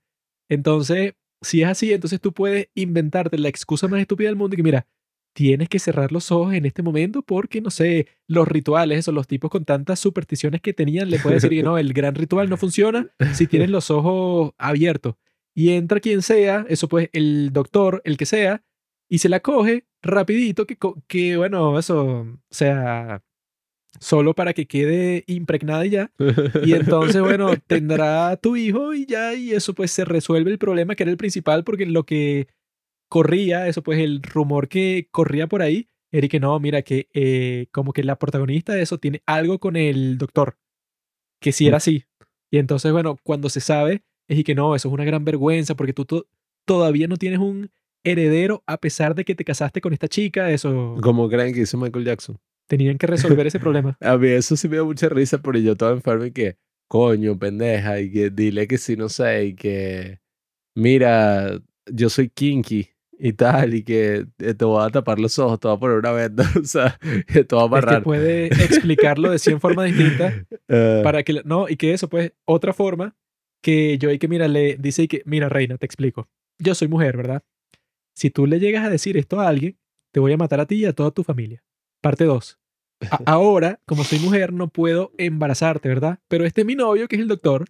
[0.49, 4.57] Entonces, si es así, entonces tú puedes inventarte la excusa más estúpida del mundo y
[4.57, 4.87] que mira,
[5.33, 9.27] tienes que cerrar los ojos en este momento porque, no sé, los rituales, esos, los
[9.27, 12.57] tipos con tantas supersticiones que tenían, le puedes decir que no, el gran ritual no
[12.57, 15.15] funciona si tienes los ojos abiertos.
[15.53, 18.63] Y entra quien sea, eso pues el doctor, el que sea,
[19.09, 20.77] y se la coge rapidito, que,
[21.07, 23.21] que bueno, eso, o sea,
[23.99, 26.11] solo para que quede impregnada y ya.
[26.63, 30.95] Y entonces, bueno, tendrá tu hijo y ya, y eso pues se resuelve el problema
[30.95, 32.47] que era el principal, porque lo que
[33.09, 37.67] corría, eso pues el rumor que corría por ahí, era que no, mira, que eh,
[37.71, 40.57] como que la protagonista de eso tiene algo con el doctor,
[41.41, 42.05] que si era así.
[42.49, 45.75] Y entonces, bueno, cuando se sabe, es y que no, eso es una gran vergüenza,
[45.75, 46.25] porque tú
[46.65, 47.71] todavía no tienes un
[48.03, 50.97] heredero a pesar de que te casaste con esta chica, eso...
[51.01, 52.37] Como creen que hizo Michael Jackson.
[52.67, 53.97] Tenían que resolver ese problema.
[54.01, 56.57] A mí eso sí me da mucha risa, porque yo estaba enfermo y que,
[56.87, 60.19] coño, pendeja, y que dile que sí, no sé, y que,
[60.75, 61.59] mira,
[61.91, 62.89] yo soy kinky
[63.19, 65.97] y tal, y que eh, te voy a tapar los ojos, te voy a poner
[65.97, 67.93] una venda, o sea, te voy a amarrar.
[67.93, 70.35] Es que puede explicarlo de 100 formas distintas
[70.69, 71.01] ah.
[71.03, 73.15] para que, no, y que eso, pues, otra forma
[73.61, 76.29] que yo hay que, mira, le dice y que, mira, reina, te explico.
[76.59, 77.43] Yo soy mujer, ¿verdad?
[78.15, 79.77] Si tú le llegas a decir esto a alguien,
[80.11, 81.63] te voy a matar a ti y a toda tu familia.
[82.01, 82.59] Parte 2.
[83.25, 86.19] Ahora, como soy mujer, no puedo embarazarte, ¿verdad?
[86.27, 87.65] Pero este es mi novio, que es el doctor,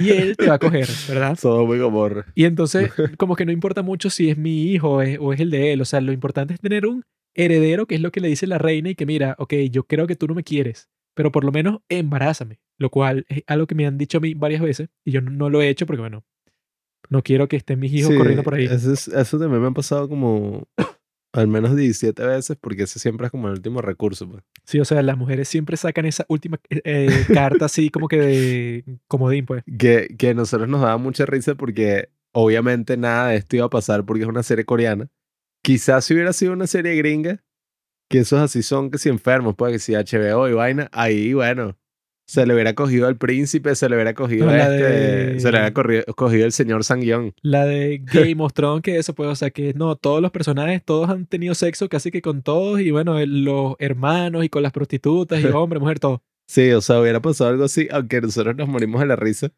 [0.00, 1.36] y él te va a coger, ¿verdad?
[1.40, 2.26] Todo muy amor.
[2.34, 5.72] Y entonces, como que no importa mucho si es mi hijo o es, el de
[5.72, 5.80] él.
[5.80, 8.58] O sea, lo importante es tener un heredero, que es lo que le dice la
[8.58, 11.52] reina, y que mira, ok, yo creo que tú no me quieres, pero por lo
[11.52, 12.60] menos embarázame.
[12.78, 15.50] Lo cual es algo que me han dicho a mí varias veces, y yo no,
[15.50, 16.24] lo he hecho porque, bueno,
[17.08, 18.66] no quiero que estén mis hijos corriendo por ahí.
[18.66, 20.68] Eso, eso también me ha pasado como
[21.32, 24.28] al menos 17 veces, porque ese siempre es como el último recurso.
[24.28, 24.42] Pues.
[24.64, 28.84] Sí, o sea, las mujeres siempre sacan esa última eh, carta así como que de
[29.06, 29.62] comodín, pues.
[29.78, 33.70] Que, que a nosotros nos daba mucha risa porque obviamente nada de esto iba a
[33.70, 35.08] pasar porque es una serie coreana.
[35.62, 37.42] Quizás si hubiera sido una serie gringa,
[38.08, 41.76] que esos así son que si enfermos, pues que si HBO y vaina, ahí bueno,
[42.30, 46.04] se le hubiera cogido al príncipe, se le hubiera cogido a este, se le hubiera
[46.14, 47.32] cogido el señor Sangyong.
[47.42, 50.80] La de Game of Thrones, que eso pues, o sea, que no, todos los personajes,
[50.84, 54.70] todos han tenido sexo casi que con todos, y bueno, los hermanos y con las
[54.70, 56.22] prostitutas, y hombre, mujer, todo.
[56.46, 59.50] Sí, o sea, hubiera pasado algo así, aunque nosotros nos morimos de la risa.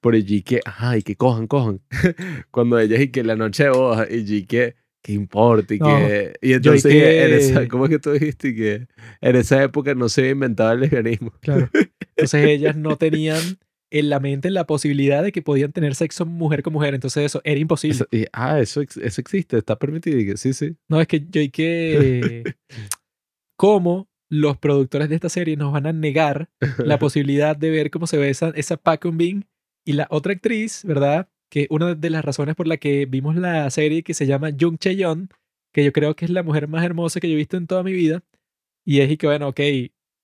[0.00, 1.82] Por allí que, ay, que cojan, cojan.
[2.50, 5.74] Cuando ellas y que la noche de boda, y que ¿qué importa?
[5.74, 8.54] Y, que, y entonces, en esa, ¿cómo es que tú dijiste?
[8.54, 8.86] que
[9.20, 11.30] en esa época no se había inventado el lesbianismo.
[11.42, 11.68] Claro.
[12.16, 13.40] Entonces ellas no tenían
[13.90, 16.94] en la mente la posibilidad de que podían tener sexo mujer con mujer.
[16.94, 18.06] Entonces eso era imposible.
[18.10, 20.36] y, ah, eso, eso existe, está permitido.
[20.36, 20.76] Sí, sí.
[20.88, 22.56] No, es que yo hay que...
[23.56, 28.06] ¿Cómo los productores de esta serie nos van a negar la posibilidad de ver cómo
[28.06, 29.44] se ve esa, esa Pac Bing
[29.86, 31.28] y la otra actriz, ¿verdad?
[31.54, 34.76] que una de las razones por la que vimos la serie que se llama Jung
[34.76, 35.28] Cheon,
[35.72, 37.84] que yo creo que es la mujer más hermosa que yo he visto en toda
[37.84, 38.24] mi vida,
[38.84, 39.60] y es y que, bueno, ok,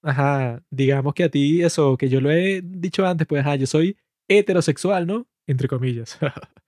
[0.03, 3.67] ajá, digamos que a ti eso, que yo lo he dicho antes, pues, ajá, yo
[3.67, 3.97] soy
[4.29, 5.27] heterosexual, ¿no?
[5.47, 6.19] Entre comillas.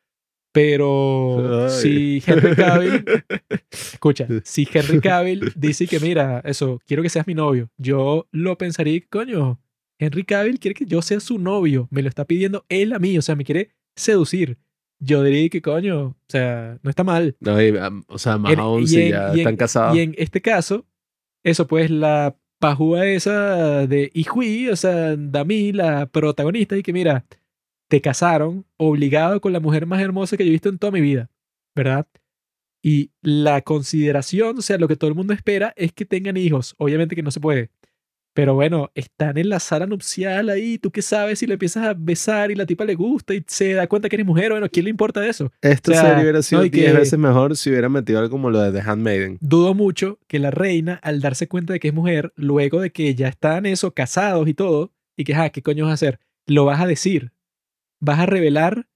[0.55, 1.71] Pero Ay.
[1.71, 3.05] si Henry Cavill,
[3.71, 8.59] escucha, si Henry Cavill dice que mira, eso, quiero que seas mi novio, yo lo
[8.59, 9.59] pensaría, coño,
[9.99, 13.17] Henry Cavill quiere que yo sea su novio, me lo está pidiendo él a mí,
[13.17, 14.59] o sea, me quiere seducir.
[15.01, 17.35] Yo diría que coño, o sea, no está mal.
[17.41, 19.97] No, y, um, o sea, más En- aún si en- ya en- están casados.
[19.97, 20.87] Y en este caso,
[21.43, 27.25] eso pues la pajúa esa de Ihui, o sea, Dami, la protagonista, y que mira,
[27.89, 31.01] te casaron obligado con la mujer más hermosa que yo he visto en toda mi
[31.01, 31.29] vida,
[31.75, 32.07] ¿verdad?
[32.81, 36.77] Y la consideración, o sea, lo que todo el mundo espera es que tengan hijos.
[36.79, 37.71] Obviamente que no se puede.
[38.35, 41.95] Pero bueno, están en la sala nupcial ahí, tú qué sabes si le empiezas a
[41.95, 44.85] besar y la tipa le gusta y se da cuenta que eres mujer, bueno, ¿quién
[44.85, 45.53] le importa de eso?
[45.61, 48.19] Esta o sea, serie hubiera sido no, y 10 que- veces mejor si hubiera metido
[48.21, 49.37] algo como lo de The Handmaiden.
[49.43, 53.15] Dudo mucho que la reina, al darse cuenta de que es mujer, luego de que
[53.15, 56.19] ya están eso, casados y todo, y que, ah, ¿qué coño vas a hacer?
[56.47, 57.33] Lo vas a decir.
[58.01, 58.89] Vas a revelar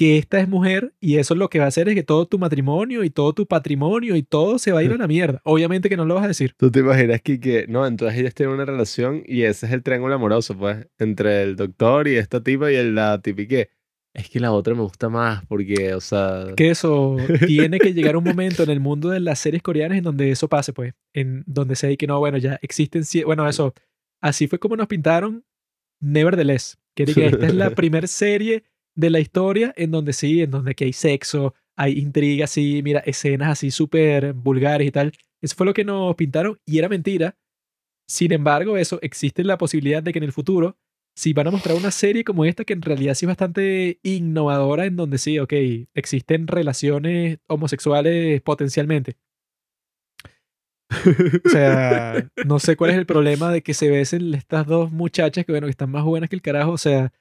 [0.00, 2.38] que esta es mujer y eso lo que va a hacer es que todo tu
[2.38, 5.42] matrimonio y todo tu patrimonio y todo se va a ir a la mierda.
[5.44, 6.54] Obviamente que no lo vas a decir.
[6.56, 9.82] Tú te imaginas que, que, no, entonces ellas tienen una relación y ese es el
[9.82, 13.68] triángulo amoroso, pues, entre el doctor y esta tipa y el, la tipa y que
[14.14, 18.16] es que la otra me gusta más porque, o sea, Que eso tiene que llegar
[18.16, 20.94] un momento en el mundo de las series coreanas en donde eso pase, pues.
[21.12, 23.02] En donde se dice que no, bueno, ya existen.
[23.26, 23.74] Bueno, eso.
[24.22, 25.44] Así fue como nos pintaron
[26.00, 26.78] Nevertheless.
[26.94, 28.64] Que esta es la primera serie
[29.00, 33.00] de la historia en donde sí, en donde que hay sexo, hay intriga, sí, mira,
[33.00, 35.12] escenas así súper vulgares y tal.
[35.40, 37.36] Eso fue lo que nos pintaron y era mentira.
[38.06, 40.76] Sin embargo, eso existe la posibilidad de que en el futuro,
[41.16, 44.86] si van a mostrar una serie como esta, que en realidad sí es bastante innovadora,
[44.86, 45.52] en donde sí, ok,
[45.94, 49.16] existen relaciones homosexuales potencialmente.
[51.46, 55.44] O sea, no sé cuál es el problema de que se besen estas dos muchachas
[55.44, 56.72] que, bueno, que están más buenas que el carajo.
[56.72, 57.12] O sea,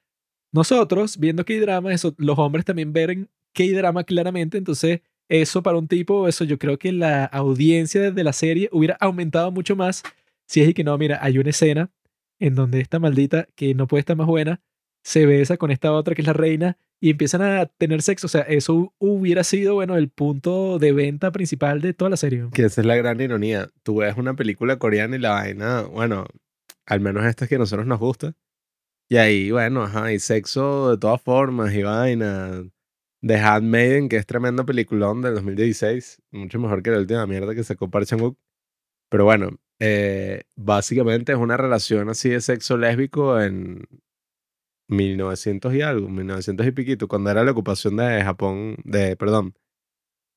[0.51, 4.57] nosotros, viendo K-drama, eso, los hombres también ven K-drama claramente.
[4.57, 8.95] Entonces, eso para un tipo, eso yo creo que la audiencia de la serie hubiera
[8.99, 10.03] aumentado mucho más
[10.49, 11.91] si es que no, mira, hay una escena
[12.39, 14.61] en donde esta maldita, que no puede estar más buena,
[15.03, 18.25] se besa con esta otra que es la reina y empiezan a tener sexo.
[18.25, 22.47] O sea, eso hubiera sido, bueno, el punto de venta principal de toda la serie.
[22.51, 23.69] que esa es la gran ironía.
[23.83, 26.25] Tú ves una película coreana y la vaina, bueno,
[26.87, 28.33] al menos esta es que a nosotros nos gusta.
[29.11, 32.63] Y ahí, bueno, ajá, hay sexo de todas formas y vaina.
[33.21, 37.63] The Handmaiden, que es tremenda peliculón del 2016, mucho mejor que la última mierda que
[37.63, 38.37] sacó Park Chan-wook.
[39.09, 43.87] Pero bueno, eh, básicamente es una relación así de sexo lésbico en
[44.89, 49.55] 1900 y algo, 1900 y piquito, cuando era la ocupación de Japón, de, perdón,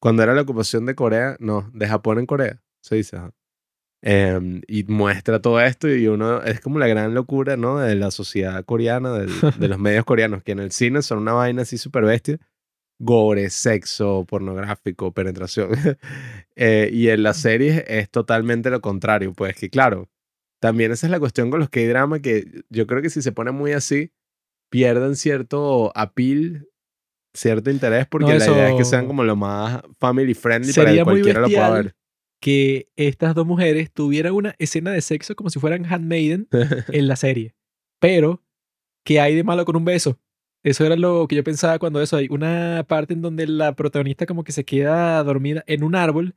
[0.01, 3.17] cuando era la ocupación de Corea, no, de Japón en Corea, se dice.
[3.17, 3.33] ajá.
[4.05, 7.79] Em, y muestra todo esto y uno, es como la gran locura, ¿no?
[7.79, 11.33] De la sociedad coreana, del- de los medios coreanos, que en el cine son una
[11.35, 12.39] vaina así súper bestia.
[12.99, 15.71] Gore, sexo, pornográfico, penetración.
[16.55, 20.11] Eh, y en las series es totalmente lo contrario, pues que claro,
[20.61, 23.53] también esa es la cuestión con los K-drama, que yo creo que si se pone
[23.53, 24.13] muy así,
[24.71, 26.69] pierden cierto appeal,
[27.33, 30.85] cierto interés, porque No, la idea es que sean como lo más family friendly para
[30.85, 31.95] que Sería muy cualquiera lo pueda ver.
[32.43, 36.49] Que estas dos mujeres tuvieran una escena de sexo como si fueran handmaiden
[36.89, 37.55] en la serie.
[38.01, 38.43] Pero,
[39.05, 40.19] ¿qué hay de malo con un beso?
[40.65, 44.27] Eso era lo que yo pensaba cuando eso hay una parte en donde la protagonista
[44.27, 46.35] como que se queda dormida en un árbol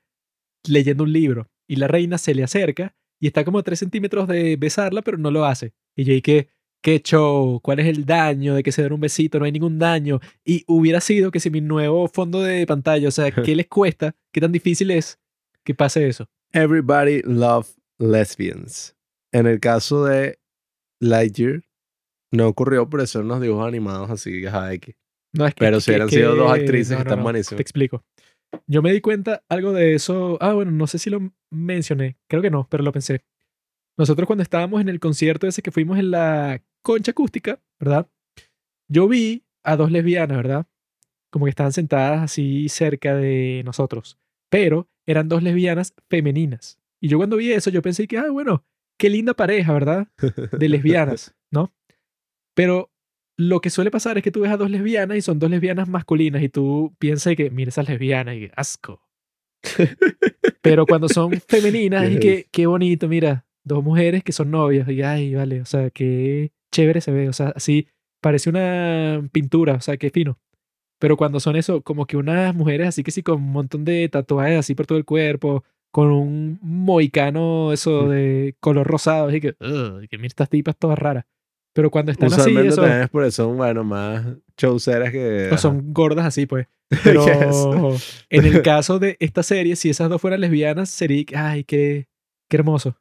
[0.68, 4.28] leyendo un libro y la reina se le acerca y está como a tres centímetros
[4.28, 5.74] de besarla pero no lo hace.
[5.96, 6.50] Y yo dije,
[6.84, 7.60] ¿qué show?
[7.62, 9.40] ¿Cuál es el daño de que se den un besito?
[9.40, 10.20] No hay ningún daño.
[10.44, 14.16] Y hubiera sido que si mi nuevo fondo de pantalla, o sea, ¿qué les cuesta?
[14.32, 15.20] ¿Qué tan difícil es
[15.66, 16.30] que pase eso?
[16.54, 17.68] Everybody love
[18.00, 18.96] lesbians.
[19.34, 20.40] En el caso de
[21.02, 21.64] Lightyear,
[22.32, 24.96] no ocurrió, pero son unos dibujos animados así, ajá, X.
[25.34, 27.58] No, es que, Pero si hubieran sido dos actrices no, no, están no, buenísimas.
[27.58, 28.06] Te explico.
[28.68, 30.38] Yo me di cuenta algo de eso.
[30.40, 32.18] Ah, bueno, no sé si lo mencioné.
[32.30, 33.26] Creo que no, pero lo pensé.
[33.98, 38.10] Nosotros cuando estábamos en el concierto ese que fuimos en la concha acústica, ¿verdad?
[38.90, 40.68] Yo vi a dos lesbianas, ¿verdad?
[41.32, 44.18] Como que estaban sentadas así cerca de nosotros.
[44.50, 46.80] Pero eran dos lesbianas femeninas.
[47.02, 48.66] Y yo cuando vi eso, yo pensé que, ah, bueno,
[48.98, 50.08] qué linda pareja, ¿verdad?
[50.52, 51.74] de lesbianas, ¿no?
[52.56, 52.92] Pero
[53.38, 55.90] lo que suele pasar es que tú ves a dos lesbianas y son dos lesbianas
[55.90, 59.02] masculinas y tú piensas que, mira esas lesbianas y asco.
[60.62, 65.02] Pero cuando son femeninas y que, qué bonito, mira, dos mujeres que son novias y,
[65.02, 67.88] ay, vale, o sea, qué chévere se ve, o sea, así
[68.22, 70.40] parece una pintura, o sea, qué fino.
[71.06, 74.10] Pero cuando son eso, como que unas mujeres así que sí, con un montón de
[74.10, 79.50] tatuajes así por todo el cuerpo, con un moicano eso de color rosado, así que,
[79.60, 81.26] "Ugh", que mira estas tipas todas raras.
[81.76, 84.26] Pero cuando están así, Usualmente eso, también es por eso son, bueno, más
[84.58, 85.52] showceras que...
[85.54, 86.66] o son gordas así, pues.
[87.04, 88.26] Pero Yes.
[88.32, 92.08] en el caso de esta serie, si esas dos fueran lesbianas, sería, ay, qué,
[92.50, 92.98] qué hermoso.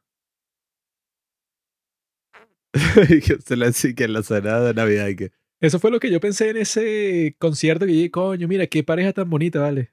[3.25, 5.31] que se le dice que en la cena de Navidad que...
[5.61, 9.13] Eso fue lo que yo pensé en ese concierto que dije, coño, mira, qué pareja
[9.13, 9.91] tan bonita, ¿vale?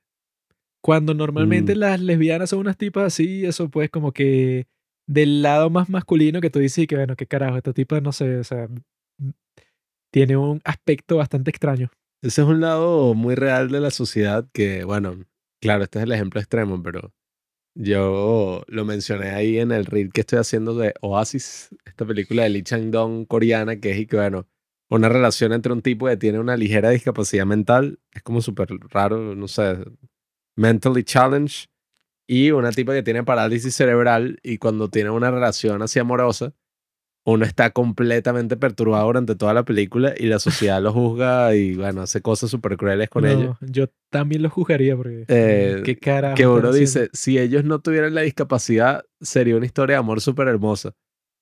[0.82, 1.78] Cuando normalmente Mm.
[1.78, 4.66] las lesbianas son unas tipas así, eso pues como que
[5.06, 8.12] del lado más masculino que tú dices y que bueno, qué carajo, esta tipa, no
[8.12, 9.32] sé, o sea, m-
[10.12, 11.90] tiene un aspecto bastante extraño.
[12.22, 15.24] Ese es un lado muy real de la sociedad que, bueno,
[15.60, 17.12] claro, este es el ejemplo extremo, pero
[17.74, 22.50] yo lo mencioné ahí en el reel que estoy haciendo de Oasis, esta película de
[22.50, 24.46] Lee Chang-dong coreana, que es y que, bueno,
[24.94, 29.34] una relación entre un tipo que tiene una ligera discapacidad mental, es como súper raro,
[29.34, 29.78] no sé,
[30.56, 31.68] mentally challenged,
[32.26, 36.54] y una tipa que tiene parálisis cerebral y cuando tiene una relación así amorosa,
[37.24, 42.02] uno está completamente perturbado durante toda la película y la sociedad lo juzga y bueno,
[42.02, 43.56] hace cosas súper crueles con No, ellos.
[43.60, 46.34] Yo también lo juzgaría porque Eh, qué carajo.
[46.34, 50.48] Que uno dice, si ellos no tuvieran la discapacidad, sería una historia de amor súper
[50.48, 50.94] hermosa.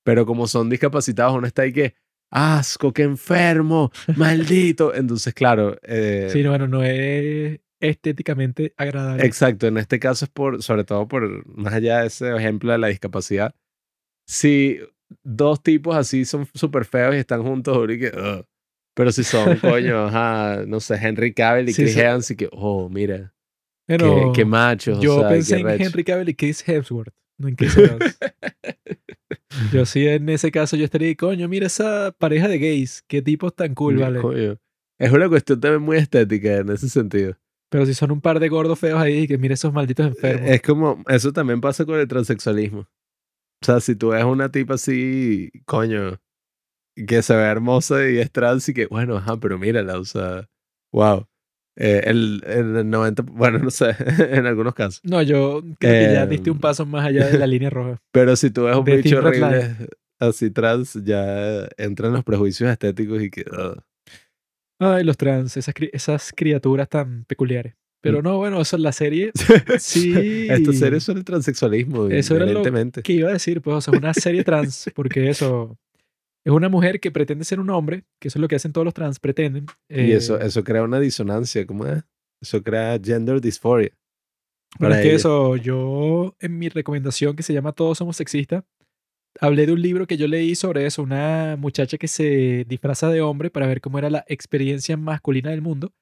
[0.03, 1.95] Pero como son discapacitados, uno está ahí que,
[2.31, 4.93] asco, qué enfermo, maldito.
[4.95, 9.25] Entonces, claro, eh, Sí, no, bueno, no es estéticamente agradable.
[9.25, 12.77] Exacto, en este caso es por, sobre todo por, más allá de ese ejemplo de
[12.77, 13.55] la discapacidad,
[14.27, 14.79] si
[15.23, 18.45] dos tipos así son súper feos y están juntos, y que, "Ugh".
[18.95, 21.99] pero si son, coño, ajá, no sé, Henry Cavill y Sí, Chris sí.
[21.99, 23.33] Evans y que, oh, mira,
[23.87, 25.67] Pero qué, qué machos, o yo sea, pensé en.
[25.69, 28.19] Henry Cavill y Chris Hemsworth, no en Chris Evans.
[29.73, 33.55] yo sí, en ese caso, yo estaría, coño, mira esa pareja de gays, qué tipos
[33.55, 34.19] tan cool, ¿vale?
[34.19, 34.57] coño.
[34.99, 37.35] Es una cuestión también muy estética en ese sentido.
[37.69, 40.49] Pero si son un par de gordos feos ahí, que mira esos malditos enfermos.
[40.49, 42.81] Es como, eso también pasa con el transexualismo.
[42.81, 46.19] O sea, si tú ves una tipa así, coño,
[47.07, 50.49] que se ve hermosa y es trans y que, bueno, ajá, pero mírala, o sea,
[50.91, 51.27] wow.
[51.83, 53.95] Eh, el, el 90, bueno, no sé,
[54.29, 55.01] en algunos casos.
[55.03, 57.97] no, yo creo que ya diste un Em, paso más allá de la línea roja.
[58.11, 59.75] Pero si tú ves un bicho horrible
[60.19, 63.81] así trans, ya entran los prejuicios estéticos y que, ugh.
[64.79, 67.73] Ay, los trans, esas, esas criaturas tan peculiares.
[68.03, 68.23] Pero Mm.
[68.23, 69.31] no, bueno, eso es la serie.
[69.79, 70.47] Sí.
[70.49, 73.01] Esta serie es sobre el transexualismo, Eso era lo evidentemente.
[73.03, 75.77] que iba a decir, pues, o sea, una serie trans, porque eso
[76.43, 78.85] es una mujer que pretende ser un hombre, que eso es lo que hacen todos
[78.85, 79.67] los trans, pretenden.
[79.89, 82.03] Y eso, eh, eso crea una disonancia, ¿cómo es?
[82.41, 83.91] Eso crea gender dysphoria.
[84.79, 88.63] Bueno, es que eso, yo en mi recomendación que se llama Todos somos sexistas,
[89.39, 93.21] hablé de un libro que yo leí sobre eso, una muchacha que se disfraza de
[93.21, 95.93] hombre para ver cómo era la experiencia masculina del mundo.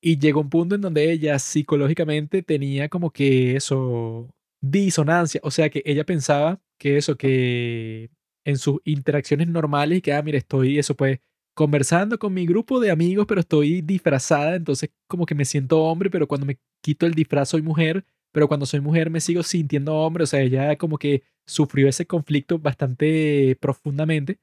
[0.00, 4.30] Y llegó un punto en donde ella psicológicamente tenía como que eso,
[4.60, 8.10] disonancia, o sea que ella pensaba que eso, que
[8.48, 11.20] en sus interacciones normales y que, ah, mira, estoy eso pues
[11.54, 16.08] conversando con mi grupo de amigos, pero estoy disfrazada, entonces como que me siento hombre,
[16.08, 19.96] pero cuando me quito el disfraz soy mujer, pero cuando soy mujer me sigo sintiendo
[19.96, 24.38] hombre, o sea, ella como que sufrió ese conflicto bastante profundamente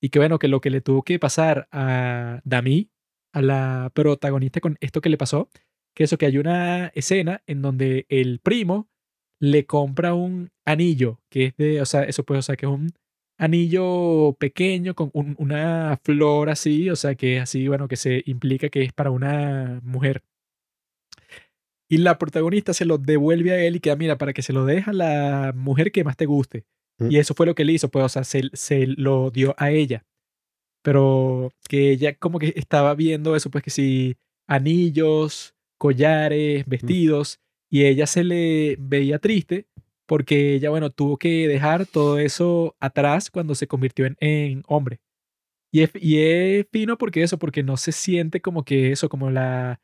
[0.00, 2.90] y que bueno, que lo que le tuvo que pasar a Dami,
[3.34, 5.50] a la protagonista con esto que le pasó,
[5.94, 8.88] que eso que hay una escena en donde el primo
[9.40, 12.72] le compra un anillo, que es de, o sea, eso pues, o sea, que es
[12.72, 12.92] un
[13.42, 18.22] anillo pequeño con un- una flor así, o sea, que es así, bueno, que se
[18.26, 20.22] implica que es para una mujer.
[21.90, 24.64] Y la protagonista se lo devuelve a él y queda, mira, para que se lo
[24.64, 26.64] deje a la mujer que más te guste.
[26.98, 27.10] Mm.
[27.10, 29.70] Y eso fue lo que él hizo, pues, o sea, se, se lo dio a
[29.70, 30.04] ella.
[30.82, 34.16] Pero que ella como que estaba viendo eso, pues que si
[34.48, 37.40] anillos, collares, vestidos,
[37.70, 39.66] y ella se le veía triste
[40.06, 45.00] porque ella, bueno, tuvo que dejar todo eso atrás cuando se convirtió en, hombre.
[45.72, 49.30] Y es, y es fino porque eso, porque no se siente como que eso, como
[49.30, 49.80] la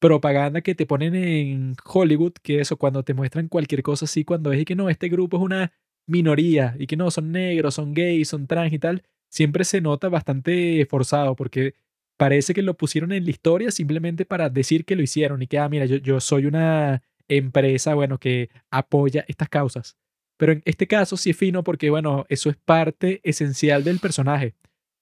[0.00, 4.52] propaganda que te ponen en Hollywood, que eso, cuando te muestran cualquier cosa así, cuando
[4.52, 5.72] es que no, este grupo es una
[6.06, 10.08] minoría y que no, son negros, son gays, son trans y tal, siempre se nota
[10.08, 11.74] bastante forzado porque
[12.16, 15.58] parece que lo pusieron en la historia simplemente para decir que lo hicieron y que,
[15.58, 19.96] ah, mira, yo, yo soy una empresa, bueno, que apoya estas causas.
[20.38, 24.54] Pero en este caso sí es fino porque, bueno, eso es parte esencial del personaje,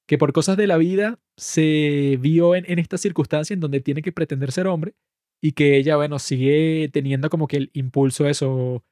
[0.07, 4.03] que por cosas de la vida se vio en, en esta circunstancia en donde tiene
[4.03, 4.95] que pretender ser hombre
[5.43, 8.85] y que ella, bueno, sigue teniendo como que el impulso eso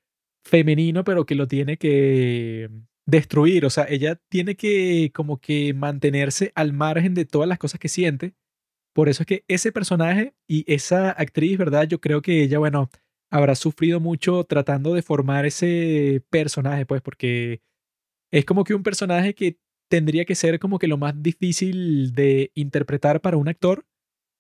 [0.45, 2.69] femenino, pero que lo tiene que
[3.07, 3.65] destruir.
[3.67, 7.89] O sea, ella tiene que como que mantenerse al margen de todas las cosas que
[7.89, 8.35] siente.
[8.95, 11.89] Por eso es que ese personaje y esa actriz, ¿verdad?
[11.89, 12.91] Yo creo que ella, bueno,
[13.35, 17.63] habrá sufrido mucho tratando de formar ese personaje, pues, porque
[18.33, 19.59] es como que un personaje que
[19.91, 23.87] tendría que ser como que lo más difícil de interpretar para un actor,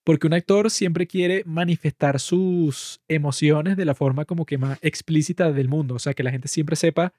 [0.04, 5.50] porque un actor siempre quiere manifestar sus emociones de la forma como que más explícita
[5.50, 7.12] del mundo, o sea, que la gente siempre sepa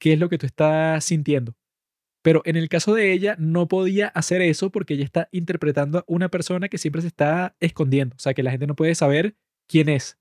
[0.00, 1.54] qué es lo que tú estás sintiendo.
[2.24, 6.04] Pero en el caso de ella no podía hacer eso porque ella está interpretando a
[6.08, 9.36] una persona que siempre se está escondiendo, o sea, que la gente no puede saber
[9.68, 10.19] quién es.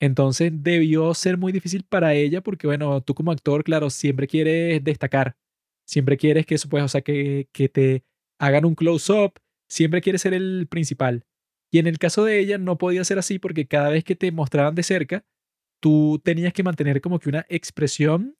[0.00, 4.82] Entonces debió ser muy difícil para ella porque, bueno, tú como actor, claro, siempre quieres
[4.82, 5.36] destacar,
[5.86, 8.04] siempre quieres que eso, pues, o sea, que, que te
[8.38, 9.34] hagan un close-up,
[9.68, 11.26] siempre quieres ser el principal.
[11.70, 14.32] Y en el caso de ella no podía ser así porque cada vez que te
[14.32, 15.24] mostraban de cerca,
[15.80, 18.36] tú tenías que mantener como que una expresión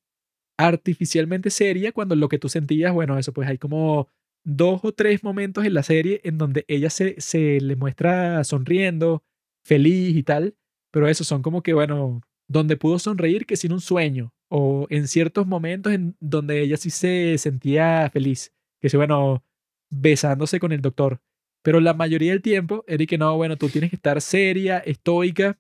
[0.58, 4.08] artificialmente seria cuando lo que tú sentías, bueno, eso pues hay como
[4.44, 9.24] dos o tres momentos en la serie en donde ella se, se le muestra sonriendo,
[9.64, 10.56] feliz y tal,
[10.90, 15.06] pero eso son como que, bueno, donde pudo sonreír que sin un sueño, o en
[15.06, 19.44] ciertos momentos en donde ella sí se sentía feliz, que sí, bueno,
[19.90, 21.20] besándose con el doctor.
[21.62, 25.58] Pero la mayoría del tiempo que no, bueno, tú tienes que estar seria, estoica,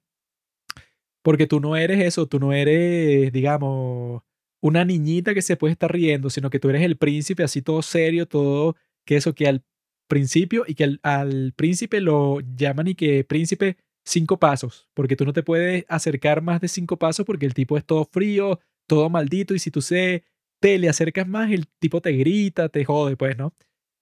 [1.22, 4.22] porque tú no eres eso, tú no eres, digamos,
[4.60, 7.82] una niñita que se puede estar riendo, sino que tú eres el príncipe así todo
[7.82, 9.62] serio, todo, que eso que al
[10.08, 15.24] principio y que al, al príncipe lo llaman y que príncipe cinco pasos, porque tú
[15.24, 19.10] no te puedes acercar más de cinco pasos porque el tipo es todo frío, todo
[19.10, 20.24] maldito y si tú se,
[20.60, 23.54] te le acercas más, el tipo te grita, te jode, pues, ¿no?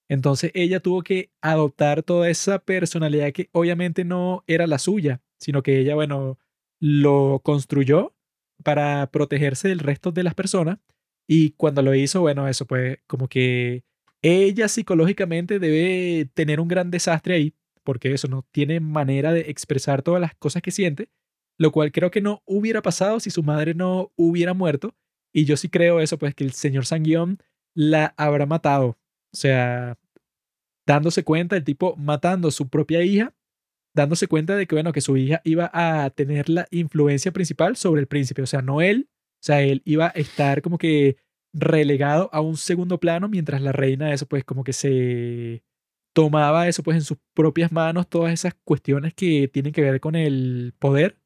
[0.09, 5.61] Entonces ella tuvo que adoptar toda esa personalidad que obviamente no era la suya, sino
[5.63, 6.39] que ella, bueno,
[6.79, 8.15] lo construyó
[8.63, 10.79] para protegerse del resto de las personas
[11.27, 13.83] y cuando lo hizo, bueno, eso pues como que
[14.21, 20.01] ella psicológicamente debe tener un gran desastre ahí porque eso no tiene manera de expresar
[20.01, 21.09] todas las cosas que siente,
[21.57, 24.95] lo cual creo que no hubiera pasado si su madre no hubiera muerto.
[25.33, 27.39] Y yo sí creo eso, pues que el señor Sanguión
[27.75, 28.97] la habrá matado.
[29.31, 29.97] O sea,
[30.87, 33.35] dándose cuenta, el tipo matando a su propia hija,
[33.93, 38.01] dándose cuenta de que, bueno, que su hija iba a tener la influencia principal sobre
[38.01, 38.41] el príncipe.
[38.41, 41.17] O sea, no él, o sea, él iba a estar como que
[41.53, 45.63] relegado a un segundo plano mientras la reina, eso pues como que se
[46.13, 50.15] tomaba eso pues en sus propias manos, todas esas cuestiones que tienen que ver con
[50.15, 51.17] el poder.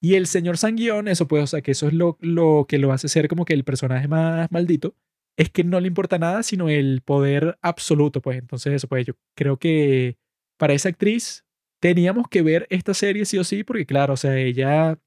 [0.00, 2.92] Y el señor Sanguión, eso pues, o sea, que eso es lo, lo que lo
[2.92, 4.94] hace ser como que el personaje más maldito,
[5.36, 8.38] es que no le importa nada sino el poder absoluto, pues.
[8.38, 10.18] Entonces, eso pues, yo creo que
[10.58, 11.44] para esa actriz
[11.80, 14.98] teníamos que ver esta serie sí o sí, porque claro, o sea, ella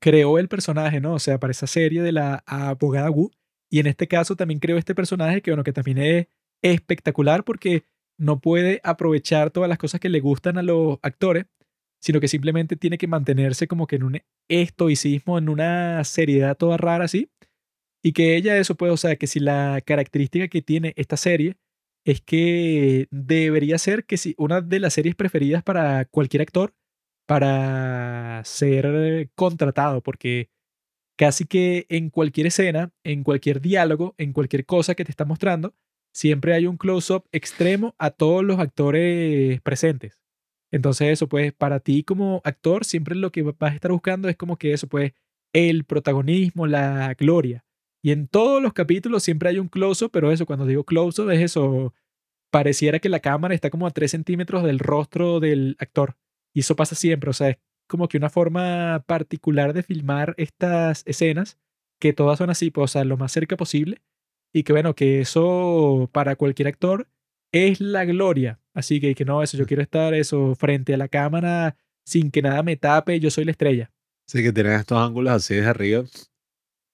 [0.00, 1.14] creó el personaje, ¿no?
[1.14, 3.30] O sea, para esa serie de la abogada Wu.
[3.70, 6.26] Y en este caso también creó este personaje que, bueno, que también es
[6.62, 7.84] espectacular porque
[8.20, 11.46] no puede aprovechar todas las cosas que le gustan a los actores,
[12.00, 16.76] sino que simplemente tiene que mantenerse como que en un estoicismo, en una seriedad toda
[16.76, 17.30] rara así.
[18.02, 21.56] Y que ella eso puede, o sea, que si la característica que tiene esta serie
[22.04, 26.74] es que debería ser que si una de las series preferidas para cualquier actor
[27.26, 30.50] para ser contratado, porque
[31.16, 35.74] casi que en cualquier escena, en cualquier diálogo, en cualquier cosa que te está mostrando,
[36.12, 40.20] siempre hay un close-up extremo a todos los actores presentes.
[40.72, 44.36] Entonces eso, pues, para ti como actor, siempre lo que vas a estar buscando es
[44.36, 45.12] como que eso, pues,
[45.52, 47.64] el protagonismo, la gloria.
[48.02, 51.40] Y en todos los capítulos siempre hay un close-up, pero eso, cuando digo close-up, es
[51.40, 51.92] eso,
[52.50, 56.16] pareciera que la cámara está como a 3 centímetros del rostro del actor.
[56.54, 57.58] Y eso pasa siempre, o sea, es
[57.88, 61.58] como que una forma particular de filmar estas escenas,
[62.00, 64.02] que todas son así, pues, o sea, lo más cerca posible
[64.52, 67.08] y que bueno, que eso para cualquier actor
[67.52, 68.60] es la gloria.
[68.74, 72.42] Así que, que no, eso, yo quiero estar eso frente a la cámara sin que
[72.42, 73.92] nada me tape, yo soy la estrella.
[74.26, 76.04] Sí, que tienen estos ángulos así desde arriba,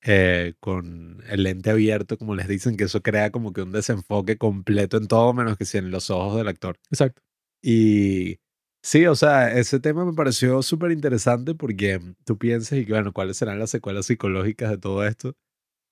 [0.02, 4.38] eh, con el lente abierto, como les dicen, que eso crea como que un desenfoque
[4.38, 6.78] completo en todo, menos que si en los ojos del actor.
[6.90, 7.22] Exacto.
[7.62, 8.38] Y
[8.82, 13.12] sí, o sea, ese tema me pareció súper interesante porque tú piensas y que, bueno,
[13.12, 15.34] ¿cuáles serán las secuelas psicológicas de todo esto?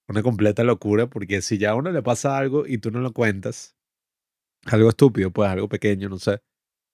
[0.09, 3.13] Una completa locura, porque si ya a uno le pasa algo y tú no lo
[3.13, 3.77] cuentas,
[4.67, 6.41] algo estúpido, pues algo pequeño, no sé,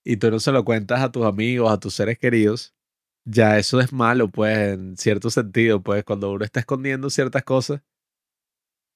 [0.04, 2.74] y tú no se lo cuentas a tus amigos, a tus seres queridos,
[3.26, 7.82] ya eso es malo, pues en cierto sentido, pues cuando uno está escondiendo ciertas cosas,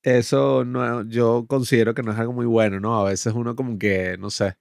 [0.03, 2.99] eso no, yo considero que no es algo muy bueno, ¿no?
[2.99, 4.57] A veces uno como que, no sé,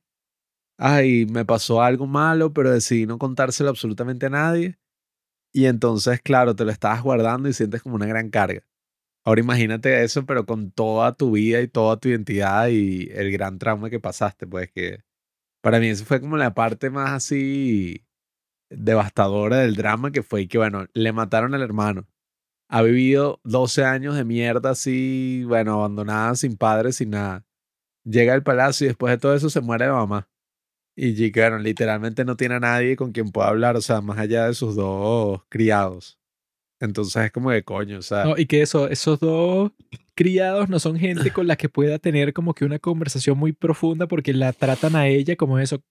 [0.77, 4.79] ay, me pasó algo malo, pero decidí no contárselo absolutamente a nadie.
[5.53, 8.63] Y entonces, claro, te lo estabas guardando y sientes como una gran carga.
[9.25, 13.57] Ahora imagínate eso, pero con toda tu vida y toda tu identidad y el gran
[13.57, 15.03] trauma que pasaste, pues que
[15.61, 18.05] para mí eso fue como la parte más así
[18.69, 22.07] devastadora del drama que fue que, bueno, le mataron al hermano.
[22.69, 27.45] Ha vivido 12 años de mierda así, bueno, abandonada, sin padre, sin nada.
[28.05, 30.29] llega al palacio y después de todo eso se muere la mamá.
[30.95, 34.19] Y Ji, bueno, literalmente no tiene a nadie con quien pueda hablar, o sea, más
[34.19, 36.19] allá de sus dos criados.
[36.83, 38.25] Entonces es como de coño, o sea.
[38.25, 39.71] No, y que eso, esos dos
[40.15, 44.05] criados no son gente con la que pueda tener como que una conversación muy profunda
[44.05, 45.81] porque la tratan a ella como eso,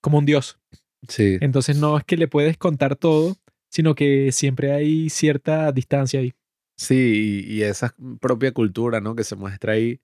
[0.00, 0.60] como un dios.
[1.08, 1.38] sí.
[1.40, 3.36] Entonces no es que le puedes contar todo,
[3.68, 6.32] sino que siempre hay cierta distancia ahí.
[6.76, 9.16] Sí, y, y esa propia cultura, ¿no?
[9.16, 10.00] Que se muestra ahí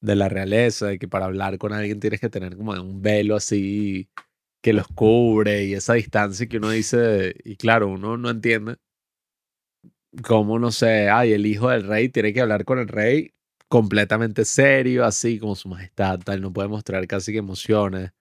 [0.00, 3.34] de la realeza, de que para hablar con alguien tienes que tener como un velo
[3.34, 4.08] así
[4.62, 8.76] que los cubre y esa distancia que uno dice, y claro, uno no entiende
[10.22, 13.32] cómo, no sé, ay, el hijo del rey tiene que hablar con el rey
[13.68, 18.12] completamente serio, así como su majestad, tal, no puede mostrar casi que emociones.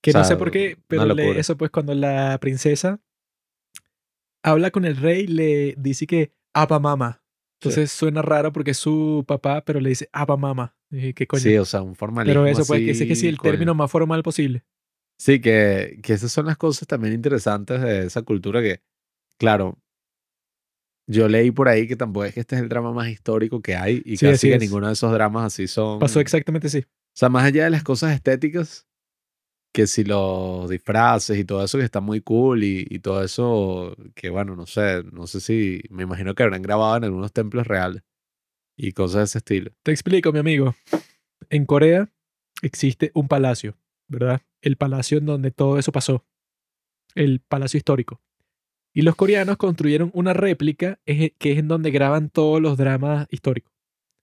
[0.00, 3.00] Que O no sé por qué, pero le- eso pues cuando la princesa
[4.42, 7.22] habla con el rey, le dice que Apa Mama.
[7.60, 10.76] Entonces suena raro porque es su papá, pero le dice Apa Mama.
[10.90, 11.42] Y ¿Qué coño?
[11.42, 13.52] Sí, o sea, un formalismo pero eso pues que sé que sí, así, el coño.
[13.52, 14.64] término más formal posible.
[15.18, 18.80] Sí, que, que esas son las cosas también interesantes de esa cultura que,
[19.38, 19.78] claro,
[21.06, 23.76] yo leí por ahí que tampoco es que este es el drama más histórico que
[23.76, 24.60] hay y Sí, casi que es.
[24.60, 25.98] ninguno de esos dramas así son...
[25.98, 26.78] Pasó exactamente así.
[26.78, 28.86] O sea, más allá de las cosas estéticas,
[29.72, 33.96] que si los disfraces y todo eso que está muy cool y, y todo eso
[34.14, 37.66] que, bueno, no sé, no sé si, me imagino que habrán grabado en algunos templos
[37.66, 38.02] reales
[38.76, 39.72] y cosas de ese estilo.
[39.82, 40.74] Te explico, mi amigo.
[41.50, 42.08] En Corea
[42.62, 43.76] existe un palacio,
[44.08, 44.42] ¿verdad?
[44.62, 46.24] El palacio en donde todo eso pasó.
[47.14, 48.22] El palacio histórico.
[48.94, 53.26] Y los coreanos construyeron una réplica eje- que es en donde graban todos los dramas
[53.30, 53.72] históricos.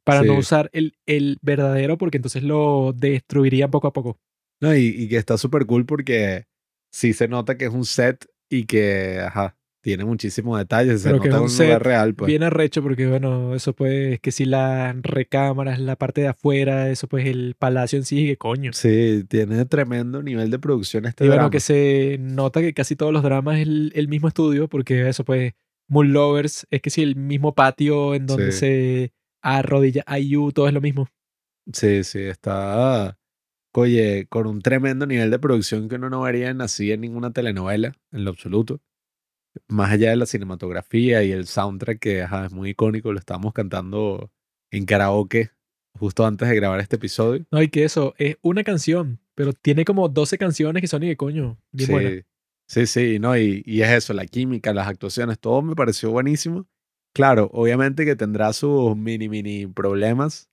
[0.04, 4.18] Para no usar el, el verdadero porque entonces lo destruirían poco a poco.
[4.60, 6.46] No, y, y que está súper cool porque
[6.92, 11.02] sí se nota que es un set y que, ajá, tiene muchísimos detalles.
[11.02, 12.28] Se Pero que nota es un un lugar real, pues.
[12.28, 17.08] Bien arrecho porque, bueno, eso pues, que si las recámaras, la parte de afuera, eso
[17.08, 18.72] pues el palacio en sí, que coño.
[18.74, 23.12] Sí, tiene tremendo nivel de producción este Y bueno, que se nota que casi todos
[23.12, 25.54] los dramas es el, el mismo estudio, porque eso pues,
[25.88, 28.60] Moon Lovers es que si el mismo patio en donde Sí.
[28.60, 31.08] se arrodilla IU, todo es lo mismo.
[31.74, 33.18] Sí, sí, está,
[33.74, 37.32] oye, con un tremendo nivel de producción que uno no vería en así en ninguna
[37.32, 38.80] telenovela, en lo absoluto.
[39.68, 43.54] Más allá de la cinematografía y el soundtrack que ajá, es muy icónico, lo estábamos
[43.54, 44.32] cantando
[44.72, 45.52] en karaoke
[46.00, 47.46] justo antes de grabar este episodio.
[47.52, 51.08] No, y que eso es una canción, pero tiene como 12 canciones que son y
[51.08, 52.14] que coño, bien sí, buenas.
[52.68, 56.68] sí, sí, no, y, y es eso, la química, las actuaciones, todo me pareció buenísimo.
[57.14, 60.50] Claro, obviamente que tendrá sus mini, mini problemas,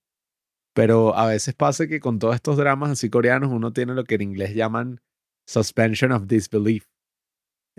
[0.73, 4.15] pero a veces pasa que con todos estos dramas así coreanos uno tiene lo que
[4.15, 5.01] en inglés llaman
[5.47, 6.85] suspension of disbelief.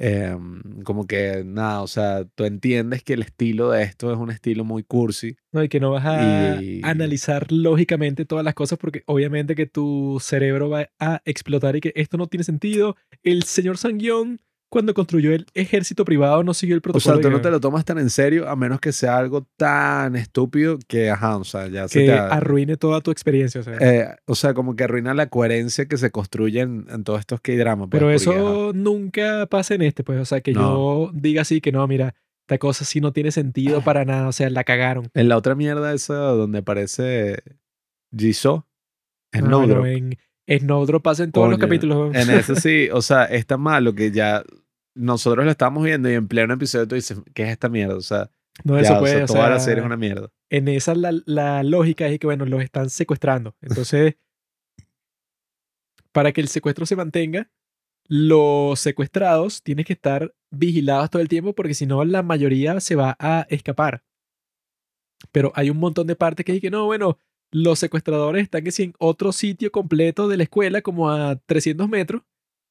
[0.02, 4.30] Em, como que nada, o sea, tú entiendes que el estilo de esto es un
[4.30, 5.36] estilo muy cursi.
[5.52, 9.66] No, y que no vas a Y- analizar lógicamente todas las cosas porque obviamente que
[9.66, 12.96] tu cerebro va a explotar y que esto no tiene sentido.
[13.22, 14.40] El señor Sanguión,
[14.70, 17.16] cuando construyó el ejército privado, no siguió el O protocolo.
[17.16, 19.46] sea, tú no que- te lo tomas tan en serio a menos que sea algo
[19.56, 22.12] tan estúpido que, ajá, o sea, ya se que te...
[22.12, 23.60] arruine toda tu experiencia.
[23.60, 23.76] O sea.
[23.80, 27.40] Eh, o sea, como que arruina la coherencia que se construye en, en todos estos
[27.40, 27.88] K-dramas.
[27.90, 30.20] pues, Pero eso nunca pasa en este, pues.
[30.20, 31.06] O sea, que No.
[31.06, 32.14] yo diga así que no, mira,
[32.46, 34.28] esta cosa sí no tiene sentido para nada.
[34.28, 35.08] O sea, la cagaron.
[35.14, 37.42] En la otra mierda esa donde aparece
[38.16, 38.66] Jisoo,
[39.32, 39.46] es Ah,
[40.48, 41.02] Snowdrop.
[41.02, 42.14] pasa en todos los capítulos.
[42.14, 44.42] En eso sí, o sea, es tan malo que ya
[44.94, 47.96] nosotros lo estamos viendo y en pleno episodio tú dices, ¿qué es esta mierda?
[47.96, 48.30] O sea,
[48.64, 50.28] no, ya, eso o puede, sea, o toda la sea, serie es una mierda.
[50.50, 53.54] en esa la, la lógica es que, bueno, los están secuestrando.
[53.60, 54.16] Entonces,
[56.12, 57.50] para que el secuestro se mantenga,
[58.08, 62.96] los secuestrados tienen que estar vigilados todo el tiempo porque si no, la mayoría se
[62.96, 64.02] va a escapar.
[65.30, 67.18] Pero hay un montón de partes que dicen no, bueno,
[67.52, 71.88] los secuestradores están que sí, en otro sitio completo de la escuela, como a 300
[71.88, 72.22] metros,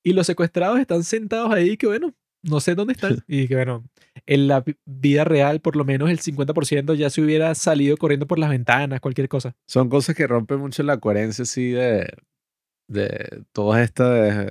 [0.04, 3.18] y los secuestrados están sentados ahí que, bueno, no sé dónde están.
[3.28, 3.84] Y que, bueno,
[4.26, 8.26] en la vi- vida real, por lo menos el 50% ya se hubiera salido corriendo
[8.28, 9.56] por las ventanas, cualquier cosa.
[9.68, 12.08] Son cosas que rompen mucho la coherencia así de,
[12.88, 14.48] de todo este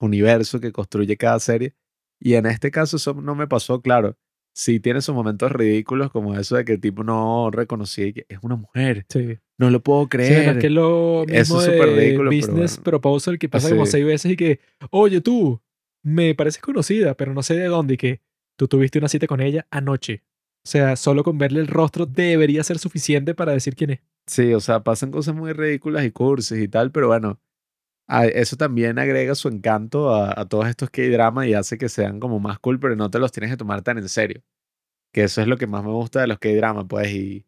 [0.00, 1.74] universo que construye cada serie.
[2.20, 4.16] Y en este caso eso no me pasó, claro.
[4.56, 8.38] Sí tiene sus momentos ridículos como eso de que el tipo no reconocía que es
[8.42, 9.04] una mujer.
[9.08, 9.38] Sí.
[9.58, 10.48] No lo puedo Sí, creer.
[10.56, 12.84] es que lo mismo Eso es de súper ridículo, pero Business bueno.
[12.84, 13.92] Proposal que pasa como Sí.
[13.92, 14.60] seis veces y que,
[14.90, 15.60] oye tú,
[16.04, 18.20] me pareces conocida, pero no sé de dónde y que
[18.56, 20.22] tú tuviste una cita con ella anoche.
[20.64, 24.00] O sea, solo con verle el rostro debería ser suficiente para decir quién es.
[24.26, 27.38] Sí, o sea, pasan cosas muy ridículas y cursis y tal, pero bueno,
[28.08, 32.58] eso también agrega su encanto a, todos estos K-dramas y hace que sean como más
[32.58, 34.42] cool, pero no te los tienes que tomar tan en serio.
[35.12, 37.46] Que eso es lo que más me gusta de los K-dramas, pues, y,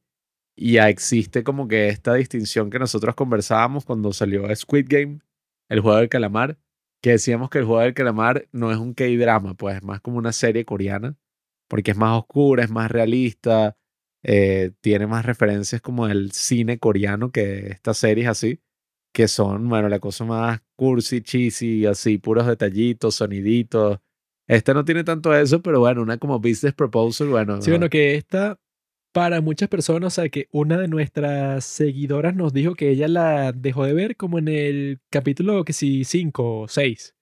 [0.57, 5.21] Y ya existe como que esta distinción que nosotros conversábamos cuando salió Squid Game,
[5.69, 6.59] el juego del calamar,
[7.03, 10.19] que decíamos que el juego del calamar no es un K-drama, pues es más como
[10.19, 11.17] una serie coreana,
[11.69, 13.77] porque es más oscura, es más realista,
[14.23, 18.61] eh, tiene más referencias como del cine coreano que estas series así,
[19.17, 23.99] que son, bueno, la cosa más cursi, cheesy, así, puros detallitos, soniditos.
[24.47, 27.63] Este no tiene tanto eso, pero bueno, una como business proposal, bueno.
[27.63, 28.61] Sí, bueno, que esta,
[29.13, 33.53] para muchas personas, o sea, que una de nuestras seguidoras nos dijo que ella la
[33.53, 37.15] dejó de ver como en el capítulo, que sí, 5 o 6,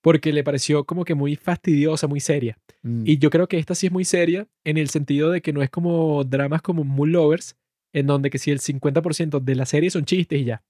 [0.00, 2.56] porque le pareció como que muy fastidiosa, muy seria.
[2.82, 5.52] Mm, Y yo creo que esta sí es muy seria en el sentido de que
[5.52, 7.56] no es como dramas como Moon Lovers,
[7.92, 10.62] en donde que si el 50% de la serie son chistes y ya.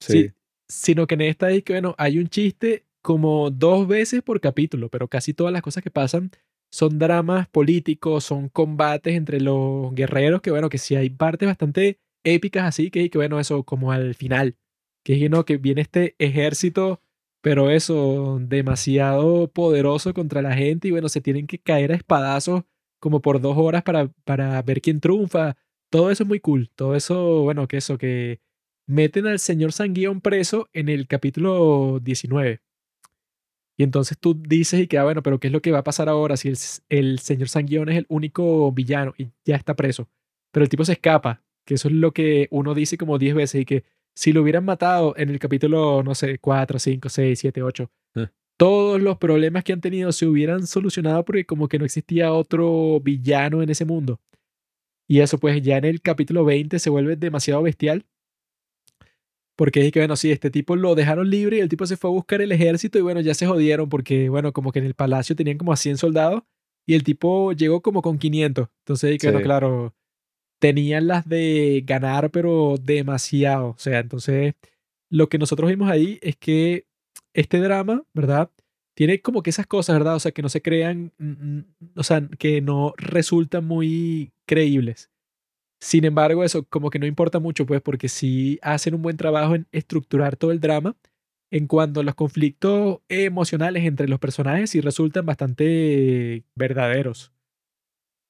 [0.00, 0.32] Sí.
[0.68, 4.88] Sino que en esta es que, bueno, hay un chiste como dos veces por capítulo,
[4.88, 6.30] pero casi todas las cosas que pasan
[6.70, 11.98] son dramas políticos, son combates entre los guerreros, que bueno, que sí hay partes bastante
[12.24, 14.56] épicas así, que, que bueno, eso como al final,
[15.04, 17.02] que es no, que viene este ejército,
[17.42, 22.64] pero eso, demasiado poderoso contra la gente y bueno, se tienen que caer a espadazos
[23.00, 25.56] como por dos horas para, para ver quién triunfa.
[25.90, 28.40] Todo eso es muy cool, todo eso, bueno, que eso, que
[28.90, 32.60] meten al señor Sanguión preso en el capítulo 19.
[33.78, 35.84] Y entonces tú dices y que, ah, bueno, pero ¿qué es lo que va a
[35.84, 36.56] pasar ahora si el,
[36.88, 40.08] el señor Sanguión es el único villano y ya está preso?
[40.52, 43.62] Pero el tipo se escapa, que eso es lo que uno dice como 10 veces
[43.62, 43.84] y que
[44.14, 48.26] si lo hubieran matado en el capítulo, no sé, 4, 5, 6, 7, 8, Eh.
[48.58, 53.00] todos los problemas que han tenido se hubieran solucionado porque como que no existía otro
[53.00, 54.20] villano en ese mundo.
[55.08, 58.04] Y eso pues ya en el capítulo 20 se vuelve demasiado bestial
[59.60, 62.08] porque es que, bueno, sí, este tipo lo dejaron libre y el tipo se fue
[62.08, 64.94] a buscar el ejército y bueno, ya se jodieron porque, bueno, como que en el
[64.94, 66.44] palacio tenían como a 100 soldados
[66.86, 68.68] y el tipo llegó como con 500.
[68.86, 69.44] Entonces, que, bueno, Sí.
[69.44, 69.94] claro,
[70.60, 73.72] tenían las de ganar, pero demasiado.
[73.72, 74.54] O sea, entonces,
[75.10, 76.86] lo que nosotros vimos ahí es que
[77.34, 78.50] este drama, ¿verdad?
[78.94, 80.14] Tiene como que esas cosas, ¿verdad?
[80.14, 81.64] O sea, que no se crean, mm, mm,
[81.96, 85.10] o sea, que no resultan muy creíbles.
[85.80, 89.54] Sin embargo, eso como que no importa mucho, pues, porque sí hacen un buen trabajo
[89.54, 90.96] en estructurar todo el drama.
[91.50, 97.32] En cuanto a los conflictos emocionales entre los personajes, sí resultan bastante verdaderos.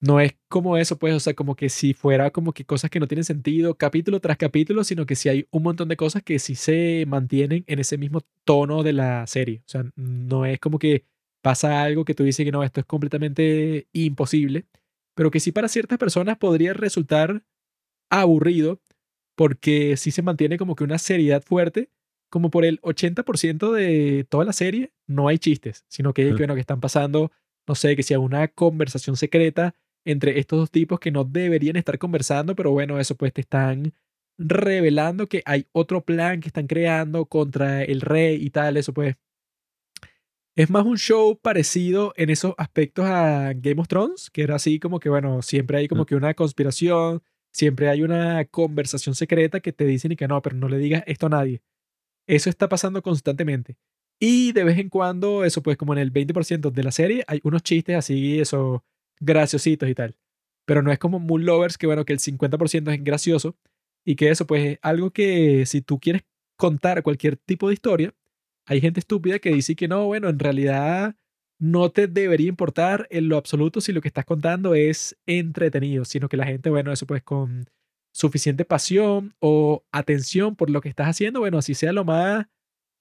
[0.02, 3.01] No es como eso, pues, o sea, como que si fuera como que cosas que
[3.01, 6.39] no tienen sentido capítulo tras capítulo, sino que sí hay un montón de cosas que
[6.39, 9.60] sí se mantienen en ese mismo tono de la serie.
[9.66, 11.05] O sea, no es como que
[11.43, 14.64] pasa algo que tú dices que no, esto es completamente imposible,
[15.15, 17.45] pero que sí para ciertas personas podría resultar
[18.11, 18.81] aburrido
[19.37, 21.91] porque sí se mantiene como que una seriedad fuerte,
[22.31, 26.39] como por el 80% de toda la serie no hay chistes, sino que, que, Ajá.
[26.39, 27.32] bueno, que están pasando,
[27.66, 29.74] no sé, que sea una conversación secreta
[30.05, 33.93] entre estos dos tipos que no deberían estar conversando, pero bueno, eso pues te están
[34.39, 39.16] revelando que hay otro plan que están creando contra el rey y tal, eso pues
[40.56, 44.78] es más un show parecido en esos aspectos a Game of Thrones, que era así
[44.78, 47.22] como que, bueno, siempre hay como que una conspiración,
[47.52, 51.02] siempre hay una conversación secreta que te dicen y que no, pero no le digas
[51.06, 51.62] esto a nadie.
[52.27, 53.77] Eso está pasando constantemente.
[54.20, 57.40] Y de vez en cuando, eso pues como en el 20% de la serie, hay
[57.43, 58.85] unos chistes así, eso,
[59.18, 60.16] graciositos y tal.
[60.66, 63.56] Pero no es como Moon Lovers, que bueno, que el 50% es gracioso
[64.05, 66.22] y que eso pues es algo que si tú quieres
[66.56, 68.14] contar cualquier tipo de historia,
[68.66, 71.16] hay gente estúpida que dice que no, bueno, en realidad
[71.59, 76.28] no te debería importar en lo absoluto si lo que estás contando es entretenido, sino
[76.28, 77.66] que la gente, bueno, eso pues con
[78.12, 82.47] suficiente pasión o atención por lo que estás haciendo, bueno, así sea lo más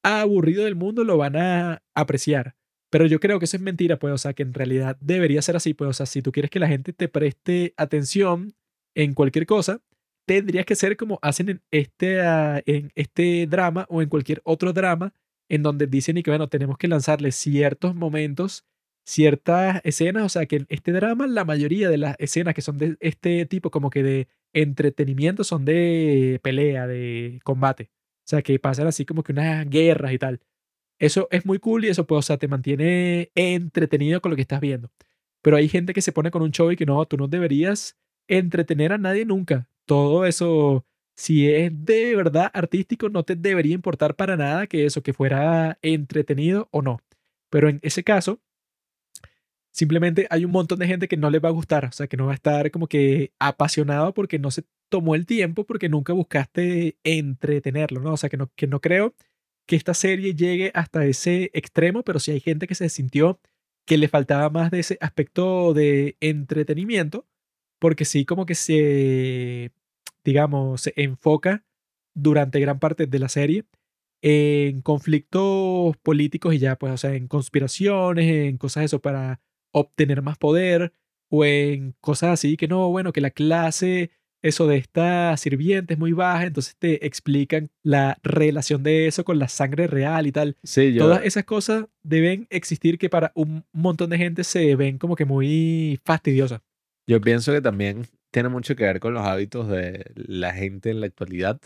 [0.03, 2.55] aburrido del mundo, lo van a apreciar.
[2.91, 5.55] Pero yo creo que eso es mentira, pues, o sea, que en realidad debería ser
[5.55, 8.55] así, pues, o sea, si tú quieres que la gente te preste atención
[8.95, 9.81] en cualquier cosa,
[10.25, 14.73] tendrías que ser como hacen en este, ah, en este drama o en cualquier otro
[14.73, 15.13] drama,
[15.49, 18.65] en donde dicen y que, bueno, tenemos que lanzarle ciertos momentos,
[19.05, 22.97] ciertas escenas, o sea, que este drama la mayoría de las escenas que son de
[22.99, 27.91] este tipo como que de entretenimiento son de pelea, de combate.
[28.25, 30.39] O sea, que pasan así como que unas guerras y tal.
[30.99, 34.43] Eso es muy cool y eso pues, o sea, te mantiene entretenido con lo que
[34.43, 34.91] estás viendo.
[35.41, 37.97] Pero hay gente que se pone con un show y que no, tú no deberías
[38.27, 39.69] entretener a nadie nunca.
[39.85, 40.85] Todo eso,
[41.19, 45.77] si es de verdad artístico, no te debería importar para nada que eso, que fuera
[45.81, 47.01] entretenido o no.
[47.49, 48.39] Pero en ese caso,
[49.71, 52.15] simplemente hay un montón de gente que no les va a gustar, o sea, que
[52.15, 56.13] no va a estar como que apasionado porque no se tomó el tiempo, porque nunca
[56.13, 58.13] buscaste entretenerlo, ¿no?
[58.13, 59.13] O sea, que no, que no creo
[59.67, 63.41] que esta serie llegue hasta ese extremo, pero sí hay gente que se sintió
[63.85, 67.27] que le faltaba más de ese aspecto de entretenimiento,
[67.79, 69.73] porque sí como que se
[70.29, 71.65] digamos, se enfoca
[72.13, 73.65] durante gran parte de la serie
[74.21, 79.41] en conflictos políticos y ya, pues, o sea, en conspiraciones, en cosas eso para
[79.71, 80.93] obtener más poder
[81.31, 84.11] o en cosas así que no, bueno, que la clase,
[84.43, 89.39] eso de esta sirviente es muy baja, entonces te explican la relación de eso con
[89.39, 90.57] la sangre real y tal.
[90.63, 94.99] Sí, yo, Todas esas cosas deben existir que para un montón de gente se ven
[94.99, 96.61] como que muy fastidiosas.
[97.07, 101.01] yo pienso que también tiene mucho que ver con los hábitos de la gente en
[101.01, 101.59] la actualidad.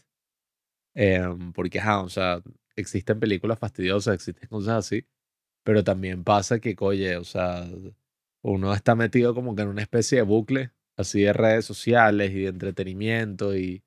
[0.96, 2.42] Em, porque, o sea,
[2.76, 5.08] existen películas fastidiosas, existen cosas así,
[5.64, 7.68] pero también pasa que, oye, o sea,
[8.44, 12.42] uno está metido como que en una especie de bucle, así de redes sociales y
[12.42, 13.84] de entretenimiento, y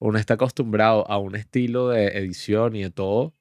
[0.00, 3.34] uno está acostumbrado a un estilo de edición y de todo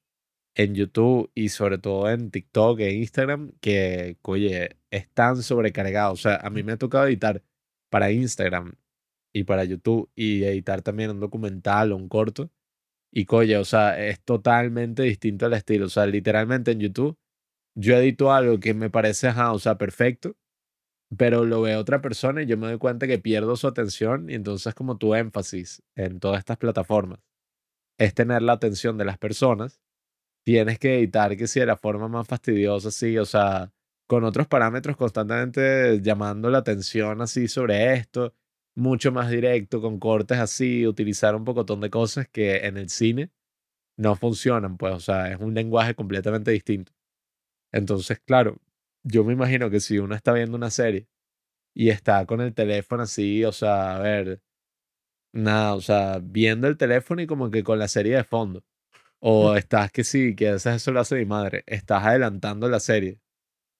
[0.55, 6.19] en YouTube y sobre todo en TikTok e Instagram que, oye, están sobrecargados.
[6.19, 7.43] O sea, a mí me ha tocado editar
[7.89, 8.73] para Instagram
[9.33, 12.51] y para YouTube y editar también un documental o un corto.
[13.11, 15.87] Y coye, o sea, es totalmente distinto el estilo.
[15.87, 17.17] O sea, literalmente en YouTube
[17.75, 20.35] yo edito algo que me parece, ajá, o sea, perfecto,
[21.17, 24.35] pero lo ve otra persona y yo me doy cuenta que pierdo su atención y
[24.35, 27.19] entonces como tu énfasis en todas estas plataformas
[27.97, 29.81] es tener la atención de las personas,
[30.45, 33.73] tienes que editar que si de la forma más fastidiosa, sí, o sea,
[34.09, 38.33] con otros parámetros constantemente llamando la atención así sobre esto,
[38.75, 43.29] mucho más directo, con cortes así, utilizar un pocotón de cosas que en el cine
[43.97, 46.91] no funcionan, pues, o sea, es un lenguaje completamente distinto.
[47.71, 48.57] Entonces, claro,
[49.03, 51.07] yo me imagino que si uno está viendo una serie
[51.75, 54.41] y está con el teléfono así, o sea, a ver,
[55.33, 58.63] nada, o sea, viendo el teléfono y como que con la serie de fondo.
[59.19, 62.79] O estás que sí, que a veces eso lo hace mi madre, estás adelantando la
[62.79, 63.21] serie.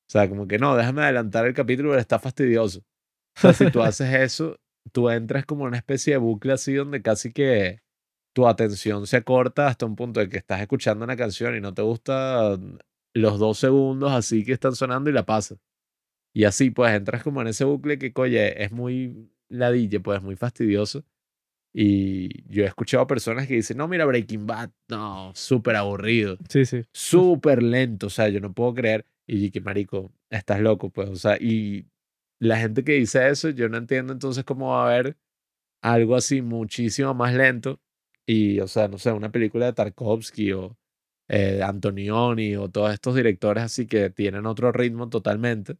[0.10, 2.80] O sea, como que no, déjame adelantar el capítulo, pero está fastidioso.
[3.38, 4.57] O sea, si tú haces eso,
[4.91, 7.80] tú entras como en una especie de bucle así donde casi que
[8.34, 11.73] tu atención se corta hasta un punto de que estás escuchando una canción y no
[11.73, 12.57] te gusta
[13.14, 15.60] los dos segundos así que están sonando y la pasas.
[16.34, 20.36] Y así pues entras como en ese bucle que, oye, es muy ladille, pues muy
[20.36, 21.03] fastidioso.
[21.72, 26.65] Y yo he escuchado personas que dicen, no, mira, Breaking Bad, no, súper aburrido, Sí,
[26.65, 26.81] sí.
[26.91, 29.06] súper lento, o sea, yo no puedo creer.
[29.31, 31.85] Y que, marico, estás loco, pues, o sea, y
[32.39, 35.18] la gente que dice eso, yo no entiendo entonces cómo va a haber
[35.84, 37.80] algo así muchísimo más lento.
[38.27, 40.77] Y, o sea, no sé, una película de Tarkovsky o
[41.30, 45.77] eh, Antonioni o todos estos directores así que tienen otro ritmo totalmente.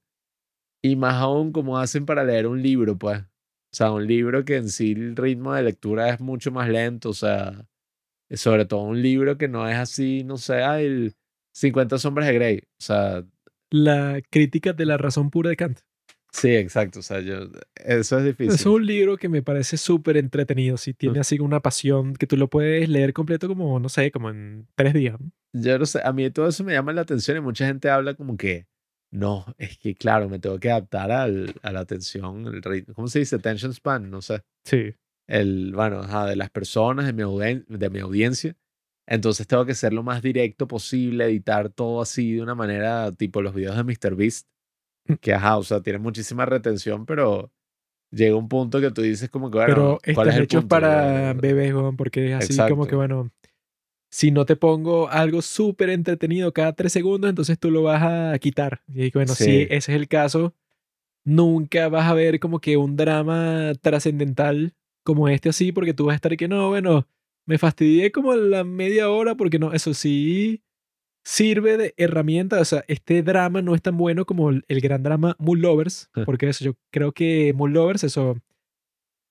[0.84, 3.22] Y más aún como hacen para leer un libro, pues.
[3.22, 7.10] O sea, un libro que en sí el ritmo de lectura es mucho más lento,
[7.10, 7.68] o sea,
[8.32, 11.16] sobre todo un libro que no es así, no sé, el
[11.54, 12.58] 50 sombras de Grey.
[12.80, 13.26] O sea,
[13.72, 15.80] La crítica de la razón pura de Kant.
[16.32, 18.54] sí, exacto, o sea, yo, eso es difícil.
[18.54, 20.78] Es un libro que me parece súper entretenido.
[20.78, 24.30] Si tiene así una pasión que tú lo puedes leer completo como, no sé, como
[24.30, 25.18] en tres días.
[25.54, 28.14] Yo no sé, a mí todo eso me llama la atención y mucha gente habla
[28.14, 28.68] como que,
[29.12, 33.08] no, es que claro, me tengo que adaptar al, a la atención, el ritmo, ¿cómo
[33.08, 33.36] se dice?
[33.38, 34.42] Attention span, no sé.
[34.66, 34.94] Sí.
[35.28, 38.56] el, bueno, ajá, de las personas, de mi, audien- de mi audiencia.
[39.12, 43.42] Entonces tengo que ser lo más directo posible, editar todo así de una manera tipo
[43.42, 44.48] los videos de MrBeast,
[45.20, 47.52] que ajá, o sea, tiene muchísima retención, pero
[48.12, 50.76] llega un punto que tú dices como que, bueno, Pero ¿cuál es el hechos punto?
[50.76, 52.98] para bebés, porque es así como que, Exacto.
[52.98, 53.32] bueno,
[54.12, 58.38] si no te pongo algo súper entretenido cada tres segundos, entonces tú lo vas a
[58.38, 58.82] quitar.
[58.88, 59.62] Y bueno, si Sí.
[59.72, 60.54] ese es el caso,
[61.26, 64.74] nunca vas a ver como que un drama trascendental
[65.04, 67.08] como este así, porque tú vas a estar que no, bueno,
[67.50, 70.62] me fastidié como la media hora, porque no, eso sí
[71.26, 72.62] sirve de herramienta.
[72.62, 76.12] O sea, este drama no es tan bueno como el, el gran drama Moon Lovers,
[76.28, 78.38] porque eso yo creo que Moon Lovers, eso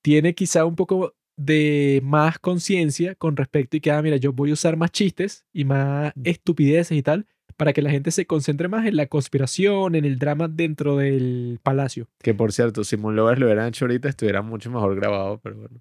[0.02, 4.50] tiene quizá un poco de más conciencia con respecto y que, ah, mira, yo voy
[4.50, 7.24] a usar más chistes y más estupideces y tal
[7.56, 11.60] para que la gente se concentre más en la conspiración, en el drama dentro del
[11.62, 12.08] palacio.
[12.20, 15.56] Que por cierto, si Moon Lovers lo hubieran hecho ahorita, estuviera mucho mejor grabado, pero
[15.56, 15.80] bueno.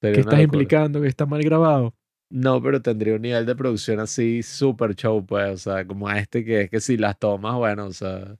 [0.00, 1.00] Sería ¿Qué una estás implicando?
[1.00, 1.94] Que está mal grabado.
[2.32, 6.18] No, pero tendría un nivel de producción así súper show, pues, o sea, como a
[6.18, 8.36] este que es que si las tomas, bueno, o sea.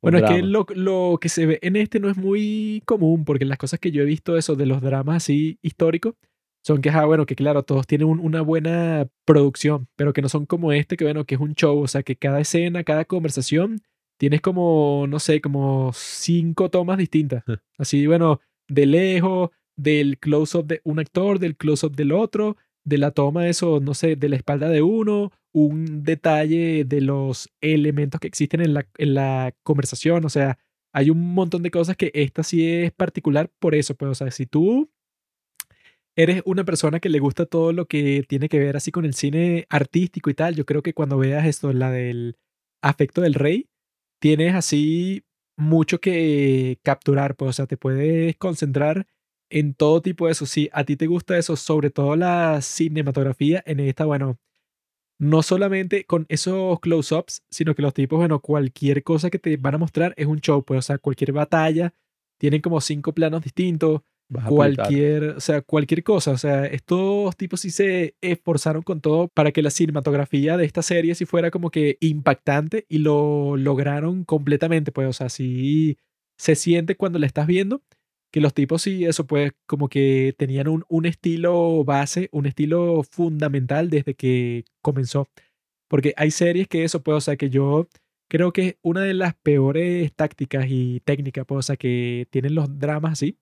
[0.00, 3.44] Bueno, es que lo, lo que se ve en este no es muy común, porque
[3.44, 6.14] las cosas que yo he visto eso de los dramas así históricos
[6.64, 10.28] son que, ah, bueno, que claro, todos tienen un- una buena producción, pero que no
[10.28, 13.04] son como este, que bueno, que es un show, o sea, que cada escena, cada
[13.04, 13.80] conversación,
[14.18, 17.42] tienes como, no sé, como cinco tomas distintas.
[17.78, 23.10] Así, bueno, de lejos, del close-up de un actor, del close-up del otro, de la
[23.10, 28.28] toma, eso, no sé, de la espalda de uno, un detalle de los elementos que
[28.28, 30.58] existen en la, en la conversación, o sea,
[30.92, 34.30] hay un montón de cosas que esta sí es particular por eso, pues, o sea,
[34.30, 34.90] si tú
[36.16, 39.14] eres una persona que le gusta todo lo que tiene que ver así con el
[39.14, 42.36] cine artístico y tal, yo creo que cuando veas esto, la del
[42.82, 43.68] afecto del rey,
[44.20, 45.24] tienes así
[45.56, 49.06] mucho que capturar, pues, o sea, te puedes concentrar
[49.50, 50.46] en todo tipo de eso.
[50.46, 54.38] Si a ti te gusta eso, sobre todo la cinematografía, en esta, bueno,
[55.18, 59.76] no solamente con esos close-ups, sino que los tipos, bueno, cualquier cosa que te van
[59.76, 61.94] a mostrar es un show, pues, o sea, cualquier batalla,
[62.38, 64.02] tienen como cinco planos distintos,
[64.48, 69.52] cualquier, o sea, cualquier cosa, o sea, estos tipos sí se esforzaron con todo para
[69.52, 74.92] que la cinematografía de esta serie sí fuera como que impactante y lo lograron completamente,
[74.92, 75.98] pues, o sea, sí
[76.36, 77.82] se siente cuando la estás viendo
[78.34, 83.04] que los tipos sí, eso pues como que tenían un, un estilo base, un estilo
[83.04, 85.28] fundamental desde que comenzó.
[85.88, 87.86] Porque hay series que eso, pues, o sea, que yo
[88.28, 92.76] creo que una de las peores tácticas y técnicas, pues, o sea, que tienen los
[92.76, 93.38] dramas así,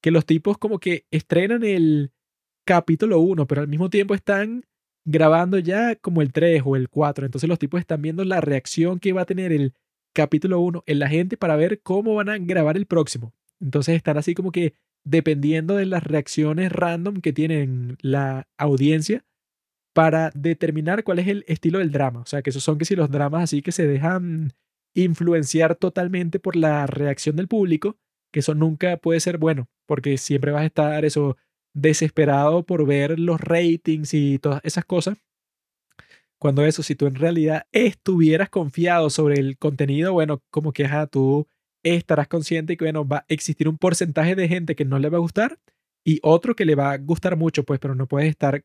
[0.00, 2.12] que los tipos como que estrenan el
[2.64, 4.64] capítulo 1, pero al mismo tiempo están
[5.04, 7.26] grabando ya como el 3 o el 4.
[7.26, 9.74] Entonces los tipos están viendo la reacción que va a tener el
[10.14, 13.34] capítulo 1 en la gente para ver cómo van a grabar el próximo.
[13.62, 14.74] Entonces están así como que
[15.04, 19.24] dependiendo de las reacciones random que tienen la audiencia
[19.94, 22.20] para determinar cuál es el estilo del drama.
[22.20, 24.52] O sea, que esos son que si los dramas así que se dejan
[24.94, 27.96] influenciar totalmente por la reacción del público,
[28.32, 31.36] que eso nunca puede ser bueno, porque siempre vas a estar eso
[31.74, 35.18] desesperado por ver los ratings y todas esas cosas.
[36.38, 41.06] Cuando eso, si tú en realidad estuvieras confiado sobre el contenido, bueno, como que a
[41.06, 41.46] tú
[41.82, 45.18] estarás consciente que, bueno, va a existir un porcentaje de gente que no le va
[45.18, 45.58] a gustar
[46.04, 48.64] y otro que le va a gustar mucho, pues, pero no puedes estar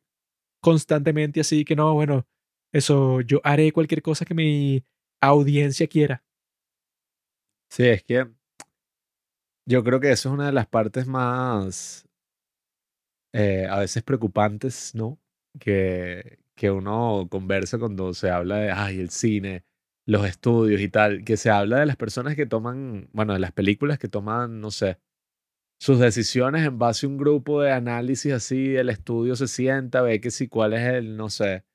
[0.61, 2.27] constantemente así que no, bueno,
[2.71, 4.83] eso, yo haré cualquier cosa que mi
[5.21, 6.23] audiencia quiera.
[7.69, 8.27] Sí, es que
[9.65, 12.07] yo creo que eso es una de las partes más
[13.33, 15.19] eh, a veces preocupantes, ¿no?
[15.59, 19.63] Que, que uno conversa cuando se habla de, ay, el cine,
[20.07, 23.51] los estudios y tal, que se habla de las personas que toman, bueno, de las
[23.51, 24.99] películas que toman, no sé,
[25.79, 30.21] sus decisiones en base a un grupo de análisis así, el estudio se sienta, ve
[30.21, 31.65] que si cuál es el, no sé,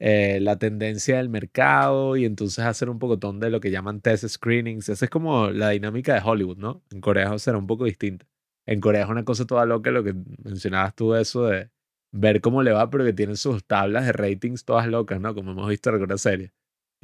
[0.00, 4.26] eh, la tendencia del mercado y entonces hacer un pocotón de lo que llaman test
[4.28, 4.88] screenings.
[4.88, 6.82] Esa es como la dinámica de Hollywood, ¿no?
[6.92, 8.26] En Corea será un poco distinta.
[8.66, 10.14] En Corea es una cosa toda loca lo que
[10.44, 11.70] mencionabas tú, eso de
[12.12, 15.34] ver cómo le va, pero que tienen sus tablas de ratings todas locas, ¿no?
[15.34, 16.52] Como hemos visto en alguna serie.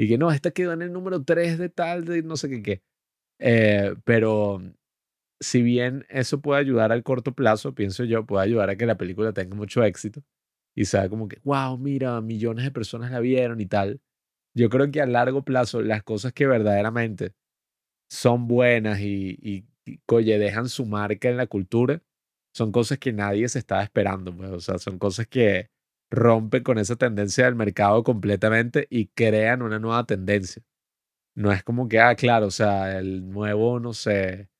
[0.00, 2.62] Y que no, esta quedó en el número 3 de tal, de no sé qué
[2.62, 2.82] qué.
[3.38, 4.62] Eh, pero
[5.40, 8.96] si bien eso puede ayudar al corto plazo, pienso yo, puede ayudar a que la
[8.96, 10.22] película tenga mucho éxito
[10.74, 14.00] y sea como que, wow, mira, millones de personas la vieron y tal.
[14.56, 17.34] Yo creo que a largo plazo las cosas que verdaderamente
[18.10, 19.66] son buenas y, y,
[20.08, 22.02] dejan su marca en la cultura,
[22.54, 24.34] son cosas que nadie se estaba esperando.
[24.34, 24.50] Pues.
[24.50, 25.68] O sea, son cosas que
[26.10, 30.62] rompen con esa tendencia del mercado completamente y crean una nueva tendencia.
[31.34, 34.50] No es como que, ah, claro, o sea, el nuevo, no sé,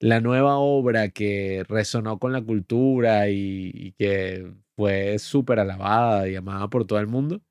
[0.00, 6.68] la nueva obra que resonó con la cultura y, que fue súper alabada y amada
[6.68, 7.42] por todo el mundo,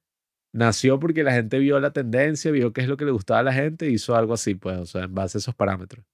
[0.53, 3.43] nació porque la gente vio la tendencia, vio qué es lo que le gustaba a
[3.43, 6.05] la gente hizo algo así, pues, o sea, en base a esos parámetros.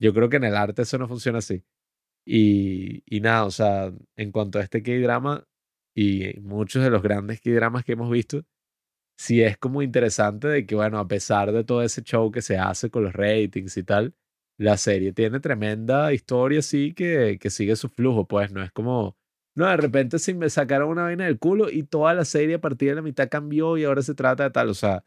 [0.00, 1.64] Yo creo que en el arte eso no funciona así.
[2.26, 5.46] Y, y nada, o sea, en cuanto a este K-drama,
[5.94, 8.44] y muchos de los grandes dramas que hemos visto,
[9.16, 12.58] sí es como interesante de que, bueno, a pesar de todo ese show que se
[12.58, 14.14] hace con los ratings y tal,
[14.58, 19.16] la serie tiene tremenda historia, sí, que, que sigue su flujo, pues no es como,
[19.56, 22.60] no, de repente si me sacaron una vaina del culo y toda la serie a
[22.60, 25.04] partir de la mitad cambió y ahora se trata de tal, o sea,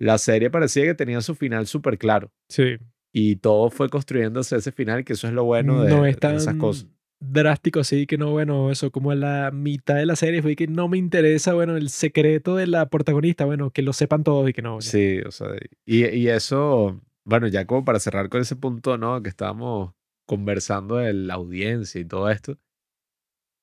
[0.00, 2.32] la serie parecía que tenía su final súper claro.
[2.48, 2.78] Sí.
[3.12, 6.56] Y todo fue construyéndose ese final, que eso es lo bueno de, no de esas
[6.56, 6.88] cosas
[7.20, 10.66] drástico así que no, bueno, eso como en la mitad de la serie fue que
[10.66, 14.52] no me interesa, bueno, el secreto de la protagonista, bueno, que lo sepan todos y
[14.52, 14.80] que no.
[14.80, 15.48] Sí, o sea,
[15.86, 19.22] y, y eso, bueno, ya como para cerrar con ese punto, ¿no?
[19.22, 19.94] Que estábamos
[20.26, 22.58] conversando de la audiencia y todo esto.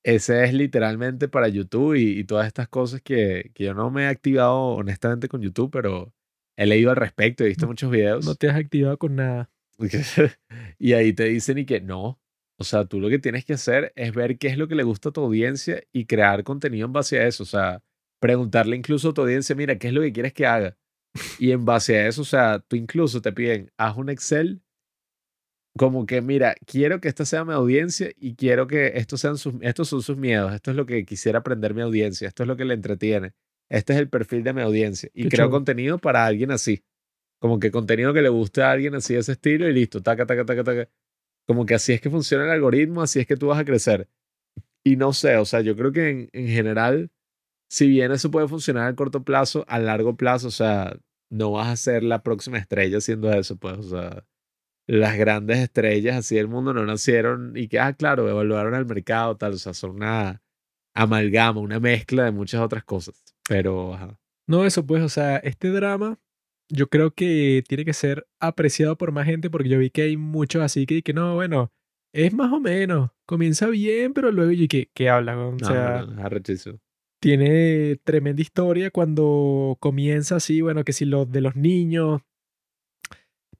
[0.04, 4.04] Ese es literalmente para YouTube y, y todas estas cosas que, que yo no me
[4.04, 6.12] he activado honestamente con YouTube, pero
[6.56, 8.26] he leído al respecto, he visto muchos videos.
[8.26, 9.50] No te has activado con nada.
[10.78, 12.20] y ahí te dicen y que no,
[12.62, 14.82] o sea, tú lo que tienes que hacer es ver qué es lo que le
[14.82, 17.42] gusta a tu audiencia y crear contenido en base a eso.
[17.42, 17.82] O sea,
[18.20, 20.76] preguntarle incluso a tu audiencia, mira, ¿qué es lo que quieres que haga?
[21.38, 24.62] Y en base a eso, o sea, tú incluso te piden, haz un Excel
[25.76, 29.54] como que, mira, quiero que esta sea mi audiencia y quiero que estos, sean sus,
[29.62, 32.56] estos son sus miedos, esto es lo que quisiera aprender mi audiencia, esto es lo
[32.56, 33.32] que le entretiene,
[33.70, 35.10] este es el perfil de mi audiencia.
[35.14, 36.84] Y creo contenido para alguien así.
[37.38, 40.26] Como que contenido que le guste a alguien así de ese estilo y listo, taca,
[40.26, 40.88] taca, taca, taca.
[41.46, 44.08] Como que así es que funciona el algoritmo, así es que tú vas a crecer.
[44.84, 47.10] Y no sé, o sea, yo creo que en, en general,
[47.70, 50.96] si bien eso puede funcionar a corto plazo, a largo plazo, o sea,
[51.30, 54.24] no vas a ser la próxima estrella haciendo eso, pues, o sea,
[54.86, 59.36] las grandes estrellas así del mundo no nacieron y que, ah, claro, evaluaron al mercado,
[59.36, 60.42] tal, o sea, son una
[60.94, 64.18] amalgama, una mezcla de muchas otras cosas, pero, ajá.
[64.46, 66.18] No, eso pues, o sea, este drama
[66.68, 70.16] yo creo que tiene que ser apreciado por más gente porque yo vi que hay
[70.16, 71.72] muchos así que, que no, bueno,
[72.14, 76.22] es más o menos, comienza bien, pero luego y que, que habla, o sea, no,
[77.22, 82.20] tiene tremenda historia cuando comienza así, bueno, que si lo de los niños,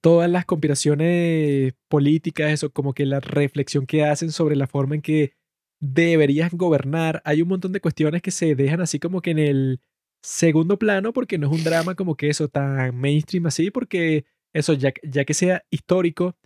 [0.01, 5.03] todas las conspiraciones políticas, eso, como que la reflexión que hacen sobre la forma en
[5.03, 5.35] que
[5.81, 9.81] deberías gobernar, hay un montón de cuestiones que se dejan así como que en el
[10.23, 14.73] segundo plano, porque no es un drama como que eso tan mainstream así, porque eso,
[14.74, 16.36] ya, ya que sea histórico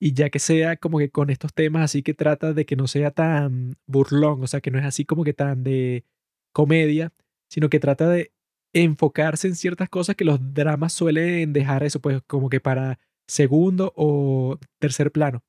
[0.00, 2.86] y ya que sea como que con estos temas así que trata de que no
[2.88, 6.04] sea tan burlón, o sea, que no es así como que tan de
[6.52, 7.12] comedia,
[7.48, 8.32] sino que trata de
[8.74, 12.98] enfocarse en ciertas cosas que los dramas suelen dejar eso, pues como que para
[13.28, 15.42] segundo o tercer plano.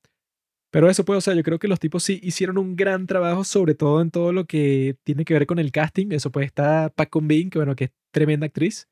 [0.76, 3.44] Pero eso pues, o sea, yo creo que los tipos sí hicieron un gran trabajo,
[3.44, 6.08] sobre todo en todo lo que tiene que ver con el casting.
[6.10, 8.86] Eso pues está Pac Bean, que bueno, que es tremenda actriz.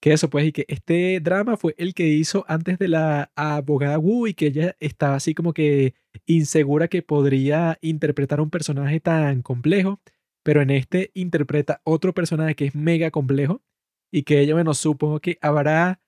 [0.00, 3.98] Que eso pues, y que este drama fue el que hizo antes de la abogada
[3.98, 5.94] Wu y que ella estaba así como que
[6.26, 10.00] insegura que podría interpretar un personaje tan complejo
[10.44, 13.62] pero en este interpreta otro personaje que es mega complejo
[14.12, 16.00] y que ella, bueno, supongo que habrá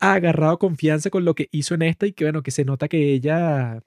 [0.00, 3.12] agarrado confianza con lo que hizo en esta y que, bueno, que se nota que
[3.12, 3.82] ella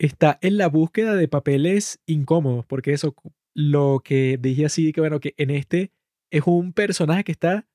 [0.00, 3.14] está en la búsqueda de papeles incómodos, porque eso,
[3.54, 5.92] lo que dije así, que, bueno, que en este
[6.30, 7.68] es un personaje que está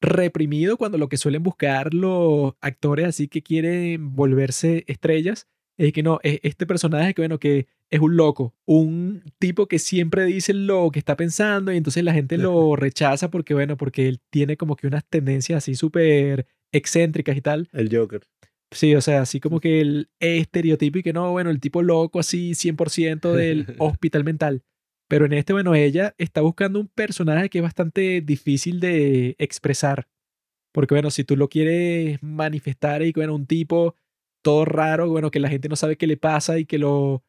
[0.00, 5.46] reprimido cuando lo que suelen buscar los actores así que quieren volverse estrellas
[5.76, 9.78] es que no, es este personaje que, bueno, que es un loco, un tipo que
[9.78, 14.08] siempre dice lo que está pensando y entonces la gente lo rechaza porque, bueno, porque
[14.08, 17.68] él tiene como que unas tendencias así súper excéntricas y tal.
[17.72, 18.22] El Joker.
[18.72, 22.18] Sí, o sea, así como que el estereotipo y que no, bueno, el tipo loco
[22.18, 24.64] así 100% del hospital mental.
[25.08, 30.08] Pero en este, bueno, ella está buscando un personaje que es bastante difícil de expresar.
[30.72, 33.94] Porque, bueno, si tú lo quieres manifestar y bueno, un tipo
[34.42, 37.22] todo raro, bueno, que la gente no sabe qué le pasa y que lo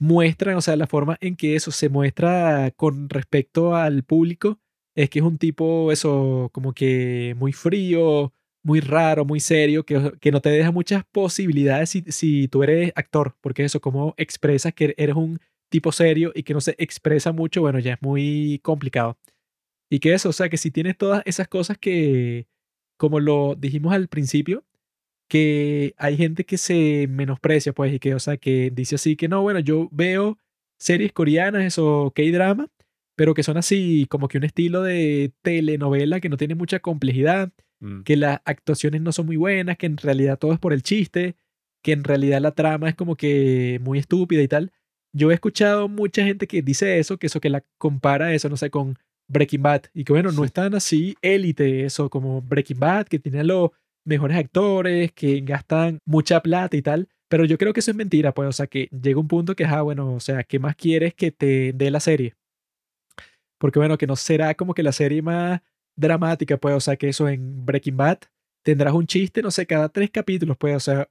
[0.00, 4.58] muestran, o sea, la forma en que eso se muestra con respecto al público
[4.94, 8.32] es que es un tipo, eso, como que muy frío,
[8.62, 12.92] muy raro, muy serio, que, que no te deja muchas posibilidades si, si tú eres
[12.94, 17.32] actor, porque eso, como expresas que eres un tipo serio y que no se expresa
[17.32, 19.18] mucho, bueno, ya es muy complicado.
[19.90, 22.46] Y que eso, o sea, que si tienes todas esas cosas que,
[22.96, 24.64] como lo dijimos al principio,
[25.28, 29.28] que hay gente que se menosprecia, pues, y que, o sea, que dice así que
[29.28, 30.38] no, bueno, yo veo
[30.78, 32.68] series coreanas o K-drama,
[33.16, 37.52] pero que son así como que un estilo de telenovela que no tiene mucha complejidad,
[37.82, 38.02] Mm.
[38.04, 41.34] que las actuaciones no son muy buenas, que en realidad todo es por el chiste,
[41.82, 44.72] que en realidad la trama es como que muy estúpida y tal.
[45.12, 48.56] Yo he escuchado mucha gente que dice eso, que eso que la compara eso, no
[48.56, 48.98] sé, con
[49.28, 53.18] Breaking Bad, y que bueno, no es tan así élite eso como Breaking Bad, que
[53.18, 53.70] tiene a los
[54.04, 57.08] mejores actores, que gastan mucha plata y tal.
[57.28, 59.64] Pero yo creo que eso es mentira, pues, o sea, que llega un punto que,
[59.64, 62.34] ah, bueno, o sea, ¿qué más quieres que te dé la serie?
[63.58, 65.62] Porque, bueno, que no será como que la serie más
[65.96, 68.18] dramática, pues, o sea, que eso en Breaking Bad
[68.64, 71.08] tendrás un chiste, no sé, cada tres capítulos, pues, o sea,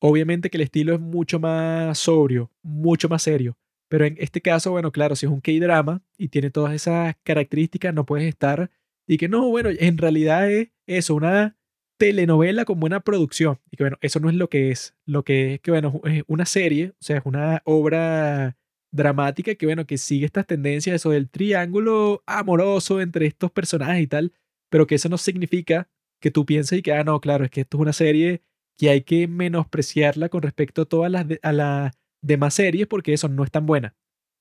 [0.00, 3.56] obviamente que el estilo es mucho más sobrio, mucho más serio.
[3.88, 7.94] Pero en este caso, bueno, claro, si es un K-drama y tiene todas esas características,
[7.94, 8.70] no puedes estar
[9.08, 11.56] y que no, bueno, en realidad es eso, una
[11.98, 13.58] telenovela con buena producción.
[13.70, 14.94] Y que bueno, eso no es lo que es.
[15.06, 18.58] Lo que es que, bueno, es una serie, o sea, es una obra
[18.90, 24.06] dramática que, bueno, que sigue estas tendencias, eso del triángulo amoroso entre estos personajes y
[24.06, 24.32] tal,
[24.70, 25.88] pero que eso no significa
[26.20, 28.42] que tú pienses y que, ah, no, claro, es que esto es una serie
[28.76, 31.92] que hay que menospreciarla con respecto a todas las, a las
[32.22, 33.94] demás series porque eso no es tan buena.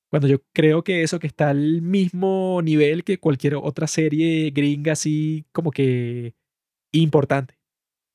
[0.10, 4.94] Cuando yo creo que eso que está al mismo nivel que cualquier otra serie gringa
[4.94, 6.34] así como que
[6.94, 7.56] importante.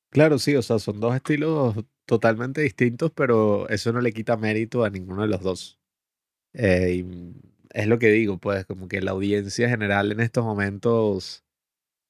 [0.09, 4.83] Claro, sí, o sea, son dos estilos totalmente distintos, pero eso no le quita mérito
[4.83, 5.79] a ninguno de los dos.
[6.53, 7.05] Eh,
[7.71, 11.43] es lo que digo, pues, como que la audiencia general en estos momentos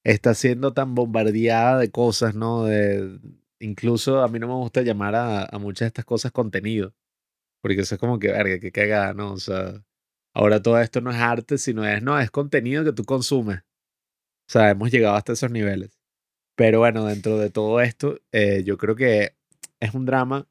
[0.03, 2.65] está siendo tan bombardeada de cosas, ¿no?
[2.65, 3.19] De,
[3.59, 6.93] incluso a mí no me gusta llamar a, a muchas de estas cosas contenido,
[7.61, 9.33] porque eso es como que, verga, qué cagada, ¿no?
[9.33, 9.83] O sea,
[10.33, 13.59] ahora todo esto no es arte, sino es, no, es contenido que tú consumes.
[14.47, 15.99] O sea, hemos llegado hasta esos niveles.
[16.55, 19.35] Pero bueno, dentro de todo esto, eh, yo creo que
[19.79, 20.47] es un drama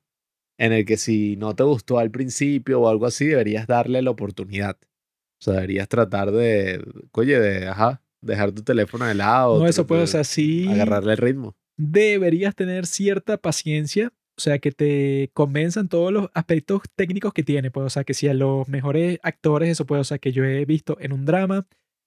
[0.63, 4.11] en el que si no te gustó al principio o algo así, deberías darle la
[4.11, 4.79] oportunidad.
[4.81, 6.81] O sea, deberías tratar de,
[7.11, 9.59] oye, de, ajá, dejar tu teléfono de lado.
[9.59, 10.69] No, eso puede, o sea, sí.
[10.69, 11.57] Agarrarle el ritmo.
[11.77, 17.73] Deberías tener cierta paciencia, o sea, que te convenzan todos los aspectos técnicos que tiene,
[17.73, 20.45] pues, o sea, que si a los mejores actores, eso puede, o sea, que yo
[20.45, 21.67] he visto en un drama,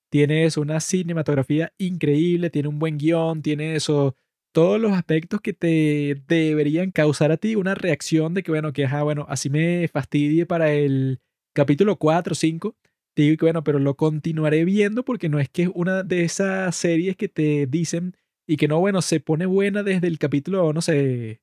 [0.09, 4.15] tienes una cinematografía increíble, tiene un buen guion, tiene eso,
[4.55, 8.85] todos los aspectos que te deberían causar a ti una reacción de que, bueno, que,
[8.85, 11.19] ajá, bueno, así me fastidie para el
[11.53, 12.77] capítulo 4 o 5
[13.15, 16.23] te digo que bueno, pero lo continuaré viendo porque no es que es una de
[16.23, 18.15] esas series que te dicen
[18.47, 21.41] y que no, bueno, se pone buena desde el capítulo, no sé,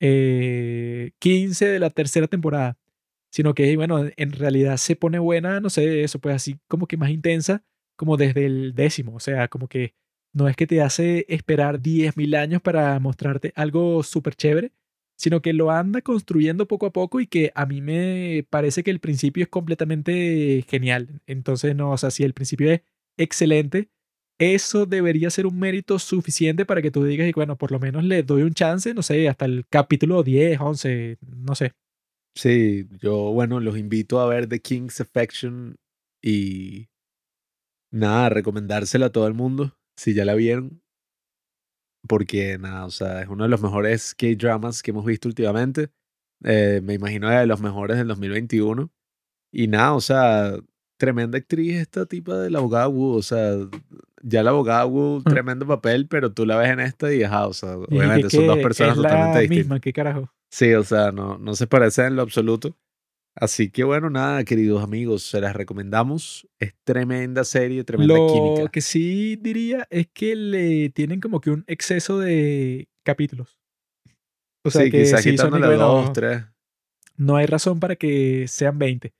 [0.00, 2.78] eh, 15 de la tercera temporada,
[3.30, 6.96] sino que, bueno, en realidad se pone buena, no sé, eso pues así como que
[6.96, 7.64] más intensa,
[7.96, 9.94] como desde el décimo, o sea, como que
[10.34, 14.72] no es que te hace esperar 10.000 años para mostrarte algo súper chévere,
[15.16, 18.90] sino que lo anda construyendo poco a poco y que a mí me parece que
[18.90, 21.22] el principio es completamente genial.
[21.26, 22.82] Entonces, no, o sea, si el principio es
[23.16, 23.90] excelente,
[24.38, 28.02] eso debería ser un mérito suficiente para que tú digas, y bueno, por lo menos
[28.02, 31.72] le doy un chance, no sé, hasta el capítulo 10, 11, no sé.
[32.34, 35.76] Sí, yo, bueno, los invito a ver The King's Affection
[36.20, 36.88] y
[37.92, 40.80] nada, recomendársela a todo el mundo, si ya la vieron,
[42.06, 45.88] porque nada, o sea, es uno de los mejores K-dramas que hemos visto últimamente.
[46.44, 48.90] Eh, me imagino de los mejores del 2021.
[49.52, 50.52] Y nada, o sea,
[50.98, 53.14] tremenda actriz esta tipa de la abogada Wu.
[53.14, 53.54] O sea,
[54.22, 55.24] ya la abogada Wu, Mm.
[55.24, 58.58] tremendo papel, pero tú la ves en esta y ajá, o sea, obviamente son dos
[58.58, 59.56] personas es la totalmente distintas.
[59.64, 60.30] misma, qué carajo.
[60.50, 62.76] Sí, o sea, no, no se parecen en lo absoluto.
[63.36, 66.46] Así que bueno, nada, queridos amigos, se las recomendamos.
[66.58, 68.68] Es tremenda serie, tremenda Lo química.
[68.70, 73.58] que sí diría es que le tienen como que un exceso de capítulos.
[74.64, 76.44] O sea sí, que quizás sí bueno, dos, tres.
[77.16, 79.12] no hay razón para que sean 20.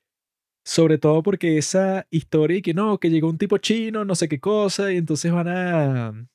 [0.65, 4.29] Sobre todo porque esa historia y que no, que llegó un tipo chino, no sé
[4.29, 6.29] qué cosa, y entonces van a...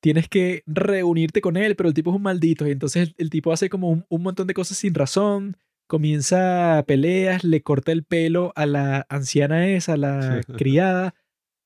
[0.00, 3.30] Tienes que reunirte con él, pero el tipo es un maldito, y entonces el, el
[3.30, 5.56] tipo hace como un, un montón de cosas sin razón,
[5.94, 11.14] comienza peleas, le corta el pelo a la anciana esa, a la criada,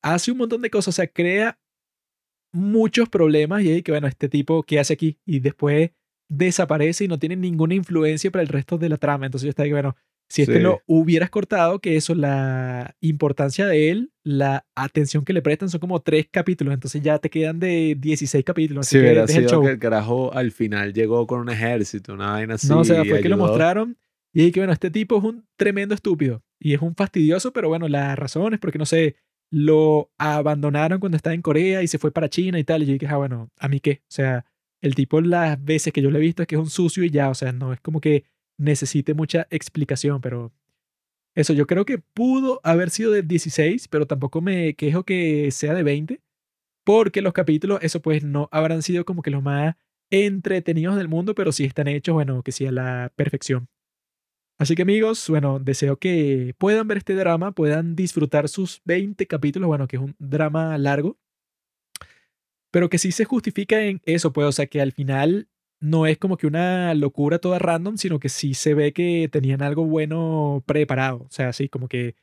[0.02, 1.58] hace un montón de cosas, o sea, crea
[2.52, 5.18] muchos problemas y ahí que bueno, este tipo, ¿qué hace aquí?
[5.26, 5.90] Y después
[6.30, 9.26] desaparece y no tiene ninguna influencia para el resto de la trama.
[9.26, 9.96] Entonces yo estaba que bueno,
[10.30, 10.60] si este Sí.
[10.60, 15.80] lo hubieras cortado, que eso, la importancia de él, la atención que le prestan son
[15.80, 18.86] como tres capítulos, entonces ya te quedan de 16 capítulos.
[18.86, 19.64] Así Si que hubiera deja el sido show.
[19.64, 22.68] que el carajo al final llegó con un ejército, una vaina así.
[22.68, 23.48] No, o sea, fue que lo ayudó.
[23.48, 23.96] mostraron
[24.32, 27.88] y dije bueno, este tipo es un tremendo estúpido y es un fastidioso, pero bueno,
[27.88, 29.16] la razón es porque, no sé,
[29.50, 32.82] lo abandonaron cuando estaba en Corea y se fue para China y tal.
[32.82, 34.02] Y yo dije, ah, bueno, ¿a mí qué?
[34.02, 34.44] O sea,
[34.80, 37.10] el tipo las veces que yo lo he visto es que es un sucio y
[37.10, 38.24] ya, o sea, no es como que
[38.58, 40.52] necesite mucha explicación, pero
[41.34, 45.74] eso yo creo que pudo haber sido de 16, pero tampoco me quejo que sea
[45.74, 46.20] de 20,
[46.84, 49.76] porque los capítulos, eso pues no habrán sido como que los más
[50.10, 53.68] entretenidos del mundo, pero sí están hechos, bueno, que sí a la perfección.
[54.58, 59.68] Así que amigos, bueno, deseo que puedan ver este drama, puedan disfrutar sus 20 capítulos,
[59.68, 61.16] bueno, que es un drama largo,
[62.72, 65.48] pero que sí se justifica en eso, pues, o sea, que al final
[65.80, 69.62] no es como que una locura toda random, sino que sí se ve que tenían
[69.62, 72.16] algo bueno preparado, o sea, así como que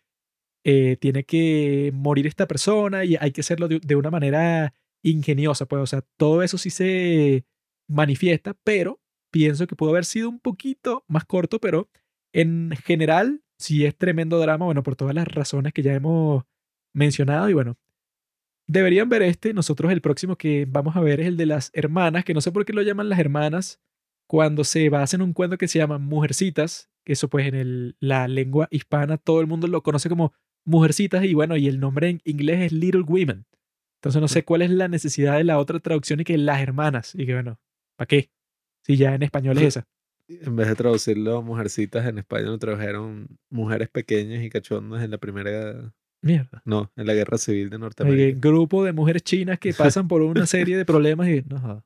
[0.65, 5.67] eh, tiene que morir esta persona y hay que hacerlo de, de una manera ingeniosa,
[5.67, 7.45] pues, o sea, todo eso sí se
[7.87, 8.99] manifiesta, pero
[9.31, 11.89] pienso que pudo haber sido un poquito más corto, pero
[12.39, 16.43] en general sí es tremendo drama, bueno, por todas las razones que ya hemos
[16.93, 17.77] mencionado y bueno,
[18.67, 22.25] deberían ver este, nosotros el próximo que vamos a ver es el de las hermanas,
[22.25, 23.79] que no sé por qué lo llaman las hermanas,
[24.27, 27.95] cuando se basa en un cuento que se llama Mujercitas, que eso pues en el-
[27.99, 30.33] la lengua hispana todo el mundo lo conoce como
[30.67, 33.45] Mujercitas y bueno, y el nombre en inglés es Little Women.
[33.99, 37.13] Entonces no sé cuál es la necesidad de la otra traducción y que las hermanas.
[37.13, 37.59] Y que bueno,
[37.97, 38.31] ¿para qué?
[38.83, 39.87] Si ya en español es esa.
[40.27, 45.17] En vez de traducirlo mujercitas en español, lo tradujeron mujeres pequeñas y cachondas en la
[45.17, 45.93] primera.
[46.23, 46.63] Mierda.
[46.65, 48.39] No, en la guerra civil de Hay Norteamérica.
[48.39, 51.83] grupo de mujeres chinas que pasan por una serie de problemas y no.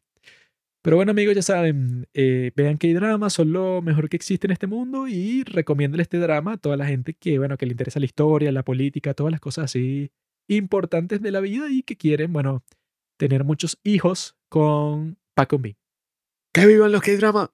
[0.81, 4.47] Pero bueno, amigos, ya saben, eh, vean que hay dramas, son lo mejor que existe
[4.47, 7.73] en este mundo y recomiéndale este drama a toda la gente que, bueno, que le
[7.73, 10.11] interesa la historia, la política, todas las cosas así
[10.47, 12.63] importantes de la vida y que quieren, bueno,
[13.17, 15.75] tener muchos hijos con Paco B.
[16.53, 17.51] ¡Que vivan los K-drama!